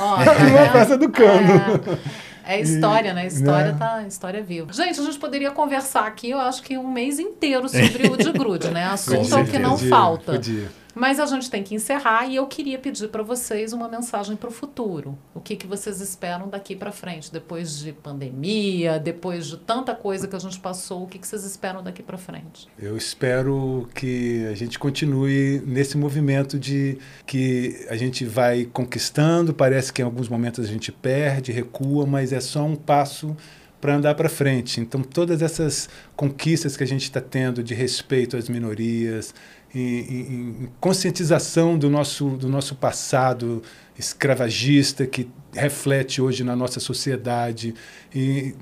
oh, 0.00 0.16
numa 0.44 0.60
é, 0.60 0.70
festa 0.70 0.98
do 0.98 1.08
cano. 1.08 2.00
É, 2.44 2.56
é 2.56 2.60
história, 2.60 3.10
e, 3.10 3.14
né? 3.14 3.26
História 3.26 3.72
né? 3.72 3.78
tá, 3.78 4.02
história 4.06 4.42
viva. 4.42 4.72
Gente, 4.72 5.00
a 5.00 5.02
gente 5.02 5.18
poderia 5.18 5.50
conversar 5.50 6.06
aqui, 6.06 6.30
eu 6.30 6.38
acho 6.38 6.62
que 6.62 6.78
um 6.78 6.90
mês 6.90 7.18
inteiro 7.18 7.68
sobre 7.68 8.08
o 8.08 8.16
de 8.16 8.32
grude, 8.32 8.70
né? 8.70 8.84
Assunto 8.92 9.36
é 9.36 9.42
o 9.42 9.46
que 9.46 9.58
não 9.58 9.72
podia, 9.72 9.88
falta. 9.88 10.32
Podia. 10.32 10.68
Mas 10.96 11.20
a 11.20 11.26
gente 11.26 11.50
tem 11.50 11.62
que 11.62 11.74
encerrar 11.74 12.26
e 12.26 12.36
eu 12.36 12.46
queria 12.46 12.78
pedir 12.78 13.08
para 13.08 13.22
vocês 13.22 13.74
uma 13.74 13.86
mensagem 13.86 14.34
para 14.34 14.48
o 14.48 14.50
futuro. 14.50 15.18
O 15.34 15.40
que, 15.40 15.54
que 15.54 15.66
vocês 15.66 16.00
esperam 16.00 16.48
daqui 16.48 16.74
para 16.74 16.90
frente, 16.90 17.30
depois 17.30 17.78
de 17.78 17.92
pandemia, 17.92 18.98
depois 18.98 19.46
de 19.46 19.58
tanta 19.58 19.94
coisa 19.94 20.26
que 20.26 20.34
a 20.34 20.38
gente 20.38 20.58
passou, 20.58 21.02
o 21.02 21.06
que, 21.06 21.18
que 21.18 21.26
vocês 21.26 21.44
esperam 21.44 21.82
daqui 21.82 22.02
para 22.02 22.16
frente? 22.16 22.66
Eu 22.78 22.96
espero 22.96 23.86
que 23.94 24.46
a 24.46 24.54
gente 24.54 24.78
continue 24.78 25.62
nesse 25.66 25.98
movimento 25.98 26.58
de 26.58 26.96
que 27.26 27.86
a 27.90 27.96
gente 27.96 28.24
vai 28.24 28.64
conquistando, 28.64 29.52
parece 29.52 29.92
que 29.92 30.00
em 30.00 30.04
alguns 30.06 30.30
momentos 30.30 30.64
a 30.64 30.68
gente 30.68 30.90
perde, 30.90 31.52
recua, 31.52 32.06
mas 32.06 32.32
é 32.32 32.40
só 32.40 32.64
um 32.64 32.74
passo 32.74 33.36
para 33.80 33.94
andar 33.94 34.14
para 34.14 34.28
frente. 34.28 34.80
Então, 34.80 35.02
todas 35.02 35.42
essas 35.42 35.88
conquistas 36.16 36.76
que 36.76 36.82
a 36.82 36.86
gente 36.86 37.02
está 37.02 37.20
tendo 37.20 37.62
de 37.62 37.74
respeito 37.74 38.36
às 38.36 38.48
minorias, 38.48 39.34
em, 39.74 39.80
em, 39.80 40.68
conscientização 40.80 41.78
do 41.78 41.90
nosso, 41.90 42.30
do 42.30 42.48
nosso 42.48 42.74
passado 42.74 43.62
escravagista 43.98 45.06
que 45.06 45.28
reflete 45.52 46.20
hoje 46.20 46.44
na 46.44 46.54
nossa 46.54 46.80
sociedade 46.80 47.74
e 48.14 48.54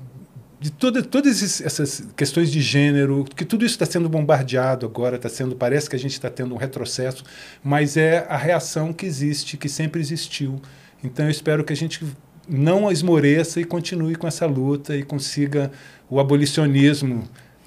de 0.59 0.71
toda, 0.71 1.03
todas 1.03 1.61
essas 1.61 2.07
questões 2.15 2.51
de 2.51 2.61
gênero, 2.61 3.25
que 3.35 3.45
tudo 3.45 3.65
isso 3.65 3.75
está 3.75 3.85
sendo 3.85 4.09
bombardeado 4.09 4.85
agora, 4.85 5.17
está 5.17 5.29
sendo 5.29 5.55
parece 5.55 5.89
que 5.89 5.95
a 5.95 5.99
gente 5.99 6.13
está 6.13 6.29
tendo 6.29 6.55
um 6.55 6.57
retrocesso, 6.57 7.23
mas 7.63 7.97
é 7.97 8.25
a 8.29 8.37
reação 8.37 8.91
que 8.91 9.05
existe, 9.05 9.57
que 9.57 9.69
sempre 9.69 10.01
existiu. 10.01 10.59
Então 11.03 11.25
eu 11.25 11.31
espero 11.31 11.63
que 11.63 11.73
a 11.73 11.75
gente 11.75 12.03
não 12.47 12.91
esmoreça 12.91 13.59
e 13.59 13.63
continue 13.63 14.15
com 14.15 14.27
essa 14.27 14.45
luta 14.45 14.95
e 14.95 15.03
consiga 15.03 15.71
o 16.09 16.19
abolicionismo 16.19 17.23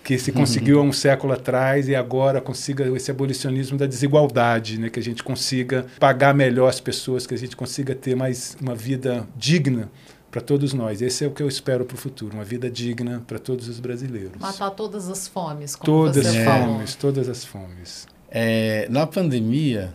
que 0.09 0.17
se 0.17 0.33
conseguiu 0.33 0.81
há 0.81 0.83
um 0.83 0.91
século 0.91 1.35
atrás 1.35 1.87
e 1.87 1.95
agora 1.95 2.41
consiga 2.41 2.89
esse 2.97 3.11
abolicionismo 3.11 3.77
da 3.77 3.85
desigualdade, 3.85 4.81
né? 4.81 4.89
que 4.89 4.99
a 4.99 5.03
gente 5.03 5.23
consiga 5.23 5.85
pagar 6.01 6.33
melhor 6.33 6.67
as 6.67 6.81
pessoas, 6.81 7.27
que 7.27 7.35
a 7.35 7.37
gente 7.37 7.55
consiga 7.55 7.95
ter 7.95 8.17
mais 8.17 8.57
uma 8.59 8.75
vida 8.75 9.29
digna 9.37 9.91
para 10.31 10.41
todos 10.41 10.73
nós. 10.73 11.03
Esse 11.03 11.27
é 11.27 11.29
o 11.29 11.31
que 11.31 11.43
eu 11.43 11.47
espero 11.47 11.85
para 11.85 11.95
o 11.95 11.99
futuro, 11.99 12.33
uma 12.33 12.43
vida 12.43 12.71
digna 12.71 13.23
para 13.27 13.39
todos 13.39 13.69
os 13.69 13.81
brasileiros. 13.81 14.41
Matar 14.41 14.71
todas 14.71 15.11
as 15.11 15.29
fomes, 15.29 15.77
como 15.77 15.85
todas 15.85 16.27
você 16.27 16.39
as 16.39 16.45
falou. 16.47 16.75
fomes, 16.77 16.95
todas 16.95 17.29
as 17.29 17.45
fomes. 17.45 18.07
É, 18.31 18.89
na 18.89 19.07
pandemia, 19.07 19.93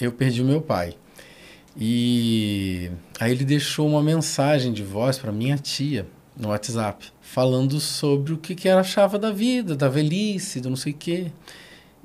eu 0.00 0.10
perdi 0.10 0.40
o 0.40 0.46
meu 0.46 0.62
pai. 0.62 0.94
E 1.76 2.90
aí 3.20 3.30
ele 3.30 3.44
deixou 3.44 3.86
uma 3.86 4.02
mensagem 4.02 4.72
de 4.72 4.82
voz 4.82 5.18
para 5.18 5.30
minha 5.30 5.58
tia 5.58 6.06
no 6.36 6.48
WhatsApp 6.48 7.12
falando 7.20 7.80
sobre 7.80 8.32
o 8.32 8.38
que, 8.38 8.54
que 8.54 8.68
ela 8.68 8.80
achava 8.80 9.18
da 9.18 9.32
vida, 9.32 9.74
da 9.74 9.88
velhice, 9.88 10.60
do 10.60 10.70
não 10.70 10.76
sei 10.76 10.92
o 10.92 10.96
quê. 10.96 11.32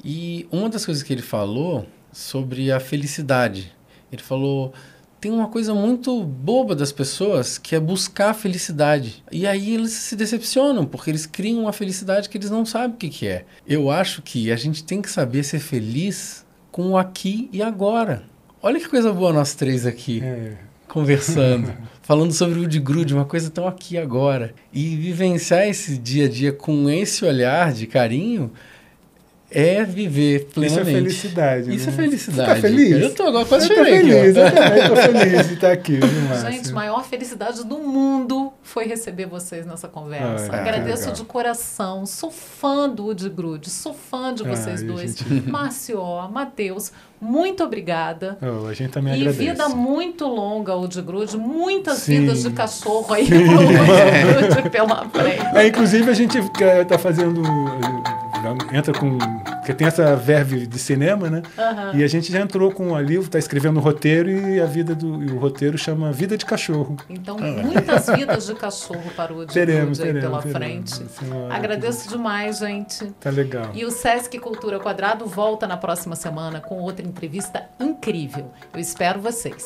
E 0.04 0.48
uma 0.52 0.70
das 0.70 0.86
coisas 0.86 1.04
que 1.04 1.14
ele 1.14 1.22
falou 1.22 1.86
sobre 2.12 2.72
a 2.72 2.80
felicidade. 2.80 3.72
Ele 4.12 4.22
falou: 4.22 4.74
tem 5.20 5.32
uma 5.32 5.48
coisa 5.48 5.74
muito 5.74 6.24
boba 6.24 6.76
das 6.76 6.92
pessoas 6.92 7.58
que 7.58 7.76
é 7.76 7.80
buscar 7.80 8.32
a 8.32 8.34
felicidade. 8.34 9.24
E 9.32 9.46
aí 9.46 9.74
eles 9.74 9.92
se 9.92 10.16
decepcionam, 10.16 10.86
porque 10.86 11.12
eles 11.12 11.26
criam 11.26 11.62
uma 11.62 11.74
felicidade 11.74 12.30
que 12.30 12.38
eles 12.38 12.50
não 12.50 12.66
sabem 12.66 12.96
o 12.96 12.98
que, 12.98 13.10
que 13.10 13.28
é. 13.28 13.46
Eu 13.68 13.92
acho 13.92 14.22
que 14.22 14.52
a 14.52 14.56
gente 14.56 14.84
tem 14.84 15.02
que 15.02 15.12
saber 15.12 15.44
ser 15.44 15.60
feliz 15.60 16.46
com 16.72 16.92
o 16.92 16.98
aqui 16.98 17.50
e 17.52 17.62
agora. 17.62 18.24
Olha 18.62 18.80
que 18.80 18.90
coisa 18.90 19.12
boa 19.14 19.34
nós 19.34 19.54
três 19.54 19.86
aqui. 19.86 20.22
É 20.24 20.69
conversando, 20.90 21.72
falando 22.02 22.34
sobre 22.34 22.60
o 22.60 22.68
de 22.68 22.80
grude, 22.80 23.14
uma 23.14 23.24
coisa 23.24 23.50
tão 23.50 23.68
aqui 23.68 23.98
agora. 23.98 24.54
E 24.74 24.98
vivenciar 24.98 25.68
esse 25.68 25.98
dia 25.98 26.26
a 26.26 26.30
dia 26.30 26.52
com 26.52 26.90
esse 26.90 27.24
olhar 27.24 27.72
de 27.72 27.88
carinho 27.88 28.52
é 29.52 29.84
viver 29.84 30.46
plenamente. 30.54 30.80
Isso 30.82 30.90
é 30.90 30.94
felicidade. 30.94 31.76
Isso 31.76 31.90
é 31.90 31.92
né? 31.92 31.98
é 31.98 32.02
felicidade. 32.04 32.56
Fica 32.56 32.62
feliz? 32.62 33.02
Eu 33.02 33.16
tô 33.16 33.24
agora 33.24 33.46
quase 33.46 33.70
eu 33.70 33.76
tô 33.76 33.84
feliz, 33.84 34.38
aqui, 34.38 34.40
eu 34.40 34.54
também 34.54 34.88
tô 34.88 34.96
feliz 34.96 35.48
de 35.48 35.54
estar 35.56 35.72
aqui. 35.72 36.00
Gente, 36.52 36.72
maior 36.72 37.04
felicidade 37.04 37.66
do 37.66 37.80
mundo 37.80 38.54
foi 38.62 38.86
receber 38.86 39.26
vocês 39.26 39.66
nessa 39.66 39.88
conversa. 39.88 40.50
Ai, 40.52 40.60
Agradeço 40.60 41.12
de 41.12 41.24
coração. 41.24 42.06
Sou 42.06 42.30
fã 42.30 42.88
do 42.88 43.06
Wood 43.06 43.30
Grude, 43.30 43.70
sou 43.70 43.94
fã 43.94 44.34
de 44.34 44.44
vocês 44.44 44.82
Ai, 44.82 44.88
dois. 44.88 45.18
Gente... 45.18 45.50
Marcio, 45.50 46.00
Matheus, 46.32 46.92
muito 47.20 47.64
obrigada. 47.64 48.38
Oh, 48.42 48.68
a 48.68 48.74
gente 48.74 48.92
também 48.92 49.14
e 49.14 49.22
agradece. 49.22 49.40
vida 49.40 49.68
muito 49.70 50.28
longa, 50.28 50.74
de 50.88 51.02
Grude, 51.02 51.38
muitas 51.38 52.00
Sim. 52.00 52.22
vidas 52.22 52.44
de 52.44 52.52
cachorro 52.52 53.14
aí 53.14 53.26
Grude 53.28 54.70
pela 54.70 55.10
frente. 55.10 55.58
É, 55.58 55.68
inclusive, 55.68 56.10
a 56.10 56.14
gente 56.14 56.38
está 56.38 56.98
fazendo 56.98 57.42
entra 58.72 58.94
com. 58.94 59.18
Porque 59.18 59.74
tem 59.74 59.88
essa 59.88 60.16
verve 60.16 60.66
de 60.66 60.80
cinema, 60.80 61.30
né? 61.30 61.42
Uhum. 61.58 62.00
E 62.00 62.04
a 62.04 62.08
gente 62.08 62.32
já 62.32 62.40
entrou 62.40 62.72
com 62.72 62.96
a 62.96 63.02
livro, 63.02 63.26
está 63.26 63.40
escrevendo 63.40 63.78
o 63.78 63.80
roteiro 63.80 64.30
e 64.30 64.60
a 64.60 64.66
vida 64.66 64.96
do. 64.96 65.24
E 65.24 65.32
o 65.32 65.38
roteiro 65.38 65.78
chama 65.78 66.12
Vida 66.12 66.38
de 66.38 66.46
Cachorro. 66.46 66.98
Então, 67.10 67.38
muitas 67.38 68.08
vidas 68.08 68.48
de 68.48 68.56
cachorro 68.56 69.12
para 69.16 69.34
o 69.34 69.46
teremos, 69.46 69.98
teremos, 69.98 70.22
pela 70.22 70.42
teremos. 70.42 70.98
frente. 70.98 71.10
É 71.50 71.56
Agradeço 71.56 72.10
demais, 72.10 72.60
gente. 72.60 73.06
Tá 73.20 73.30
legal. 73.30 73.72
E 73.74 73.86
o 73.86 73.92
Sesc 73.92 74.38
Cultura 74.40 74.80
Quadrado 74.80 75.26
volta 75.26 75.68
na 75.68 75.78
próxima 75.78 76.16
semana 76.16 76.60
com 76.60 76.80
outra 76.80 77.06
entrevista 77.06 77.64
incrível. 77.80 78.52
Eu 78.74 78.80
espero 78.80 79.20
vocês. 79.20 79.64